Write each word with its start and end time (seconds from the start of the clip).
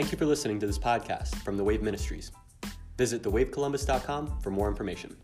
Thank 0.00 0.12
you 0.12 0.16
for 0.16 0.24
listening 0.24 0.58
to 0.60 0.66
this 0.66 0.78
podcast 0.78 1.34
from 1.42 1.58
the 1.58 1.62
Wave 1.62 1.82
Ministries. 1.82 2.32
Visit 2.96 3.22
thewavecolumbus.com 3.22 4.40
for 4.40 4.50
more 4.50 4.66
information. 4.66 5.14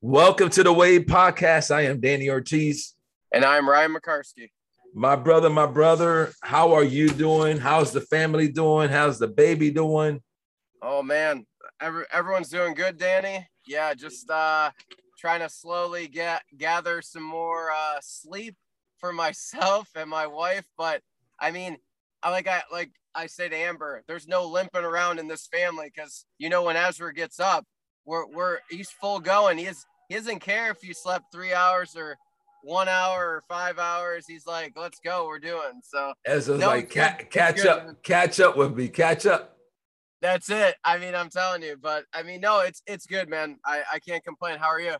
Welcome 0.00 0.50
to 0.50 0.64
the 0.64 0.72
Wave 0.72 1.02
Podcast. 1.02 1.72
I 1.72 1.82
am 1.82 2.00
Danny 2.00 2.28
Ortiz. 2.28 2.94
And 3.32 3.44
I'm 3.44 3.68
Ryan 3.68 3.94
Mocarski. 3.94 4.50
My 4.96 5.14
brother, 5.14 5.48
my 5.48 5.66
brother, 5.66 6.32
how 6.42 6.72
are 6.72 6.82
you 6.82 7.08
doing? 7.08 7.58
How's 7.58 7.92
the 7.92 8.00
family 8.00 8.48
doing? 8.48 8.88
How's 8.88 9.20
the 9.20 9.28
baby 9.28 9.70
doing? 9.70 10.20
Oh 10.82 11.04
man, 11.04 11.46
Every, 11.80 12.04
everyone's 12.12 12.48
doing 12.48 12.74
good, 12.74 12.98
Danny. 12.98 13.46
Yeah, 13.64 13.94
just 13.94 14.28
uh 14.28 14.72
trying 15.20 15.40
to 15.40 15.48
slowly 15.48 16.08
get 16.08 16.42
gather 16.58 17.00
some 17.00 17.22
more 17.22 17.70
uh 17.70 18.00
sleep 18.02 18.56
for 19.04 19.12
myself 19.12 19.90
and 19.94 20.08
my 20.08 20.26
wife. 20.26 20.64
But 20.78 21.02
I 21.38 21.50
mean, 21.50 21.76
I 22.22 22.30
like 22.30 22.48
I 22.48 22.62
like 22.72 22.90
I 23.14 23.26
say 23.26 23.50
to 23.50 23.54
Amber, 23.54 24.02
there's 24.08 24.26
no 24.26 24.46
limping 24.46 24.82
around 24.82 25.18
in 25.18 25.28
this 25.28 25.46
family 25.46 25.92
because 25.94 26.24
you 26.38 26.48
know 26.48 26.62
when 26.62 26.76
Ezra 26.76 27.12
gets 27.12 27.38
up, 27.38 27.66
we're 28.06 28.26
we're 28.26 28.60
he's 28.70 28.88
full 28.90 29.20
going. 29.20 29.58
He 29.58 29.66
is 29.66 29.84
he 30.08 30.14
doesn't 30.14 30.38
care 30.38 30.70
if 30.70 30.82
you 30.82 30.94
slept 30.94 31.26
three 31.30 31.52
hours 31.52 31.94
or 31.94 32.16
one 32.62 32.88
hour 32.88 33.28
or 33.28 33.42
five 33.46 33.78
hours. 33.78 34.24
He's 34.26 34.46
like, 34.46 34.72
let's 34.74 35.00
go, 35.04 35.26
we're 35.26 35.38
doing. 35.38 35.82
So 35.82 36.14
Ezra's 36.24 36.60
no, 36.60 36.68
like 36.68 36.90
ca- 36.90 37.18
catch 37.30 37.56
good, 37.56 37.66
up, 37.66 38.02
catch 38.02 38.40
up 38.40 38.56
with 38.56 38.74
me, 38.74 38.88
catch 38.88 39.26
up. 39.26 39.58
That's 40.22 40.48
it. 40.48 40.76
I 40.82 40.96
mean, 40.96 41.14
I'm 41.14 41.28
telling 41.28 41.62
you, 41.62 41.76
but 41.76 42.04
I 42.14 42.22
mean, 42.22 42.40
no, 42.40 42.60
it's 42.60 42.80
it's 42.86 43.04
good, 43.04 43.28
man. 43.28 43.58
I 43.66 43.82
I 43.92 43.98
can't 43.98 44.24
complain. 44.24 44.58
How 44.58 44.68
are 44.68 44.80
you? 44.80 44.94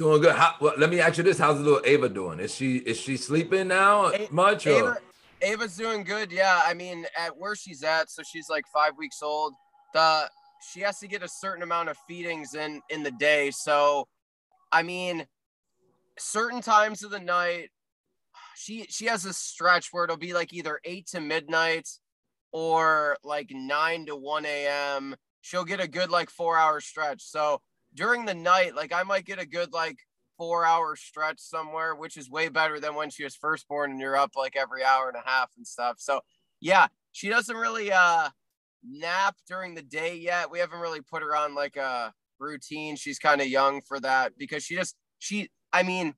Doing 0.00 0.22
good. 0.22 0.34
How, 0.34 0.54
well, 0.62 0.72
let 0.78 0.88
me 0.88 0.98
ask 0.98 1.18
you 1.18 1.24
this: 1.24 1.36
How's 1.36 1.58
the 1.58 1.62
little 1.62 1.82
Ava 1.84 2.08
doing? 2.08 2.40
Is 2.40 2.54
she 2.54 2.78
is 2.78 2.98
she 2.98 3.18
sleeping 3.18 3.68
now 3.68 4.06
a- 4.06 4.28
much? 4.30 4.66
Ava, 4.66 4.82
or? 4.82 5.02
Ava's 5.42 5.76
doing 5.76 6.04
good. 6.04 6.32
Yeah, 6.32 6.62
I 6.64 6.72
mean, 6.72 7.04
at 7.18 7.36
where 7.36 7.54
she's 7.54 7.82
at, 7.82 8.10
so 8.10 8.22
she's 8.22 8.48
like 8.48 8.64
five 8.72 8.92
weeks 8.96 9.22
old. 9.22 9.52
The 9.92 10.30
she 10.72 10.80
has 10.80 10.98
to 11.00 11.06
get 11.06 11.22
a 11.22 11.28
certain 11.28 11.62
amount 11.62 11.90
of 11.90 11.98
feedings 12.08 12.54
in 12.54 12.80
in 12.88 13.02
the 13.02 13.10
day. 13.10 13.50
So, 13.50 14.08
I 14.72 14.82
mean, 14.82 15.26
certain 16.18 16.62
times 16.62 17.04
of 17.04 17.10
the 17.10 17.20
night, 17.20 17.68
she 18.56 18.86
she 18.88 19.04
has 19.04 19.26
a 19.26 19.34
stretch 19.34 19.88
where 19.92 20.04
it'll 20.04 20.16
be 20.16 20.32
like 20.32 20.54
either 20.54 20.80
eight 20.86 21.08
to 21.08 21.20
midnight 21.20 21.90
or 22.52 23.18
like 23.22 23.50
nine 23.50 24.06
to 24.06 24.16
one 24.16 24.46
a.m. 24.46 25.14
She'll 25.42 25.66
get 25.66 25.78
a 25.78 25.86
good 25.86 26.08
like 26.08 26.30
four 26.30 26.56
hour 26.56 26.80
stretch. 26.80 27.20
So 27.20 27.60
during 27.94 28.24
the 28.24 28.34
night, 28.34 28.74
like 28.74 28.92
I 28.92 29.02
might 29.02 29.24
get 29.24 29.40
a 29.40 29.46
good 29.46 29.72
like 29.72 29.98
four 30.38 30.64
hour 30.64 30.96
stretch 30.96 31.38
somewhere, 31.38 31.94
which 31.94 32.16
is 32.16 32.30
way 32.30 32.48
better 32.48 32.80
than 32.80 32.94
when 32.94 33.10
she 33.10 33.24
was 33.24 33.36
first 33.36 33.68
born 33.68 33.90
and 33.90 34.00
you're 34.00 34.16
up 34.16 34.30
like 34.36 34.56
every 34.56 34.82
hour 34.82 35.08
and 35.08 35.16
a 35.16 35.28
half 35.28 35.50
and 35.56 35.66
stuff. 35.66 35.96
So 35.98 36.20
yeah, 36.60 36.86
she 37.12 37.28
doesn't 37.28 37.56
really 37.56 37.92
uh 37.92 38.30
nap 38.88 39.36
during 39.48 39.74
the 39.74 39.82
day 39.82 40.16
yet. 40.16 40.50
We 40.50 40.58
haven't 40.58 40.80
really 40.80 41.02
put 41.02 41.22
her 41.22 41.36
on 41.36 41.54
like 41.54 41.76
a 41.76 42.12
routine. 42.38 42.96
She's 42.96 43.18
kind 43.18 43.40
of 43.40 43.48
young 43.48 43.82
for 43.82 44.00
that 44.00 44.32
because 44.38 44.64
she 44.64 44.74
just 44.76 44.96
she 45.18 45.50
I 45.72 45.82
mean, 45.82 46.14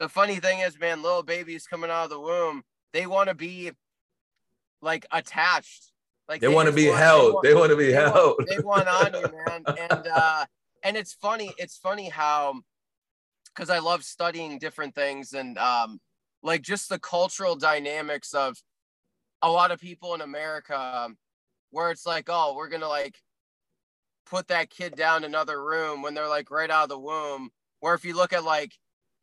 the 0.00 0.08
funny 0.08 0.36
thing 0.36 0.60
is, 0.60 0.78
man, 0.78 1.02
little 1.02 1.22
babies 1.22 1.66
coming 1.66 1.90
out 1.90 2.04
of 2.04 2.10
the 2.10 2.20
womb, 2.20 2.62
they 2.92 3.06
want 3.06 3.28
to 3.28 3.34
be 3.34 3.72
like 4.80 5.06
attached. 5.12 5.92
Like 6.28 6.40
they, 6.40 6.48
they 6.48 6.54
want 6.54 6.68
to 6.68 6.74
be 6.74 6.86
held. 6.86 7.42
They 7.42 7.54
want 7.54 7.70
to 7.70 7.76
be 7.76 7.92
held. 7.92 8.44
They 8.48 8.58
want 8.60 8.86
on 8.88 9.14
you, 9.14 9.30
man. 9.46 9.64
And 10.88 10.96
it's 10.96 11.12
funny 11.12 11.52
it's 11.58 11.76
funny 11.76 12.08
how 12.08 12.54
because 13.54 13.68
i 13.68 13.78
love 13.78 14.02
studying 14.02 14.58
different 14.58 14.94
things 14.94 15.34
and 15.34 15.58
um 15.58 16.00
like 16.42 16.62
just 16.62 16.88
the 16.88 16.98
cultural 16.98 17.56
dynamics 17.56 18.32
of 18.32 18.56
a 19.42 19.50
lot 19.50 19.70
of 19.70 19.80
people 19.80 20.14
in 20.14 20.22
america 20.22 20.78
um, 20.78 21.18
where 21.70 21.90
it's 21.90 22.06
like 22.06 22.28
oh 22.28 22.54
we're 22.56 22.70
gonna 22.70 22.88
like 22.88 23.16
put 24.28 24.48
that 24.48 24.70
kid 24.70 24.94
down 24.94 25.24
another 25.24 25.62
room 25.62 26.02
when 26.02 26.14
they're 26.14 26.28
like 26.28 26.50
right 26.50 26.70
out 26.70 26.84
of 26.84 26.88
the 26.88 26.98
womb. 26.98 27.50
Where 27.80 27.94
if 27.94 28.04
you 28.04 28.14
look 28.14 28.32
at 28.32 28.44
like 28.44 28.72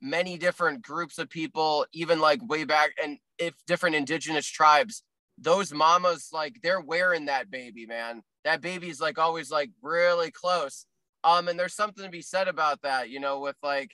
many 0.02 0.38
different 0.38 0.82
groups 0.82 1.18
of 1.18 1.30
people 1.30 1.86
even 1.94 2.20
like 2.20 2.48
way 2.48 2.64
back 2.64 2.92
and 3.02 3.18
if 3.38 3.54
different 3.66 3.96
indigenous 3.96 4.46
tribes 4.46 5.04
those 5.38 5.74
mamas 5.74 6.30
like 6.32 6.58
they're 6.62 6.82
wearing 6.82 7.26
that 7.26 7.50
baby 7.52 7.86
man. 7.86 8.22
That 8.44 8.62
baby's 8.62 9.02
like 9.02 9.18
always 9.18 9.52
like 9.52 9.72
really 9.82 10.32
close 10.32 10.86
um, 11.26 11.48
and 11.48 11.60
there's 11.60 11.74
something 11.74 12.06
to 12.06 12.10
be 12.12 12.22
said 12.22 12.48
about 12.48 12.84
that, 12.84 13.10
you 13.10 13.20
know, 13.20 13.40
with 13.40 13.56
like, 13.64 13.92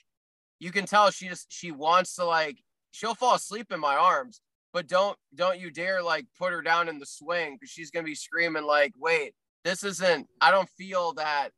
you 0.59 0.69
can 0.69 0.85
tell 0.85 1.09
she 1.09 1.29
just, 1.29 1.51
she 1.51 1.71
wants 1.71 2.15
to 2.15 2.25
like, 2.25 2.57
she'll 2.91 3.15
fall 3.15 3.35
asleep 3.35 3.71
in 3.71 3.79
my 3.79 3.95
arms, 3.95 4.41
but 4.73 4.85
don't, 4.85 5.17
don't 5.33 5.57
you 5.57 5.71
dare 5.71 6.03
like 6.03 6.25
put 6.37 6.51
her 6.51 6.61
down 6.61 6.89
in 6.89 6.99
the 6.99 7.05
swing 7.05 7.55
because 7.55 7.71
she's 7.71 7.89
going 7.89 8.03
to 8.03 8.09
be 8.09 8.15
screaming 8.15 8.65
like, 8.65 8.93
wait, 8.99 9.33
this 9.63 9.83
isn't, 9.85 10.27
I 10.41 10.51
don't 10.51 10.69
feel 10.71 11.13
that. 11.13 11.51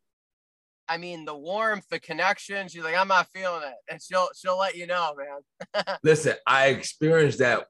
I 0.88 0.97
mean, 0.97 1.25
the 1.25 1.35
warmth, 1.35 1.88
the 1.89 2.00
connection, 2.00 2.67
she's 2.67 2.83
like, 2.83 2.95
I'm 2.95 3.07
not 3.07 3.28
feeling 3.33 3.63
it. 3.63 3.73
And 3.89 4.00
she'll, 4.00 4.29
she'll 4.35 4.59
let 4.59 4.75
you 4.75 4.85
know, 4.85 5.16
man. 5.17 5.95
Listen, 6.03 6.35
I 6.45 6.67
experienced 6.67 7.39
that 7.39 7.66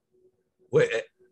with, 0.72 0.90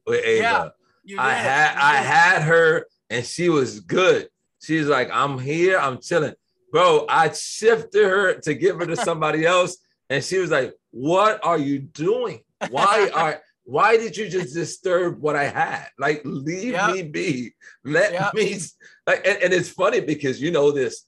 with 0.08 0.24
Ava. 0.24 0.74
Yeah, 1.04 1.22
I 1.22 1.34
had, 1.34 1.78
I 1.78 1.96
had 1.96 2.44
her 2.44 2.86
and 3.10 3.26
she 3.26 3.50
was 3.50 3.82
good. 3.82 4.30
She's 4.62 4.88
like, 4.88 5.10
I'm 5.12 5.38
here, 5.38 5.78
I'm 5.78 6.00
chilling 6.00 6.36
bro, 6.72 7.06
I 7.10 7.32
shifted 7.32 8.04
her 8.04 8.34
to 8.42 8.54
give 8.54 8.80
her 8.80 8.86
to 8.86 8.96
somebody 8.96 9.46
else, 9.46 9.78
and 10.10 10.24
she 10.24 10.38
was 10.38 10.52
like, 10.52 10.74
"What 10.92 11.44
are 11.44 11.58
you 11.58 11.80
doing? 11.80 12.42
Why 12.70 13.10
are 13.14 13.42
why 13.64 13.98
did 13.98 14.18
you 14.18 14.30
just 14.30 14.54
disturb 14.54 15.22
what 15.22 15.36
I 15.36 15.46
had? 15.46 15.88
Like, 16.00 16.22
leave 16.26 16.74
yep. 16.74 16.92
me 16.92 17.04
be. 17.04 17.54
Let 17.84 18.14
yep. 18.14 18.34
me 18.34 18.58
like." 19.06 19.26
And, 19.28 19.44
and, 19.44 19.54
it's 19.54 19.70
funny 19.70 20.00
because 20.00 20.42
you 20.42 20.52
know 20.52 20.72
this. 20.72 21.06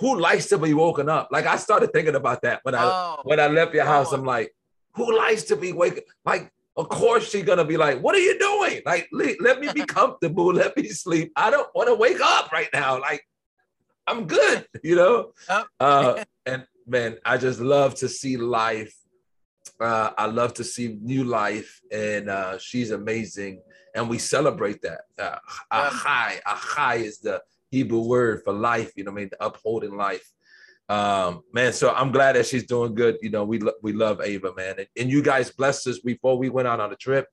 Who 0.00 0.18
likes 0.20 0.46
to 0.50 0.58
be 0.58 0.74
woken 0.74 1.08
up? 1.08 1.28
Like 1.32 1.46
I 1.46 1.56
started 1.56 1.92
thinking 1.92 2.14
about 2.14 2.42
that 2.42 2.60
when 2.62 2.74
I 2.74 2.84
oh, 2.84 3.20
when 3.24 3.40
I 3.40 3.48
left 3.48 3.74
your 3.74 3.84
house. 3.84 4.12
I'm 4.12 4.24
like, 4.24 4.54
who 4.92 5.16
likes 5.16 5.42
to 5.44 5.56
be 5.56 5.72
waking? 5.72 6.04
Like, 6.24 6.52
of 6.76 6.88
course 6.88 7.28
she's 7.28 7.42
gonna 7.42 7.64
be 7.64 7.76
like, 7.76 8.00
"What 8.00 8.14
are 8.14 8.20
you 8.20 8.38
doing? 8.38 8.82
Like, 8.86 9.08
let 9.12 9.60
me 9.60 9.72
be 9.74 9.84
comfortable. 9.86 10.52
Let 10.52 10.76
me 10.76 10.88
sleep. 10.90 11.32
I 11.34 11.50
don't 11.50 11.68
want 11.74 11.88
to 11.88 11.96
wake 11.96 12.20
up 12.22 12.52
right 12.52 12.68
now. 12.72 13.00
Like, 13.00 13.27
I'm 14.08 14.26
good, 14.26 14.66
you 14.82 14.96
know. 14.96 15.32
Uh, 15.78 16.24
and 16.46 16.66
man, 16.86 17.18
I 17.24 17.36
just 17.36 17.60
love 17.60 17.94
to 17.96 18.08
see 18.08 18.36
life. 18.36 18.94
Uh, 19.80 20.10
I 20.16 20.26
love 20.26 20.54
to 20.54 20.64
see 20.64 20.98
new 21.00 21.24
life, 21.24 21.80
and 21.92 22.28
uh, 22.30 22.58
she's 22.58 22.90
amazing, 22.90 23.60
and 23.94 24.08
we 24.08 24.18
celebrate 24.18 24.80
that. 24.82 25.02
Uh, 25.18 25.38
achai, 25.72 26.40
achai 26.42 27.04
is 27.04 27.18
the 27.18 27.42
Hebrew 27.70 28.00
word 28.00 28.42
for 28.44 28.52
life. 28.52 28.92
You 28.96 29.04
know, 29.04 29.12
I 29.12 29.14
mean, 29.14 29.28
the 29.30 29.44
upholding 29.44 29.96
life. 29.96 30.32
Um, 30.88 31.42
man, 31.52 31.74
so 31.74 31.90
I'm 31.90 32.10
glad 32.10 32.36
that 32.36 32.46
she's 32.46 32.64
doing 32.64 32.94
good. 32.94 33.18
You 33.20 33.30
know, 33.30 33.44
we 33.44 33.58
lo- 33.58 33.78
we 33.82 33.92
love 33.92 34.22
Ava, 34.22 34.54
man, 34.56 34.76
and, 34.78 34.88
and 34.98 35.10
you 35.10 35.22
guys 35.22 35.50
blessed 35.50 35.86
us 35.86 35.98
before 35.98 36.38
we 36.38 36.48
went 36.48 36.66
out 36.66 36.80
on 36.80 36.90
a 36.90 36.96
trip 36.96 37.26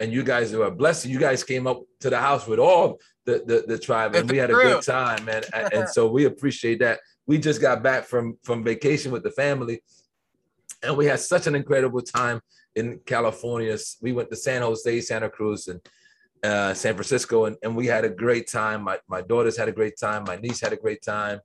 and 0.00 0.12
you 0.12 0.22
guys 0.22 0.54
were 0.54 0.70
blessed. 0.70 1.06
You 1.06 1.18
guys 1.18 1.42
came 1.42 1.66
up 1.66 1.82
to 2.00 2.10
the 2.10 2.18
house 2.18 2.46
with 2.46 2.58
all 2.58 3.00
the 3.28 3.44
the, 3.46 3.64
the 3.74 3.78
tribe, 3.78 4.14
and 4.14 4.30
we 4.30 4.38
had 4.38 4.50
a 4.50 4.54
good 4.54 4.82
time, 4.82 5.24
man. 5.26 5.42
and 5.52 5.88
so 5.88 6.08
we 6.08 6.24
appreciate 6.24 6.78
that. 6.78 7.00
We 7.26 7.38
just 7.38 7.60
got 7.60 7.82
back 7.82 8.04
from 8.04 8.38
from 8.42 8.64
vacation 8.64 9.12
with 9.12 9.22
the 9.22 9.30
family, 9.30 9.82
and 10.82 10.96
we 10.96 11.04
had 11.04 11.20
such 11.20 11.46
an 11.46 11.54
incredible 11.54 12.00
time 12.00 12.40
in 12.74 13.00
California. 13.04 13.76
We 14.00 14.12
went 14.12 14.30
to 14.30 14.36
San 14.36 14.62
Jose, 14.62 15.02
Santa 15.02 15.28
Cruz, 15.28 15.68
and 15.68 15.80
uh, 16.42 16.72
San 16.72 16.94
Francisco, 16.94 17.44
and, 17.44 17.56
and 17.62 17.76
we 17.76 17.86
had 17.86 18.04
a 18.06 18.08
great 18.08 18.48
time. 18.48 18.82
My 18.82 18.98
my 19.08 19.20
daughters 19.20 19.58
had 19.58 19.68
a 19.68 19.72
great 19.72 19.98
time. 19.98 20.24
My 20.24 20.36
niece 20.36 20.60
had 20.60 20.72
a 20.72 20.76
great 20.76 21.02
time. 21.02 21.40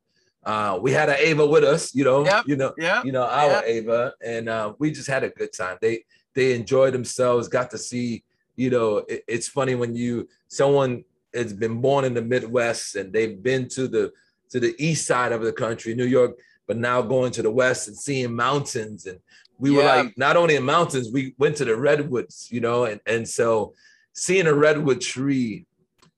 Uh, 0.45 0.79
we 0.81 0.91
had 0.91 1.09
an 1.09 1.15
Ava 1.19 1.45
with 1.45 1.63
us, 1.63 1.95
you 1.95 2.03
know, 2.03 2.25
yep. 2.25 2.43
you 2.45 2.57
know, 2.57 2.73
yep. 2.77 3.05
you 3.05 3.13
know, 3.13 3.23
our 3.23 3.49
yep. 3.49 3.63
Ava, 3.65 4.13
and 4.25 4.49
uh, 4.49 4.73
we 4.77 4.91
just 4.91 5.07
had 5.07 5.23
a 5.23 5.29
good 5.29 5.51
time. 5.51 5.77
They 5.81 6.05
they 6.33 6.53
enjoyed 6.53 6.93
themselves, 6.93 7.47
got 7.47 7.71
to 7.71 7.77
see 7.77 8.23
you 8.55 8.69
know, 8.69 8.97
it, 9.07 9.23
it's 9.27 9.47
funny 9.47 9.75
when 9.75 9.95
you 9.95 10.27
someone 10.47 11.03
has 11.33 11.53
been 11.53 11.81
born 11.81 12.05
in 12.05 12.13
the 12.13 12.21
Midwest 12.21 12.95
and 12.95 13.11
they've 13.11 13.41
been 13.41 13.67
to 13.69 13.87
the 13.87 14.11
to 14.49 14.59
the 14.59 14.75
east 14.77 15.07
side 15.07 15.31
of 15.31 15.41
the 15.41 15.51
country, 15.51 15.95
New 15.95 16.05
York, 16.05 16.37
but 16.67 16.77
now 16.77 17.01
going 17.01 17.31
to 17.31 17.41
the 17.41 17.49
west 17.49 17.87
and 17.87 17.97
seeing 17.97 18.35
mountains. 18.35 19.07
And 19.07 19.19
we 19.57 19.71
yeah. 19.71 19.77
were 19.77 19.83
like, 19.83 20.17
not 20.17 20.37
only 20.37 20.55
in 20.55 20.63
mountains, 20.63 21.11
we 21.11 21.33
went 21.39 21.57
to 21.57 21.65
the 21.65 21.75
redwoods, 21.75 22.49
you 22.51 22.61
know, 22.61 22.85
and 22.85 23.01
and 23.05 23.27
so 23.27 23.73
seeing 24.13 24.47
a 24.47 24.53
redwood 24.53 25.01
tree, 25.01 25.65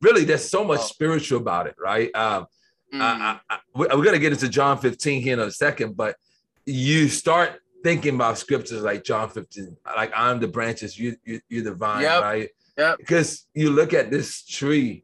really, 0.01 0.25
there's 0.25 0.47
so 0.47 0.63
much 0.63 0.81
oh. 0.81 0.83
spiritual 0.83 1.39
about 1.39 1.67
it, 1.67 1.75
right? 1.79 2.13
Um, 2.13 2.47
mm. 2.93 3.01
I, 3.01 3.39
I, 3.49 3.55
I, 3.55 3.59
we're 3.73 4.03
gonna 4.03 4.19
get 4.19 4.33
into 4.33 4.49
John 4.49 4.77
15 4.77 5.21
here 5.21 5.33
in 5.33 5.39
a 5.39 5.51
second, 5.51 5.95
but 5.95 6.17
you 6.65 7.07
start 7.07 7.61
thinking 7.83 8.15
about 8.15 8.37
scriptures 8.37 8.81
like 8.81 9.03
John 9.03 9.29
15, 9.29 9.77
like 9.95 10.11
I'm 10.15 10.39
the 10.39 10.47
branches, 10.47 10.97
you, 10.99 11.15
you 11.23 11.39
you're 11.47 11.63
the 11.63 11.73
vine, 11.73 12.01
yep. 12.01 12.21
right? 12.21 12.49
Yeah. 12.77 12.95
Because 12.97 13.47
you 13.53 13.69
look 13.69 13.93
at 13.93 14.11
this 14.11 14.45
tree 14.45 15.03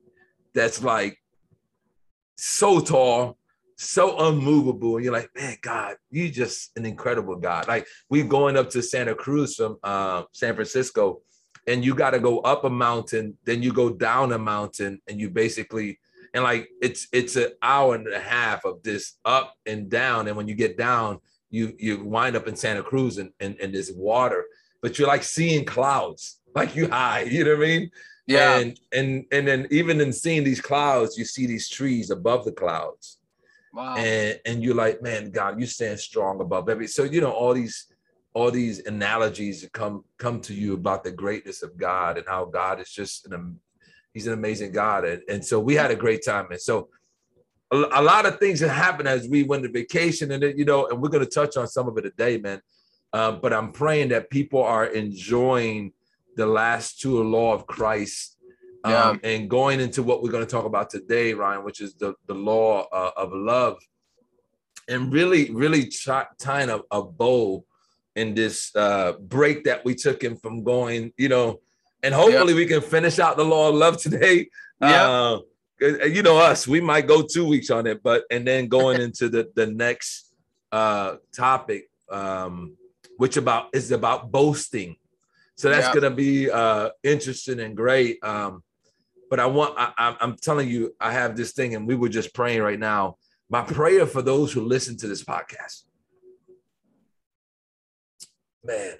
that's 0.53 0.83
like 0.83 1.17
so 2.35 2.79
tall, 2.79 3.37
so 3.77 4.27
unmovable, 4.27 4.95
and 4.95 5.05
you're 5.05 5.13
like, 5.13 5.29
man, 5.35 5.57
God, 5.61 5.95
you 6.09 6.29
just 6.29 6.71
an 6.77 6.85
incredible 6.85 7.35
God. 7.35 7.67
Like 7.67 7.87
we're 8.09 8.25
going 8.25 8.57
up 8.57 8.69
to 8.71 8.81
Santa 8.81 9.15
Cruz 9.15 9.55
from 9.55 9.77
uh, 9.83 10.23
San 10.33 10.55
Francisco, 10.55 11.21
and 11.67 11.83
you 11.85 11.95
got 11.95 12.11
to 12.11 12.19
go 12.19 12.39
up 12.39 12.63
a 12.63 12.69
mountain, 12.69 13.37
then 13.45 13.63
you 13.63 13.71
go 13.71 13.89
down 13.89 14.31
a 14.33 14.37
mountain, 14.37 15.01
and 15.07 15.19
you 15.19 15.29
basically 15.29 15.99
and 16.33 16.43
like 16.43 16.69
it's 16.81 17.07
it's 17.11 17.35
an 17.35 17.49
hour 17.61 17.95
and 17.95 18.07
a 18.07 18.19
half 18.19 18.65
of 18.65 18.83
this 18.83 19.17
up 19.25 19.53
and 19.65 19.89
down, 19.89 20.27
and 20.27 20.37
when 20.37 20.47
you 20.47 20.55
get 20.55 20.77
down, 20.77 21.19
you 21.49 21.73
you 21.77 22.03
wind 22.03 22.35
up 22.35 22.47
in 22.47 22.55
Santa 22.55 22.83
Cruz 22.83 23.17
and 23.17 23.31
and, 23.39 23.57
and 23.61 23.73
this 23.73 23.91
water, 23.91 24.45
but 24.81 24.97
you're 24.97 25.07
like 25.07 25.23
seeing 25.23 25.65
clouds, 25.65 26.39
like 26.55 26.75
you 26.75 26.87
high, 26.89 27.21
you 27.21 27.43
know 27.43 27.55
what 27.55 27.63
I 27.63 27.67
mean? 27.67 27.91
Yeah. 28.27 28.59
And 28.59 28.79
and 28.91 29.25
and 29.31 29.47
then 29.47 29.67
even 29.71 29.99
in 29.99 30.13
seeing 30.13 30.43
these 30.43 30.61
clouds, 30.61 31.17
you 31.17 31.25
see 31.25 31.47
these 31.47 31.69
trees 31.69 32.11
above 32.11 32.45
the 32.45 32.51
clouds. 32.51 33.17
Wow. 33.73 33.95
And 33.95 34.39
and 34.45 34.63
you're 34.63 34.75
like, 34.75 35.01
man, 35.01 35.31
God, 35.31 35.59
you 35.59 35.65
stand 35.65 35.99
strong 35.99 36.41
above 36.41 36.69
every. 36.69 36.87
So 36.87 37.03
you 37.03 37.21
know 37.21 37.31
all 37.31 37.53
these 37.53 37.87
all 38.33 38.51
these 38.51 38.85
analogies 38.85 39.67
come 39.73 40.05
come 40.17 40.39
to 40.41 40.53
you 40.53 40.73
about 40.73 41.03
the 41.03 41.11
greatness 41.11 41.63
of 41.63 41.77
God 41.77 42.17
and 42.17 42.27
how 42.27 42.45
God 42.45 42.79
is 42.79 42.91
just 42.91 43.25
an 43.25 43.59
he's 44.13 44.27
an 44.27 44.33
amazing 44.33 44.71
God. 44.71 45.05
And, 45.05 45.21
and 45.29 45.45
so 45.45 45.59
we 45.59 45.75
had 45.75 45.91
a 45.91 45.95
great 45.95 46.23
time. 46.23 46.47
And 46.51 46.59
so 46.59 46.89
a, 47.71 47.77
a 47.93 48.01
lot 48.01 48.25
of 48.25 48.39
things 48.39 48.59
that 48.59 48.69
happened 48.69 49.07
as 49.07 49.27
we 49.27 49.43
went 49.43 49.63
to 49.63 49.69
vacation 49.69 50.31
and 50.31 50.43
it, 50.43 50.57
you 50.57 50.65
know, 50.65 50.87
and 50.87 51.01
we're 51.01 51.09
going 51.09 51.25
to 51.25 51.29
touch 51.29 51.57
on 51.57 51.67
some 51.67 51.87
of 51.87 51.97
it 51.97 52.01
today, 52.01 52.37
man. 52.37 52.61
Um, 53.13 53.39
but 53.41 53.53
I'm 53.53 53.71
praying 53.71 54.09
that 54.09 54.29
people 54.29 54.63
are 54.63 54.85
enjoying 54.85 55.93
the 56.35 56.45
last 56.45 56.99
two 56.99 57.21
law 57.23 57.53
of 57.53 57.67
Christ 57.67 58.37
um, 58.83 58.91
yeah. 58.91 59.29
and 59.29 59.49
going 59.49 59.79
into 59.79 60.03
what 60.03 60.23
we're 60.23 60.31
going 60.31 60.45
to 60.45 60.49
talk 60.49 60.65
about 60.65 60.89
today, 60.89 61.33
Ryan, 61.33 61.63
which 61.63 61.81
is 61.81 61.93
the, 61.95 62.15
the 62.27 62.33
law 62.33 62.87
uh, 62.91 63.11
of 63.17 63.31
love 63.33 63.77
and 64.87 65.11
really, 65.13 65.51
really 65.51 65.91
tying 66.39 66.69
a, 66.69 66.79
a 66.91 67.03
bow 67.03 67.63
in 68.15 68.33
this 68.33 68.75
uh, 68.75 69.13
break 69.13 69.63
that 69.63 69.85
we 69.85 69.95
took 69.95 70.21
him 70.21 70.35
from 70.35 70.63
going, 70.63 71.13
you 71.17 71.29
know, 71.29 71.59
and 72.03 72.13
hopefully 72.13 72.53
yep. 72.53 72.57
we 72.57 72.65
can 72.65 72.81
finish 72.81 73.19
out 73.19 73.37
the 73.37 73.45
law 73.45 73.69
of 73.69 73.75
love 73.75 74.01
today. 74.01 74.49
Yeah. 74.81 75.09
Uh, 75.09 75.39
you 76.05 76.21
know 76.21 76.37
us, 76.37 76.67
we 76.67 76.79
might 76.79 77.07
go 77.07 77.23
two 77.23 77.47
weeks 77.47 77.71
on 77.71 77.87
it, 77.87 78.03
but 78.03 78.25
and 78.29 78.45
then 78.47 78.67
going 78.67 79.01
into 79.05 79.29
the 79.29 79.51
the 79.55 79.67
next 79.67 80.33
uh 80.71 81.15
topic, 81.35 81.89
um, 82.11 82.77
which 83.17 83.37
about 83.37 83.69
is 83.73 83.91
about 83.91 84.31
boasting. 84.31 84.95
So 85.61 85.69
that's 85.69 85.85
yep. 85.85 85.93
gonna 85.93 86.15
be 86.15 86.49
uh 86.49 86.89
interesting 87.03 87.59
and 87.59 87.77
great. 87.77 88.17
Um, 88.23 88.63
but 89.29 89.39
I 89.39 89.45
want 89.45 89.75
I, 89.77 90.15
I'm 90.19 90.35
telling 90.35 90.67
you, 90.67 90.95
I 90.99 91.11
have 91.11 91.37
this 91.37 91.51
thing, 91.53 91.75
and 91.75 91.85
we 91.87 91.95
were 91.95 92.09
just 92.09 92.33
praying 92.33 92.61
right 92.63 92.79
now. 92.79 93.17
My 93.47 93.61
prayer 93.61 94.07
for 94.07 94.21
those 94.21 94.51
who 94.51 94.61
listen 94.61 94.97
to 94.97 95.07
this 95.07 95.23
podcast 95.23 95.83
man, 98.63 98.95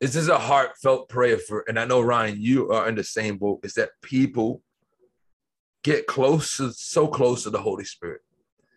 this 0.00 0.16
is 0.16 0.28
a 0.28 0.38
heartfelt 0.38 1.08
prayer 1.08 1.38
for, 1.38 1.64
and 1.68 1.78
I 1.78 1.84
know 1.84 2.00
Ryan, 2.00 2.40
you 2.40 2.70
are 2.70 2.88
in 2.88 2.94
the 2.94 3.04
same 3.04 3.38
boat. 3.38 3.60
Is 3.62 3.74
that 3.74 3.90
people 4.02 4.62
get 5.82 6.06
close 6.06 6.58
to 6.58 6.72
so 6.72 7.06
close 7.06 7.44
to 7.44 7.50
the 7.50 7.60
Holy 7.60 7.84
Spirit 7.84 8.20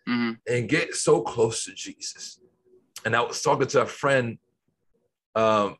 mm-hmm. 0.08 0.32
and 0.48 0.68
get 0.68 0.94
so 0.94 1.20
close 1.20 1.64
to 1.64 1.74
Jesus. 1.74 2.40
And 3.04 3.14
I 3.14 3.20
was 3.20 3.42
talking 3.42 3.66
to 3.66 3.82
a 3.82 3.86
friend 3.86 4.38
um, 5.34 5.76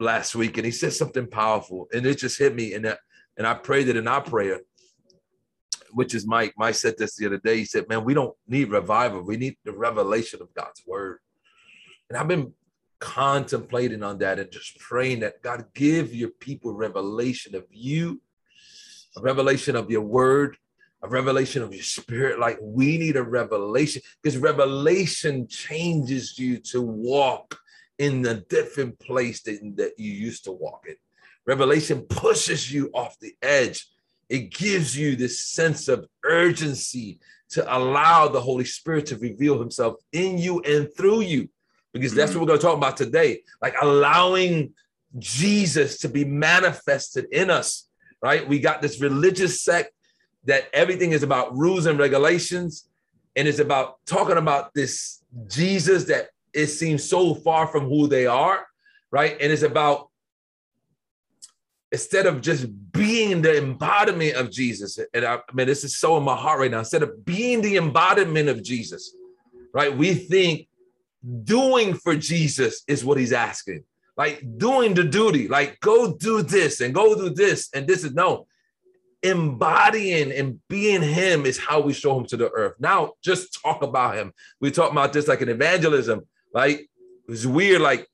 last 0.00 0.34
week, 0.34 0.56
and 0.56 0.66
he 0.66 0.72
said 0.72 0.92
something 0.92 1.26
powerful, 1.26 1.88
and 1.92 2.04
it 2.06 2.18
just 2.18 2.38
hit 2.38 2.54
me. 2.54 2.74
And 2.74 2.84
that, 2.84 2.98
and 3.36 3.46
I 3.46 3.54
prayed 3.54 3.88
it 3.88 3.96
in 3.96 4.08
our 4.08 4.20
prayer, 4.20 4.60
which 5.92 6.14
is 6.14 6.26
Mike. 6.26 6.54
Mike 6.56 6.74
said 6.74 6.96
this 6.98 7.16
the 7.16 7.26
other 7.26 7.38
day. 7.38 7.58
He 7.58 7.64
said, 7.64 7.88
"Man, 7.88 8.04
we 8.04 8.14
don't 8.14 8.36
need 8.46 8.70
revival. 8.70 9.22
We 9.22 9.36
need 9.36 9.56
the 9.64 9.72
revelation 9.72 10.42
of 10.42 10.52
God's 10.54 10.82
word." 10.86 11.18
And 12.08 12.18
I've 12.18 12.28
been 12.28 12.52
contemplating 13.00 14.02
on 14.02 14.18
that 14.18 14.38
and 14.38 14.50
just 14.50 14.78
praying 14.78 15.20
that 15.20 15.42
God 15.42 15.66
give 15.74 16.14
your 16.14 16.30
people 16.30 16.72
revelation 16.72 17.54
of 17.54 17.64
you, 17.70 18.20
a 19.16 19.20
revelation 19.20 19.76
of 19.76 19.90
your 19.90 20.02
word, 20.02 20.56
a 21.02 21.08
revelation 21.08 21.62
of 21.62 21.74
your 21.74 21.82
spirit. 21.82 22.38
Like 22.38 22.58
we 22.62 22.98
need 22.98 23.16
a 23.16 23.22
revelation 23.22 24.02
because 24.22 24.38
revelation 24.38 25.46
changes 25.48 26.38
you 26.38 26.58
to 26.58 26.80
walk 26.80 27.58
in 27.98 28.22
the 28.22 28.44
different 28.48 28.98
place 28.98 29.42
than 29.42 29.76
that 29.76 29.98
you 29.98 30.12
used 30.12 30.44
to 30.44 30.52
walk 30.52 30.84
in. 30.88 30.96
Revelation 31.46 32.02
pushes 32.02 32.72
you 32.72 32.90
off 32.94 33.18
the 33.20 33.34
edge. 33.42 33.86
It 34.28 34.50
gives 34.52 34.96
you 34.96 35.16
this 35.16 35.44
sense 35.44 35.88
of 35.88 36.06
urgency 36.24 37.20
to 37.50 37.76
allow 37.76 38.28
the 38.28 38.40
Holy 38.40 38.64
Spirit 38.64 39.06
to 39.06 39.16
reveal 39.16 39.60
himself 39.60 39.96
in 40.12 40.38
you 40.38 40.60
and 40.60 40.88
through 40.96 41.20
you 41.20 41.48
because 41.92 42.14
that's 42.14 42.32
what 42.32 42.40
we're 42.40 42.48
going 42.48 42.58
to 42.58 42.66
talk 42.66 42.76
about 42.76 42.96
today. 42.96 43.42
Like 43.62 43.76
allowing 43.80 44.74
Jesus 45.18 45.98
to 46.00 46.08
be 46.08 46.24
manifested 46.24 47.26
in 47.30 47.50
us, 47.50 47.88
right? 48.20 48.46
We 48.46 48.58
got 48.58 48.82
this 48.82 49.00
religious 49.00 49.62
sect 49.62 49.92
that 50.44 50.64
everything 50.72 51.12
is 51.12 51.22
about 51.22 51.56
rules 51.56 51.86
and 51.86 51.98
regulations, 51.98 52.88
and 53.36 53.48
it's 53.48 53.60
about 53.60 54.04
talking 54.06 54.36
about 54.36 54.74
this 54.74 55.22
Jesus 55.48 56.04
that 56.04 56.28
it 56.54 56.68
seems 56.68 57.08
so 57.08 57.34
far 57.34 57.66
from 57.66 57.88
who 57.88 58.06
they 58.06 58.26
are, 58.26 58.66
right? 59.10 59.36
And 59.40 59.52
it's 59.52 59.62
about 59.62 60.10
instead 61.92 62.26
of 62.26 62.40
just 62.40 62.66
being 62.92 63.42
the 63.42 63.56
embodiment 63.58 64.36
of 64.36 64.50
Jesus, 64.50 64.98
and 65.12 65.24
I, 65.24 65.36
I 65.36 65.52
mean, 65.52 65.66
this 65.66 65.84
is 65.84 65.96
so 65.96 66.16
in 66.16 66.24
my 66.24 66.36
heart 66.36 66.60
right 66.60 66.70
now. 66.70 66.80
Instead 66.80 67.02
of 67.02 67.24
being 67.24 67.60
the 67.60 67.76
embodiment 67.76 68.48
of 68.48 68.62
Jesus, 68.62 69.14
right? 69.72 69.96
We 69.96 70.14
think 70.14 70.68
doing 71.44 71.94
for 71.94 72.16
Jesus 72.16 72.82
is 72.88 73.04
what 73.04 73.18
he's 73.18 73.32
asking. 73.32 73.84
Like 74.16 74.44
doing 74.58 74.94
the 74.94 75.04
duty, 75.04 75.48
like 75.48 75.80
go 75.80 76.14
do 76.14 76.42
this 76.42 76.80
and 76.80 76.94
go 76.94 77.14
do 77.14 77.30
this. 77.30 77.68
And 77.74 77.86
this 77.86 78.04
is 78.04 78.12
no 78.12 78.46
embodying 79.24 80.30
and 80.32 80.60
being 80.68 81.00
him 81.02 81.46
is 81.46 81.58
how 81.58 81.80
we 81.80 81.94
show 81.94 82.18
him 82.18 82.26
to 82.26 82.36
the 82.36 82.50
earth. 82.50 82.76
Now, 82.78 83.14
just 83.22 83.60
talk 83.62 83.82
about 83.82 84.16
him. 84.16 84.34
We 84.60 84.70
talk 84.70 84.92
about 84.92 85.14
this 85.14 85.26
like 85.26 85.40
an 85.40 85.48
evangelism. 85.48 86.26
Like 86.54 86.88
it's 87.28 87.44
weird, 87.44 87.82
like 87.82 88.08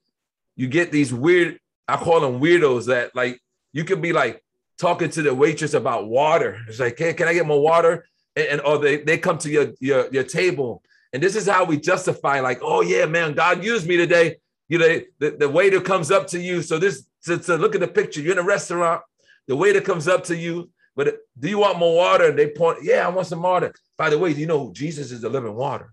you 0.56 0.66
get 0.66 0.90
these 0.90 1.14
weird, 1.14 1.60
I 1.87 1.96
call 1.96 2.20
them 2.20 2.40
weirdos 2.40 2.87
that 2.87 3.14
like 3.14 3.40
you 3.72 3.84
could 3.84 4.02
be 4.02 4.12
like 4.12 4.42
talking 4.78 5.10
to 5.10 5.22
the 5.22 5.34
waitress 5.34 5.75
about 5.75 6.08
water. 6.08 6.58
It's 6.66 6.81
like, 6.81 6.98
hey, 6.98 7.12
can 7.12 7.28
I 7.28 7.34
get 7.34 7.46
more 7.46 7.62
water? 7.62 8.06
And, 8.34 8.46
and 8.46 8.60
or 8.62 8.78
they, 8.78 8.96
they 8.96 9.19
come 9.19 9.38
to 9.38 9.50
your, 9.50 9.72
your, 9.81 10.08
your 10.10 10.25
table 10.25 10.82
and 11.12 11.22
this 11.22 11.37
is 11.37 11.48
how 11.48 11.64
we 11.64 11.78
justify, 11.78 12.40
like, 12.40 12.60
oh 12.62 12.82
yeah, 12.82 13.06
man, 13.06 13.32
God 13.34 13.65
used 13.65 13.86
me 13.86 13.96
today. 13.96 14.36
You 14.69 14.79
know, 14.79 15.00
the, 15.19 15.31
the 15.32 15.48
waiter 15.48 15.81
comes 15.81 16.10
up 16.10 16.29
to 16.29 16.41
you. 16.41 16.62
So 16.62 16.79
this 16.79 17.05
to, 17.24 17.38
to 17.38 17.56
look 17.56 17.74
at 17.74 17.81
the 17.81 17.88
picture, 17.88 18.20
you're 18.20 18.32
in 18.32 18.38
a 18.38 18.43
restaurant, 18.43 19.03
the 19.48 19.56
waiter 19.56 19.81
comes 19.81 20.06
up 20.06 20.24
to 20.24 20.36
you, 20.36 20.70
but 20.94 21.19
do 21.38 21.48
you 21.48 21.58
want 21.58 21.79
more 21.79 21.96
water? 21.96 22.29
And 22.29 22.38
they 22.38 22.50
point, 22.50 22.79
yeah, 22.82 23.06
I 23.06 23.08
want 23.10 23.26
some 23.26 23.43
water. 23.43 23.74
By 23.96 24.10
the 24.10 24.19
way, 24.19 24.31
you 24.31 24.46
know 24.46 24.70
Jesus 24.72 25.10
is 25.10 25.22
the 25.22 25.29
living 25.29 25.55
water? 25.55 25.93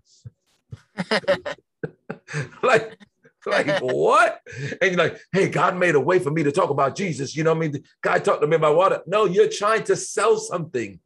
like, 2.62 2.98
like 3.46 3.78
what? 3.80 4.40
And 4.80 4.92
you're 4.92 4.96
like, 4.96 5.20
hey, 5.32 5.48
God 5.48 5.76
made 5.76 5.94
a 5.94 6.00
way 6.00 6.18
for 6.18 6.30
me 6.30 6.42
to 6.42 6.52
talk 6.52 6.70
about 6.70 6.96
Jesus. 6.96 7.36
You 7.36 7.44
know 7.44 7.54
what 7.54 7.64
I 7.64 7.68
mean? 7.68 7.84
God 8.02 8.24
talked 8.24 8.42
to 8.42 8.46
me 8.46 8.56
about 8.56 8.76
water. 8.76 9.02
No, 9.06 9.24
you're 9.24 9.48
trying 9.48 9.84
to 9.84 9.96
sell 9.96 10.36
something. 10.38 11.00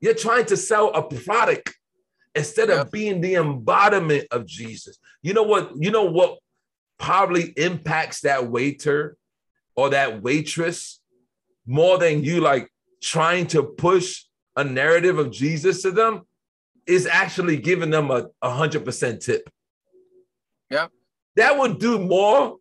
You're 0.00 0.14
trying 0.14 0.46
to 0.46 0.56
sell 0.56 0.88
a 0.94 1.02
product 1.02 1.74
instead 2.34 2.70
of 2.70 2.90
being 2.90 3.20
the 3.20 3.34
embodiment 3.36 4.26
of 4.30 4.46
Jesus. 4.46 4.98
You 5.22 5.34
know 5.34 5.42
what? 5.42 5.72
You 5.76 5.90
know 5.90 6.04
what 6.04 6.38
probably 6.98 7.52
impacts 7.56 8.20
that 8.20 8.48
waiter 8.50 9.16
or 9.74 9.90
that 9.90 10.22
waitress 10.22 11.00
more 11.66 11.98
than 11.98 12.24
you 12.24 12.40
like 12.40 12.70
trying 13.02 13.46
to 13.48 13.62
push 13.62 14.24
a 14.56 14.64
narrative 14.64 15.18
of 15.18 15.30
Jesus 15.30 15.82
to 15.82 15.90
them 15.90 16.22
is 16.86 17.06
actually 17.06 17.56
giving 17.56 17.90
them 17.90 18.10
a, 18.10 18.26
a 18.42 18.50
hundred 18.50 18.84
percent 18.84 19.20
tip. 19.20 19.50
Yeah. 20.70 20.88
That 21.36 21.58
would 21.58 21.78
do 21.78 21.98
more 21.98 22.56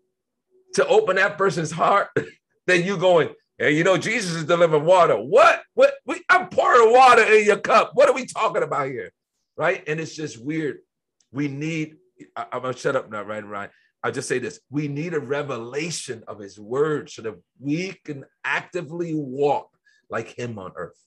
to 0.75 0.87
open 0.87 1.15
that 1.15 1.37
person's 1.37 1.71
heart 1.71 2.09
than 2.67 2.83
you 2.83 2.97
going, 2.97 3.29
hey, 3.57 3.71
you 3.71 3.83
know, 3.83 3.97
Jesus 3.97 4.35
is 4.35 4.45
delivering 4.45 4.85
water. 4.85 5.15
What? 5.15 5.63
What? 5.73 5.93
We, 6.05 6.21
I'm 6.29 6.49
pouring 6.49 6.91
water 6.91 7.23
in 7.23 7.45
your 7.45 7.59
cup. 7.59 7.91
What 7.93 8.09
are 8.09 8.13
we 8.13 8.25
talking 8.25 8.63
about 8.63 8.87
here? 8.87 9.11
right? 9.57 9.83
And 9.87 9.99
it's 9.99 10.15
just 10.15 10.43
weird. 10.43 10.79
We 11.31 11.47
need, 11.47 11.97
I, 12.35 12.45
am 12.51 12.61
gonna 12.61 12.77
shut 12.77 12.95
up 12.95 13.09
now, 13.09 13.23
right? 13.23 13.45
Right. 13.45 13.69
I'll 14.03 14.11
just 14.11 14.27
say 14.27 14.39
this 14.39 14.59
we 14.69 14.87
need 14.87 15.13
a 15.13 15.19
revelation 15.19 16.23
of 16.27 16.39
his 16.39 16.59
word 16.59 17.09
so 17.09 17.21
that 17.23 17.35
we 17.59 17.93
can 18.05 18.25
actively 18.43 19.13
walk 19.15 19.69
like 20.09 20.37
him 20.37 20.59
on 20.59 20.73
earth. 20.75 21.01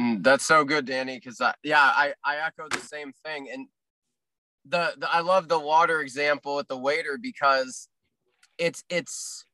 Mm, 0.00 0.22
that's 0.22 0.44
so 0.44 0.64
good, 0.64 0.86
Danny. 0.86 1.16
Because 1.18 1.40
I, 1.40 1.54
yeah, 1.62 1.80
I, 1.80 2.12
I 2.24 2.36
echo 2.38 2.68
the 2.68 2.84
same 2.84 3.12
thing. 3.24 3.48
And 3.52 3.68
the, 4.64 4.94
the 4.98 5.12
I 5.12 5.20
love 5.20 5.48
the 5.48 5.58
water 5.58 6.00
example 6.00 6.56
with 6.56 6.68
the 6.68 6.76
waiter 6.78 7.18
because 7.20 7.88
it's 8.58 8.84
it's 8.88 9.44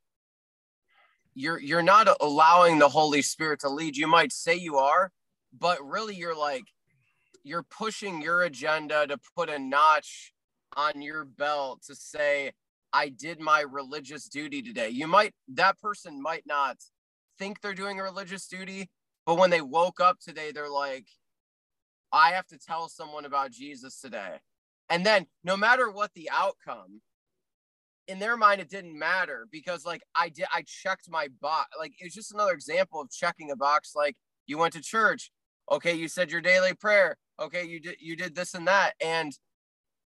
you're 1.35 1.61
you're 1.61 1.83
not 1.83 2.09
allowing 2.21 2.79
the 2.79 2.89
Holy 2.89 3.23
Spirit 3.23 3.61
to 3.61 3.69
lead. 3.69 3.97
You 3.97 4.07
might 4.07 4.33
say 4.33 4.55
you 4.55 4.77
are, 4.77 5.13
but 5.59 5.79
really 5.85 6.15
you're 6.15 6.37
like 6.37 6.65
you're 7.43 7.63
pushing 7.63 8.23
your 8.23 8.43
agenda 8.43 9.07
to 9.07 9.19
put 9.37 9.49
a 9.49 9.59
notch 9.59 10.33
on 10.77 11.03
your 11.03 11.25
belt 11.25 11.83
to 11.87 11.95
say 11.95 12.53
I 12.93 13.09
did 13.09 13.41
my 13.41 13.61
religious 13.61 14.29
duty 14.29 14.63
today. 14.63 14.89
You 14.89 15.07
might, 15.07 15.35
that 15.55 15.79
person 15.81 16.21
might 16.21 16.45
not 16.47 16.77
think 17.39 17.61
they're 17.61 17.75
doing 17.75 18.01
a 18.01 18.03
religious 18.03 18.47
duty, 18.47 18.91
but 19.27 19.39
when 19.39 19.51
they 19.51 19.61
woke 19.61 20.01
up 20.01 20.19
today, 20.21 20.51
they're 20.53 20.71
like, 20.71 21.07
I 22.13 22.33
have 22.33 22.47
to 22.49 22.59
tell 22.59 22.89
someone 22.89 23.25
about 23.25 23.53
Jesus 23.53 24.01
today. 24.01 24.39
And 24.91 25.07
then 25.07 25.27
no 25.45 25.57
matter 25.57 25.91
what 25.91 26.13
the 26.15 26.29
outcome, 26.31 27.01
in 28.09 28.19
their 28.19 28.37
mind, 28.37 28.61
it 28.61 28.69
didn't 28.69 28.99
matter 28.99 29.47
because 29.53 29.87
like 29.87 30.03
I 30.17 30.29
did, 30.31 30.47
I 30.53 30.65
checked 30.67 31.09
my 31.09 31.29
box. 31.41 31.69
Like 31.79 31.93
it's 32.01 32.15
just 32.15 32.35
another 32.35 32.53
example 32.53 33.01
of 33.01 33.11
checking 33.11 33.53
a 33.53 33.57
box. 33.57 33.93
Like 33.95 34.17
you 34.47 34.59
went 34.59 34.73
to 34.75 34.83
church. 34.83 35.31
Okay. 35.71 35.95
You 35.95 36.09
said 36.09 36.33
your 36.33 36.41
daily 36.41 36.75
prayer. 36.75 37.17
Okay. 37.41 37.65
You 37.65 37.79
did, 37.81 37.97
you 38.01 38.17
did 38.17 38.35
this 38.35 38.53
and 38.53 38.67
that. 38.67 38.95
And 39.01 39.33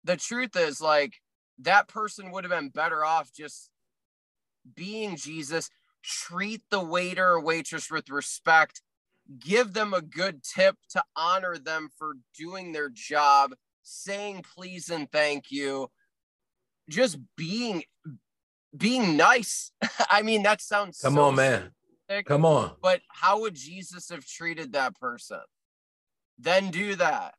the 0.05 0.15
truth 0.15 0.55
is 0.55 0.79
like 0.79 1.15
that 1.59 1.89
person 1.89 2.31
would 2.31 2.45
have 2.45 2.51
been 2.51 2.69
better 2.69 3.03
off 3.03 3.33
just 3.36 3.69
being 4.75 5.17
Jesus, 5.17 5.69
treat 6.03 6.62
the 6.71 6.79
waiter 6.79 7.31
or 7.31 7.41
waitress 7.41 7.91
with 7.91 8.09
respect, 8.09 8.81
give 9.39 9.74
them 9.74 9.93
a 9.93 10.01
good 10.01 10.41
tip 10.43 10.77
to 10.91 11.03
honor 11.17 11.57
them 11.57 11.89
for 11.98 12.13
doing 12.38 12.71
their 12.71 12.89
job, 12.89 13.53
saying 13.89 14.43
please 14.55 14.89
and 14.89 15.12
thank 15.12 15.51
you, 15.51 15.89
just 16.89 17.17
being 17.36 17.84
being 18.75 19.17
nice. 19.17 19.72
I 20.10 20.22
mean, 20.22 20.43
that 20.43 20.62
sounds 20.62 21.00
come 21.00 21.15
so 21.15 21.24
on, 21.24 21.36
man. 21.36 21.72
Sick, 22.10 22.25
come 22.25 22.46
on. 22.46 22.72
But 22.81 23.01
how 23.10 23.41
would 23.41 23.55
Jesus 23.55 24.10
have 24.10 24.25
treated 24.25 24.74
that 24.74 24.96
person? 25.00 25.39
Then 26.38 26.72
do 26.72 26.96
that. 26.96 27.36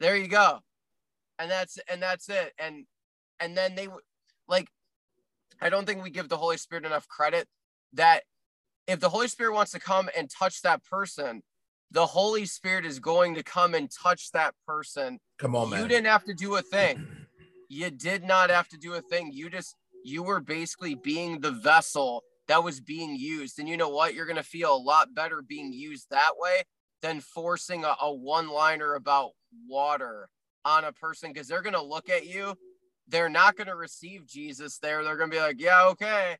There 0.00 0.16
you 0.16 0.28
go. 0.28 0.60
And 1.38 1.50
that's 1.50 1.78
and 1.90 2.02
that's 2.02 2.28
it. 2.28 2.52
And 2.58 2.86
and 3.40 3.56
then 3.56 3.74
they 3.74 3.88
would 3.88 4.02
like 4.48 4.68
I 5.60 5.70
don't 5.70 5.86
think 5.86 6.02
we 6.02 6.10
give 6.10 6.28
the 6.28 6.36
Holy 6.36 6.56
Spirit 6.56 6.84
enough 6.84 7.08
credit 7.08 7.48
that 7.94 8.22
if 8.86 9.00
the 9.00 9.08
Holy 9.08 9.28
Spirit 9.28 9.54
wants 9.54 9.72
to 9.72 9.80
come 9.80 10.08
and 10.16 10.30
touch 10.30 10.62
that 10.62 10.84
person, 10.84 11.42
the 11.90 12.06
Holy 12.06 12.46
Spirit 12.46 12.84
is 12.84 12.98
going 12.98 13.34
to 13.34 13.42
come 13.42 13.74
and 13.74 13.90
touch 13.90 14.30
that 14.32 14.54
person. 14.66 15.18
Come 15.38 15.54
on, 15.54 15.70
man. 15.70 15.82
You 15.82 15.88
didn't 15.88 16.06
have 16.06 16.24
to 16.24 16.34
do 16.34 16.56
a 16.56 16.62
thing. 16.62 17.06
You 17.68 17.90
did 17.90 18.22
not 18.22 18.48
have 18.50 18.68
to 18.68 18.76
do 18.76 18.94
a 18.94 19.00
thing. 19.00 19.32
You 19.32 19.50
just 19.50 19.74
you 20.04 20.22
were 20.22 20.38
basically 20.38 20.94
being 20.94 21.40
the 21.40 21.50
vessel 21.50 22.22
that 22.46 22.62
was 22.62 22.80
being 22.80 23.16
used. 23.16 23.58
And 23.58 23.68
you 23.68 23.76
know 23.76 23.88
what? 23.88 24.14
You're 24.14 24.24
gonna 24.24 24.44
feel 24.44 24.72
a 24.72 24.78
lot 24.78 25.16
better 25.16 25.42
being 25.42 25.72
used 25.72 26.06
that 26.10 26.30
way 26.38 26.62
than 27.02 27.18
forcing 27.18 27.84
a, 27.84 27.96
a 28.00 28.14
one-liner 28.14 28.94
about 28.94 29.32
water 29.68 30.28
on 30.64 30.84
a 30.84 30.92
person 30.92 31.32
because 31.32 31.48
they're 31.48 31.60
gonna 31.60 31.82
look 31.82 32.08
at 32.08 32.24
you 32.24 32.56
they're 33.08 33.28
not 33.28 33.56
going 33.56 33.68
to 33.68 33.76
receive 33.76 34.26
Jesus 34.26 34.78
there. 34.78 35.04
They're 35.04 35.16
going 35.16 35.30
to 35.30 35.36
be 35.36 35.40
like, 35.40 35.60
yeah, 35.60 35.86
okay. 35.86 36.36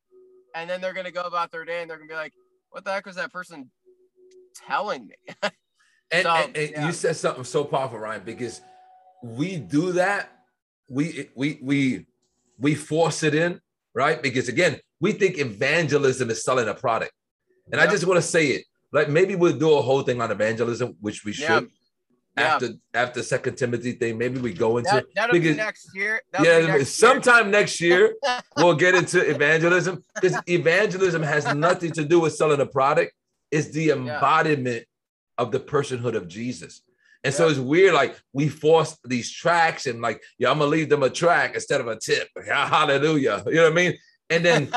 And 0.55 0.69
then 0.69 0.81
they're 0.81 0.93
going 0.93 1.05
to 1.05 1.11
go 1.11 1.21
about 1.21 1.51
their 1.51 1.65
day 1.65 1.81
and 1.81 1.89
they're 1.89 1.97
going 1.97 2.09
to 2.09 2.13
be 2.13 2.17
like, 2.17 2.33
what 2.71 2.83
the 2.83 2.91
heck 2.91 3.05
was 3.05 3.15
that 3.15 3.31
person 3.31 3.71
telling 4.65 5.07
me? 5.07 5.15
and, 6.11 6.23
so, 6.23 6.29
and, 6.29 6.57
and 6.57 6.71
yeah. 6.71 6.85
you 6.85 6.91
said 6.91 7.15
something 7.15 7.43
so 7.43 7.63
powerful, 7.63 7.99
Ryan, 7.99 8.21
because 8.25 8.61
we 9.23 9.57
do 9.57 9.93
that. 9.93 10.31
We, 10.89 11.29
we, 11.35 11.59
we, 11.61 12.05
we 12.57 12.75
force 12.75 13.23
it 13.23 13.35
in, 13.35 13.59
right? 13.93 14.21
Because 14.21 14.47
again, 14.47 14.79
we 14.99 15.11
think 15.11 15.37
evangelism 15.37 16.29
is 16.29 16.43
selling 16.43 16.67
a 16.67 16.73
product. 16.73 17.11
And 17.71 17.79
yep. 17.79 17.89
I 17.89 17.91
just 17.91 18.05
want 18.05 18.17
to 18.17 18.21
say 18.21 18.47
it 18.47 18.65
like 18.91 19.09
maybe 19.09 19.35
we'll 19.35 19.57
do 19.57 19.77
a 19.77 19.81
whole 19.81 20.01
thing 20.01 20.21
on 20.21 20.31
evangelism, 20.31 20.95
which 21.01 21.25
we 21.25 21.33
should 21.33 21.69
yeah. 22.37 22.43
after 22.43 22.69
after 22.93 23.21
Second 23.21 23.55
Timothy 23.57 23.93
thing. 23.93 24.17
Maybe 24.17 24.39
we 24.39 24.53
go 24.53 24.77
into 24.77 25.05
that, 25.15 25.27
will 25.27 25.39
because, 25.39 25.55
be 25.55 25.57
next 25.57 25.89
year. 25.93 26.21
That'll 26.31 26.47
yeah, 26.47 26.67
next 26.67 26.97
sometime 26.97 27.45
year. 27.45 27.51
next 27.51 27.81
year 27.81 28.15
we'll 28.57 28.75
get 28.75 28.95
into 28.95 29.29
evangelism 29.29 30.03
because 30.15 30.39
evangelism 30.47 31.21
has 31.21 31.53
nothing 31.53 31.91
to 31.93 32.05
do 32.05 32.19
with 32.19 32.35
selling 32.35 32.61
a 32.61 32.65
product. 32.65 33.11
It's 33.51 33.69
the 33.69 33.91
embodiment 33.91 34.85
yeah. 34.85 35.43
of 35.43 35.51
the 35.51 35.59
personhood 35.59 36.15
of 36.15 36.27
Jesus. 36.27 36.81
And 37.23 37.33
yeah. 37.33 37.37
so 37.37 37.49
it's 37.49 37.59
weird, 37.59 37.93
like 37.93 38.19
we 38.33 38.47
force 38.47 38.97
these 39.05 39.31
tracts 39.31 39.85
and 39.85 40.01
like, 40.01 40.21
yeah, 40.37 40.51
I'm 40.51 40.59
gonna 40.59 40.69
leave 40.69 40.89
them 40.89 41.03
a 41.03 41.09
tract 41.09 41.55
instead 41.55 41.81
of 41.81 41.87
a 41.87 41.97
tip. 41.97 42.27
Hallelujah. 42.47 43.43
You 43.47 43.55
know 43.55 43.63
what 43.63 43.71
I 43.71 43.75
mean? 43.75 43.93
And 44.29 44.45
then 44.45 44.71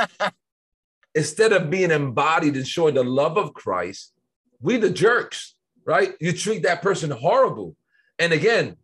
instead 1.15 1.53
of 1.53 1.71
being 1.71 1.91
embodied 1.91 2.57
and 2.57 2.67
showing 2.67 2.95
the 2.95 3.05
love 3.05 3.37
of 3.37 3.55
Christ, 3.55 4.12
we 4.61 4.77
the 4.77 4.91
jerks 4.91 5.55
right? 5.85 6.15
You 6.21 6.33
treat 6.33 6.62
that 6.62 6.83
person 6.83 7.11
horrible. 7.11 7.77
And 8.19 8.33
again, 8.33 8.77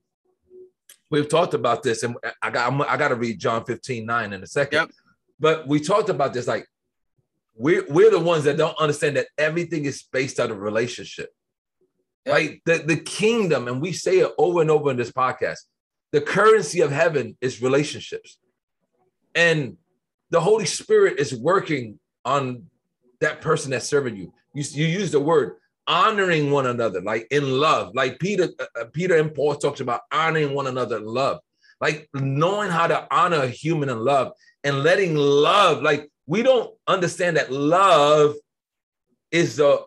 we've 1.11 1.29
talked 1.29 1.55
about 1.55 1.83
this, 1.83 2.03
and 2.03 2.17
I 2.43 2.51
got 2.51 2.73
I'm, 2.73 2.83
i 2.83 2.97
got 2.97 3.09
to 3.09 3.15
read 3.15 3.39
John 3.39 3.65
15, 3.65 4.05
9 4.05 4.33
in 4.33 4.43
a 4.43 4.47
second. 4.47 4.79
Yep. 4.79 4.91
But 5.39 5.69
we 5.69 5.81
talked 5.81 6.09
about 6.09 6.33
this 6.33 6.47
like 6.47 6.67
we're 7.57 7.85
we're 7.89 8.11
the 8.11 8.19
ones 8.21 8.45
that 8.45 8.57
don't 8.57 8.79
understand 8.79 9.17
that 9.17 9.29
everything 9.39 9.85
is 9.85 10.03
based 10.13 10.39
on 10.39 10.51
a 10.51 10.55
relationship. 10.55 11.31
Yep. 12.27 12.35
Right? 12.35 12.63
The, 12.65 12.79
the 12.79 12.97
kingdom, 12.97 13.69
and 13.69 13.81
we 13.81 13.93
say 13.93 14.19
it 14.19 14.33
over 14.39 14.61
and 14.61 14.71
over 14.71 14.91
in 14.91 14.97
this 14.97 15.13
podcast, 15.13 15.59
the 16.13 16.21
currency 16.21 16.81
of 16.81 16.91
heaven 16.91 17.37
is 17.41 17.63
relationships. 17.63 18.39
And 19.35 19.77
the 20.31 20.41
Holy 20.41 20.67
Spirit 20.67 21.19
is 21.19 21.35
working 21.35 21.99
on 22.25 22.65
that 23.21 23.41
person 23.41 23.71
that's 23.71 23.87
serving 23.87 24.17
you. 24.17 24.33
You, 24.55 24.65
you 24.73 24.87
use 24.87 25.13
the 25.13 25.21
word 25.21 25.57
honoring 25.87 26.51
one 26.51 26.67
another, 26.67 27.01
like 27.01 27.27
in 27.31 27.49
love. 27.61 27.95
Like 27.95 28.19
Peter, 28.19 28.49
uh, 28.59 28.65
uh, 28.81 28.85
Peter 28.93 29.17
and 29.17 29.35
Paul 29.35 29.55
talks 29.55 29.81
about 29.81 30.01
honoring 30.13 30.55
one 30.55 30.67
another 30.67 30.97
in 30.97 31.05
love, 31.05 31.41
like 31.81 32.09
knowing 32.15 32.71
how 32.71 32.87
to 32.87 33.07
honor 33.11 33.43
a 33.43 33.49
human 33.49 33.89
in 33.89 33.99
love 33.99 34.33
and 34.65 34.83
letting 34.83 35.15
love. 35.15 35.83
Like 35.83 36.11
we 36.27 36.43
don't 36.43 36.75
understand 36.87 37.37
that 37.37 37.53
love 37.53 38.35
is 39.31 39.57
the 39.57 39.85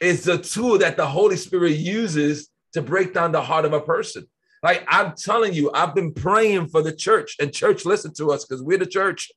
is 0.00 0.24
the 0.24 0.38
tool 0.38 0.78
that 0.78 0.96
the 0.96 1.06
Holy 1.06 1.36
Spirit 1.36 1.72
uses 1.72 2.50
to 2.72 2.82
break 2.82 3.14
down 3.14 3.32
the 3.32 3.40
heart 3.40 3.64
of 3.64 3.72
a 3.72 3.80
person. 3.80 4.26
Like 4.62 4.84
I'm 4.88 5.14
telling 5.14 5.54
you, 5.54 5.70
I've 5.72 5.94
been 5.94 6.12
praying 6.12 6.68
for 6.68 6.82
the 6.82 6.94
church, 6.94 7.36
and 7.38 7.52
church, 7.52 7.84
listen 7.84 8.12
to 8.14 8.32
us 8.32 8.44
because 8.44 8.62
we're 8.62 8.78
the 8.78 8.86
church. 8.86 9.30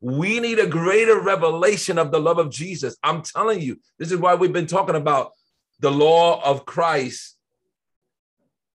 We 0.00 0.38
need 0.40 0.58
a 0.58 0.66
greater 0.66 1.20
revelation 1.20 1.98
of 1.98 2.10
the 2.10 2.20
love 2.20 2.38
of 2.38 2.50
Jesus. 2.50 2.96
I'm 3.02 3.22
telling 3.22 3.60
you, 3.60 3.78
this 3.98 4.12
is 4.12 4.18
why 4.18 4.34
we've 4.34 4.52
been 4.52 4.66
talking 4.66 4.96
about 4.96 5.32
the 5.80 5.90
law 5.90 6.42
of 6.44 6.66
Christ, 6.66 7.36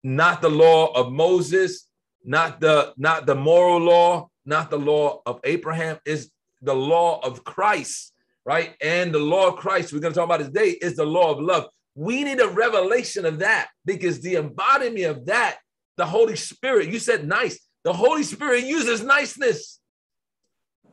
not 0.04 0.40
the 0.40 0.50
law 0.50 0.92
of 0.92 1.12
Moses, 1.12 1.88
not 2.24 2.60
the 2.60 2.92
not 2.96 3.26
the 3.26 3.34
moral 3.34 3.80
law, 3.80 4.28
not 4.44 4.70
the 4.70 4.78
law 4.78 5.22
of 5.26 5.40
Abraham, 5.44 5.98
is 6.06 6.30
the 6.66 6.74
law 6.74 7.20
of 7.20 7.44
Christ, 7.44 8.12
right? 8.44 8.74
And 8.82 9.14
the 9.14 9.18
law 9.18 9.48
of 9.48 9.56
Christ 9.56 9.92
we're 9.92 10.00
going 10.00 10.12
to 10.12 10.18
talk 10.18 10.26
about 10.26 10.40
today 10.40 10.70
is 10.82 10.96
the 10.96 11.06
law 11.06 11.32
of 11.32 11.40
love. 11.40 11.66
We 11.94 12.24
need 12.24 12.40
a 12.40 12.48
revelation 12.48 13.24
of 13.24 13.38
that 13.38 13.68
because 13.86 14.20
the 14.20 14.36
embodiment 14.36 15.06
of 15.06 15.26
that, 15.26 15.58
the 15.96 16.04
Holy 16.04 16.36
Spirit, 16.36 16.88
you 16.88 16.98
said 16.98 17.26
nice. 17.26 17.58
The 17.84 17.92
Holy 17.92 18.24
Spirit 18.24 18.64
uses 18.64 19.02
niceness, 19.02 19.80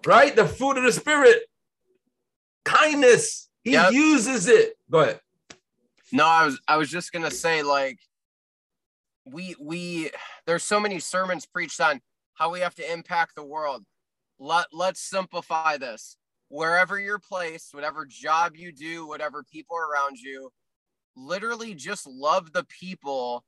right? 0.05 0.33
The 0.33 0.47
fruit 0.47 0.77
of 0.77 0.83
the 0.83 0.93
Spirit, 0.93 1.39
kindness. 2.63 3.49
He 3.63 3.71
yep. 3.71 3.91
uses 3.91 4.47
it. 4.47 4.75
Go 4.89 4.99
ahead. 4.99 5.19
No, 6.11 6.25
I 6.25 6.45
was 6.45 6.59
I 6.67 6.77
was 6.77 6.89
just 6.89 7.11
gonna 7.11 7.31
say 7.31 7.63
like 7.63 7.97
we 9.25 9.55
we 9.59 10.11
there's 10.45 10.63
so 10.63 10.79
many 10.79 10.99
sermons 10.99 11.45
preached 11.47 11.81
on 11.81 11.99
how 12.35 12.51
we 12.51 12.59
have 12.59 12.75
to 12.75 12.93
impact 12.93 13.35
the 13.35 13.43
world. 13.43 13.83
Let 14.43 14.65
let's 14.73 14.99
simplify 14.99 15.77
this. 15.77 16.17
Wherever 16.49 16.99
you're 16.99 17.17
placed, 17.17 17.73
whatever 17.73 18.05
job 18.05 18.57
you 18.57 18.73
do, 18.73 19.07
whatever 19.07 19.41
people 19.41 19.77
around 19.77 20.17
you, 20.17 20.51
literally 21.15 21.73
just 21.73 22.05
love 22.05 22.51
the 22.51 22.65
people 22.65 23.45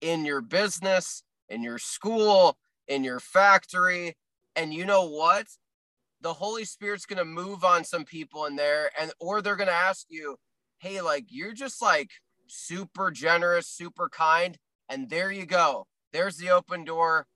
in 0.00 0.24
your 0.24 0.40
business, 0.40 1.22
in 1.48 1.62
your 1.62 1.78
school, 1.78 2.56
in 2.88 3.04
your 3.04 3.20
factory. 3.20 4.16
And 4.56 4.74
you 4.74 4.84
know 4.84 5.08
what? 5.08 5.46
The 6.20 6.32
Holy 6.32 6.64
Spirit's 6.64 7.06
going 7.06 7.18
to 7.18 7.24
move 7.24 7.62
on 7.62 7.84
some 7.84 8.04
people 8.04 8.46
in 8.46 8.56
there 8.56 8.90
and 9.00 9.12
or 9.20 9.42
they're 9.42 9.54
going 9.54 9.68
to 9.68 9.72
ask 9.72 10.06
you, 10.08 10.38
hey, 10.78 11.02
like 11.02 11.26
you're 11.28 11.54
just 11.54 11.80
like 11.80 12.10
super 12.48 13.12
generous, 13.12 13.68
super 13.68 14.08
kind, 14.08 14.58
and 14.88 15.08
there 15.08 15.30
you 15.30 15.46
go. 15.46 15.86
There's 16.12 16.36
the 16.36 16.50
open 16.50 16.82
door 16.82 17.28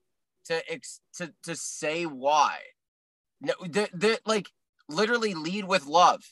to 0.47 0.61
ex- 0.69 0.99
to 1.15 1.33
to 1.43 1.55
say 1.55 2.03
why. 2.03 2.59
No, 3.41 3.53
the, 3.61 3.89
the, 3.93 4.19
like 4.25 4.49
literally 4.89 5.33
lead 5.33 5.65
with 5.65 5.85
love, 5.85 6.23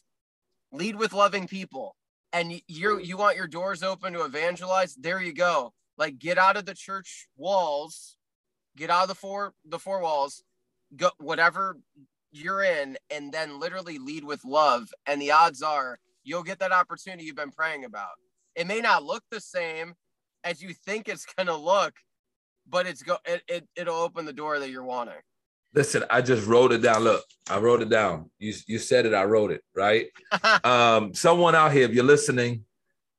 lead 0.72 0.96
with 0.96 1.14
loving 1.14 1.48
people, 1.48 1.96
and 2.34 2.62
you 2.68 3.00
you 3.00 3.18
want 3.18 3.38
your 3.38 3.48
doors 3.48 3.84
open 3.84 4.14
to 4.14 4.26
evangelize. 4.26 4.96
There 4.96 5.22
you 5.22 5.34
go. 5.34 5.74
Like 5.98 6.20
get 6.20 6.38
out 6.38 6.58
of 6.58 6.66
the 6.66 6.74
church 6.74 7.28
walls, 7.38 8.18
get 8.76 8.90
out 8.90 9.04
of 9.04 9.10
the 9.10 9.16
four 9.16 9.54
the 9.64 9.80
four 9.80 10.02
walls, 10.02 10.44
go 10.96 11.12
whatever 11.18 11.78
you're 12.32 12.64
in, 12.64 12.98
and 13.10 13.32
then 13.32 13.60
literally 13.60 13.98
lead 13.98 14.24
with 14.24 14.44
love. 14.44 14.90
And 15.06 15.22
the 15.22 15.32
odds 15.32 15.62
are 15.62 16.00
you'll 16.24 16.44
get 16.44 16.60
that 16.60 16.72
opportunity 16.72 17.24
you've 17.24 17.36
been 17.36 17.52
praying 17.52 17.86
about. 17.86 18.16
It 18.56 18.68
may 18.68 18.82
not 18.82 19.04
look 19.04 19.24
the 19.30 19.40
same 19.40 19.94
as 20.44 20.62
you 20.62 20.74
think 20.74 21.08
it's 21.08 21.26
going 21.38 21.48
to 21.48 21.56
look, 21.56 21.94
but 22.68 22.88
it's 22.88 23.04
go 23.04 23.18
it, 23.26 23.44
it 23.48 23.68
it'll 23.76 23.96
open 23.96 24.26
the 24.26 24.34
door 24.34 24.60
that 24.60 24.70
you're 24.72 24.84
wanting. 24.84 25.22
Listen, 25.76 26.06
I 26.10 26.22
just 26.22 26.48
wrote 26.48 26.72
it 26.72 26.82
down. 26.82 27.04
Look, 27.04 27.24
I 27.50 27.60
wrote 27.60 27.82
it 27.82 27.90
down. 27.90 28.32
You 28.40 28.54
you 28.66 28.80
said 28.80 29.06
it, 29.06 29.14
I 29.14 29.26
wrote 29.26 29.52
it, 29.52 29.62
right? 29.76 30.08
um, 30.64 31.14
someone 31.14 31.54
out 31.54 31.74
here, 31.74 31.84
if 31.84 31.94
you're 31.94 32.06
listening 32.06 32.64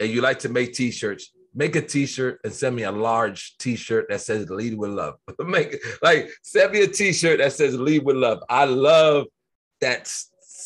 and 0.01 0.11
you 0.11 0.23
like 0.23 0.39
to 0.41 0.49
make 0.49 0.73
t-shirts, 0.73 1.33
make 1.55 1.77
a 1.77 1.83
t-shirt 1.83 2.41
and 2.45 2.53
send 2.53 2.75
me 2.75 2.85
a 2.85 2.93
large 2.93 3.59
t-shirt 3.59 4.07
that 4.09 4.23
says 4.23 4.49
lead 4.49 4.77
with 4.77 4.91
love. 4.91 5.17
make 5.39 5.77
like 6.03 6.31
send 6.43 6.73
me 6.73 6.81
a 6.83 6.89
t-shirt 6.89 7.39
that 7.39 7.53
says 7.53 7.79
lead 7.79 8.05
with 8.05 8.17
love. 8.17 8.43
I 8.49 8.65
love 8.65 9.27
that 9.83 10.11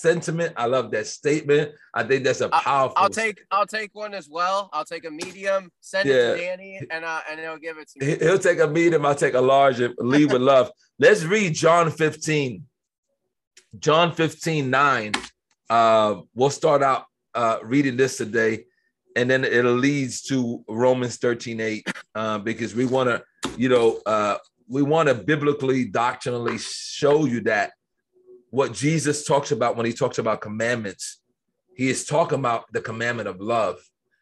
sentiment. 0.00 0.54
I 0.57 0.66
love 0.66 0.90
that 0.92 1.07
statement. 1.07 1.73
I 1.95 2.02
think 2.04 2.25
that's 2.25 2.40
a 2.40 2.49
powerful. 2.49 2.95
I'll 2.97 3.09
take 3.09 3.38
statement. 3.38 3.49
I'll 3.50 3.66
take 3.66 3.95
one 3.95 4.14
as 4.14 4.28
well. 4.28 4.71
I'll 4.73 4.85
take 4.85 5.04
a 5.04 5.11
medium, 5.11 5.71
send 5.80 6.09
yeah. 6.09 6.14
it 6.14 6.37
to 6.37 6.37
Danny, 6.37 6.80
and 6.90 7.04
uh, 7.04 7.21
and 7.30 7.40
he'll 7.40 7.59
give 7.59 7.78
it 7.78 7.88
to 7.90 8.04
me. 8.04 8.16
He'll 8.19 8.38
take 8.38 8.61
a 8.61 8.66
medium. 8.66 9.04
I'll 9.04 9.14
take 9.14 9.35
a 9.35 9.40
large. 9.40 9.80
And 9.80 9.95
lead 9.99 10.33
with 10.33 10.42
love. 10.42 10.71
Let's 10.99 11.25
read 11.25 11.54
John 11.54 11.90
15. 11.90 12.64
John 13.78 14.12
15, 14.12 14.69
9. 14.69 15.12
Uh, 15.69 16.16
we'll 16.35 16.50
start 16.50 16.83
out 16.83 17.04
uh, 17.35 17.59
reading 17.62 17.97
this 17.97 18.16
today, 18.16 18.64
and 19.14 19.30
then 19.30 19.45
it 19.45 19.62
leads 19.62 20.23
to 20.23 20.64
Romans 20.69 21.16
13, 21.19 21.61
8, 21.61 21.88
uh, 22.14 22.38
because 22.38 22.75
we 22.75 22.85
want 22.85 23.09
to, 23.09 23.23
you 23.57 23.69
know, 23.69 24.00
uh, 24.04 24.37
we 24.69 24.83
want 24.83 25.09
to 25.09 25.14
biblically, 25.14 25.85
doctrinally 25.85 26.59
show 26.59 27.25
you 27.26 27.40
that 27.42 27.73
what 28.50 28.73
Jesus 28.73 29.25
talks 29.25 29.52
about 29.52 29.76
when 29.76 29.87
he 29.87 29.92
talks 29.92 30.19
about 30.19 30.40
commandments, 30.40 31.21
he 31.75 31.88
is 31.88 32.04
talking 32.04 32.38
about 32.38 32.71
the 32.73 32.80
commandment 32.80 33.28
of 33.28 33.40
love. 33.40 33.78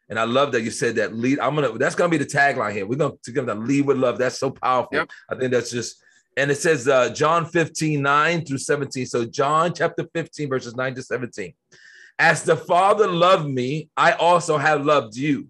And 0.08 0.18
I 0.18 0.24
love 0.24 0.52
that 0.52 0.62
you 0.62 0.70
said 0.70 0.96
that 0.96 1.14
lead. 1.14 1.38
I'm 1.38 1.54
gonna 1.54 1.76
that's 1.76 1.94
gonna 1.94 2.08
be 2.08 2.16
the 2.16 2.24
tagline 2.24 2.72
here. 2.72 2.86
We're 2.86 2.96
gonna 2.96 3.14
together 3.22 3.54
lead 3.54 3.86
with 3.86 3.98
love. 3.98 4.18
That's 4.18 4.38
so 4.38 4.50
powerful. 4.50 4.98
Yep. 4.98 5.10
I 5.30 5.34
think 5.34 5.52
that's 5.52 5.70
just 5.70 6.02
and 6.38 6.52
it 6.52 6.56
says 6.56 6.86
uh, 6.86 7.12
John 7.12 7.46
15, 7.46 8.00
9 8.00 8.44
through 8.44 8.58
17. 8.58 9.06
So 9.06 9.24
John 9.24 9.74
chapter 9.74 10.06
15, 10.14 10.48
verses 10.48 10.76
9 10.76 10.94
to 10.94 11.02
17. 11.02 11.52
As 12.16 12.44
the 12.44 12.56
Father 12.56 13.08
loved 13.08 13.48
me, 13.48 13.90
I 13.96 14.12
also 14.12 14.56
have 14.56 14.84
loved 14.84 15.16
you. 15.16 15.48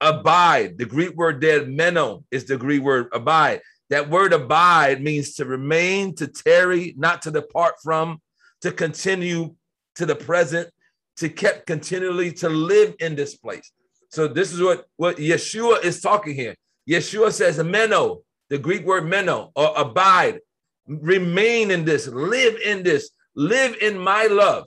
Abide, 0.00 0.78
the 0.78 0.86
Greek 0.86 1.14
word 1.16 1.40
there, 1.40 1.66
meno, 1.66 2.24
is 2.30 2.44
the 2.44 2.56
Greek 2.56 2.82
word 2.82 3.08
abide. 3.12 3.60
That 3.90 4.08
word 4.08 4.32
abide 4.32 5.02
means 5.02 5.34
to 5.34 5.44
remain, 5.44 6.14
to 6.16 6.28
tarry, 6.28 6.94
not 6.96 7.22
to 7.22 7.30
depart 7.32 7.74
from, 7.82 8.20
to 8.62 8.70
continue 8.70 9.56
to 9.96 10.06
the 10.06 10.14
present, 10.14 10.70
to 11.16 11.28
keep 11.28 11.66
continually 11.66 12.32
to 12.34 12.48
live 12.48 12.94
in 13.00 13.16
this 13.16 13.36
place. 13.36 13.72
So 14.10 14.28
this 14.28 14.52
is 14.52 14.60
what, 14.60 14.86
what 14.96 15.16
Yeshua 15.16 15.84
is 15.84 16.00
talking 16.00 16.34
here. 16.34 16.54
Yeshua 16.88 17.32
says, 17.32 17.62
meno, 17.62 18.20
the 18.48 18.58
Greek 18.58 18.86
word 18.86 19.06
meno, 19.06 19.50
or 19.54 19.72
abide, 19.76 20.38
remain 20.86 21.70
in 21.70 21.84
this, 21.84 22.06
live 22.06 22.56
in 22.64 22.84
this, 22.84 23.10
live 23.34 23.76
in 23.80 23.98
my 23.98 24.26
love. 24.26 24.66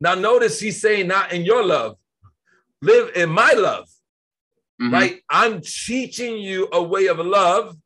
Now, 0.00 0.14
notice 0.14 0.58
he's 0.58 0.80
saying, 0.80 1.08
not 1.08 1.32
in 1.32 1.42
your 1.42 1.62
love, 1.62 1.96
live 2.80 3.14
in 3.14 3.28
my 3.28 3.52
love 3.52 3.86
mm-hmm. 4.80 4.92
right? 4.92 5.20
I'm 5.28 5.60
teaching 5.60 6.38
you 6.38 6.68
a 6.72 6.82
way 6.82 7.06
of 7.06 7.18
love 7.18 7.76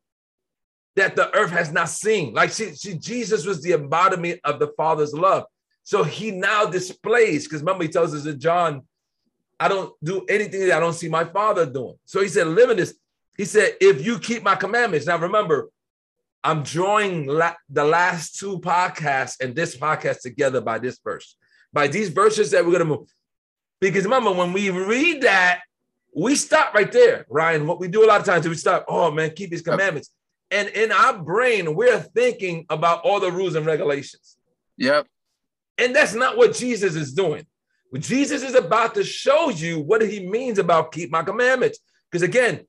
that 0.95 1.15
the 1.15 1.33
earth 1.35 1.51
has 1.51 1.71
not 1.71 1.89
seen. 1.89 2.33
Like 2.33 2.51
see, 2.51 2.73
Jesus 2.97 3.45
was 3.45 3.61
the 3.61 3.73
embodiment 3.73 4.39
of 4.43 4.59
the 4.59 4.67
Father's 4.77 5.13
love. 5.13 5.43
So 5.83 6.03
he 6.03 6.31
now 6.31 6.65
displays, 6.65 7.43
because 7.43 7.61
remember, 7.61 7.83
he 7.83 7.89
tells 7.89 8.15
us 8.15 8.25
in 8.25 8.39
John, 8.39 8.81
I 9.59 9.67
don't 9.67 9.93
do 10.03 10.25
anything 10.27 10.61
that 10.61 10.77
I 10.77 10.79
don't 10.79 10.93
see 10.93 11.07
my 11.07 11.23
father 11.23 11.65
doing. 11.65 11.95
So 12.05 12.21
he 12.21 12.27
said, 12.27 12.47
living 12.47 12.71
in 12.71 12.77
this. 12.77 12.95
He 13.37 13.45
said, 13.45 13.75
if 13.79 14.05
you 14.05 14.17
keep 14.19 14.43
my 14.43 14.55
commandments. 14.55 15.05
Now 15.05 15.17
remember, 15.17 15.69
I'm 16.43 16.63
drawing 16.63 17.27
la- 17.27 17.55
the 17.69 17.83
last 17.83 18.37
two 18.39 18.59
podcasts 18.59 19.39
and 19.39 19.55
this 19.55 19.77
podcast 19.77 20.21
together 20.21 20.61
by 20.61 20.79
this 20.79 20.99
verse, 21.03 21.35
by 21.71 21.87
these 21.87 22.09
verses 22.09 22.51
that 22.51 22.63
we're 22.63 22.71
going 22.71 22.79
to 22.79 22.97
move. 22.97 23.09
Because 23.79 24.05
remember, 24.05 24.31
when 24.31 24.53
we 24.53 24.69
read 24.69 25.21
that, 25.21 25.61
we 26.15 26.35
stop 26.35 26.73
right 26.73 26.91
there, 26.91 27.25
Ryan. 27.29 27.67
What 27.67 27.79
we 27.79 27.89
do 27.89 28.05
a 28.05 28.07
lot 28.07 28.21
of 28.21 28.25
times 28.25 28.45
is 28.45 28.49
we 28.49 28.55
stop, 28.55 28.85
oh 28.87 29.11
man, 29.11 29.31
keep 29.35 29.51
his 29.51 29.61
commandments. 29.61 30.11
And 30.49 30.69
in 30.69 30.91
our 30.91 31.17
brain, 31.17 31.75
we're 31.75 31.99
thinking 31.99 32.65
about 32.69 33.01
all 33.03 33.19
the 33.19 33.31
rules 33.31 33.55
and 33.55 33.65
regulations. 33.65 34.37
Yep. 34.77 35.07
And 35.77 35.93
that's 35.93 36.13
not 36.13 36.37
what 36.37 36.55
Jesus 36.55 36.95
is 36.95 37.13
doing. 37.13 37.45
Jesus 37.99 38.43
is 38.43 38.55
about 38.55 38.95
to 38.95 39.03
show 39.03 39.49
you 39.49 39.79
what 39.79 40.01
he 40.01 40.25
means 40.25 40.57
about 40.57 40.93
keep 40.93 41.11
my 41.11 41.23
commandments. 41.23 41.79
Because 42.09 42.23
again, 42.23 42.65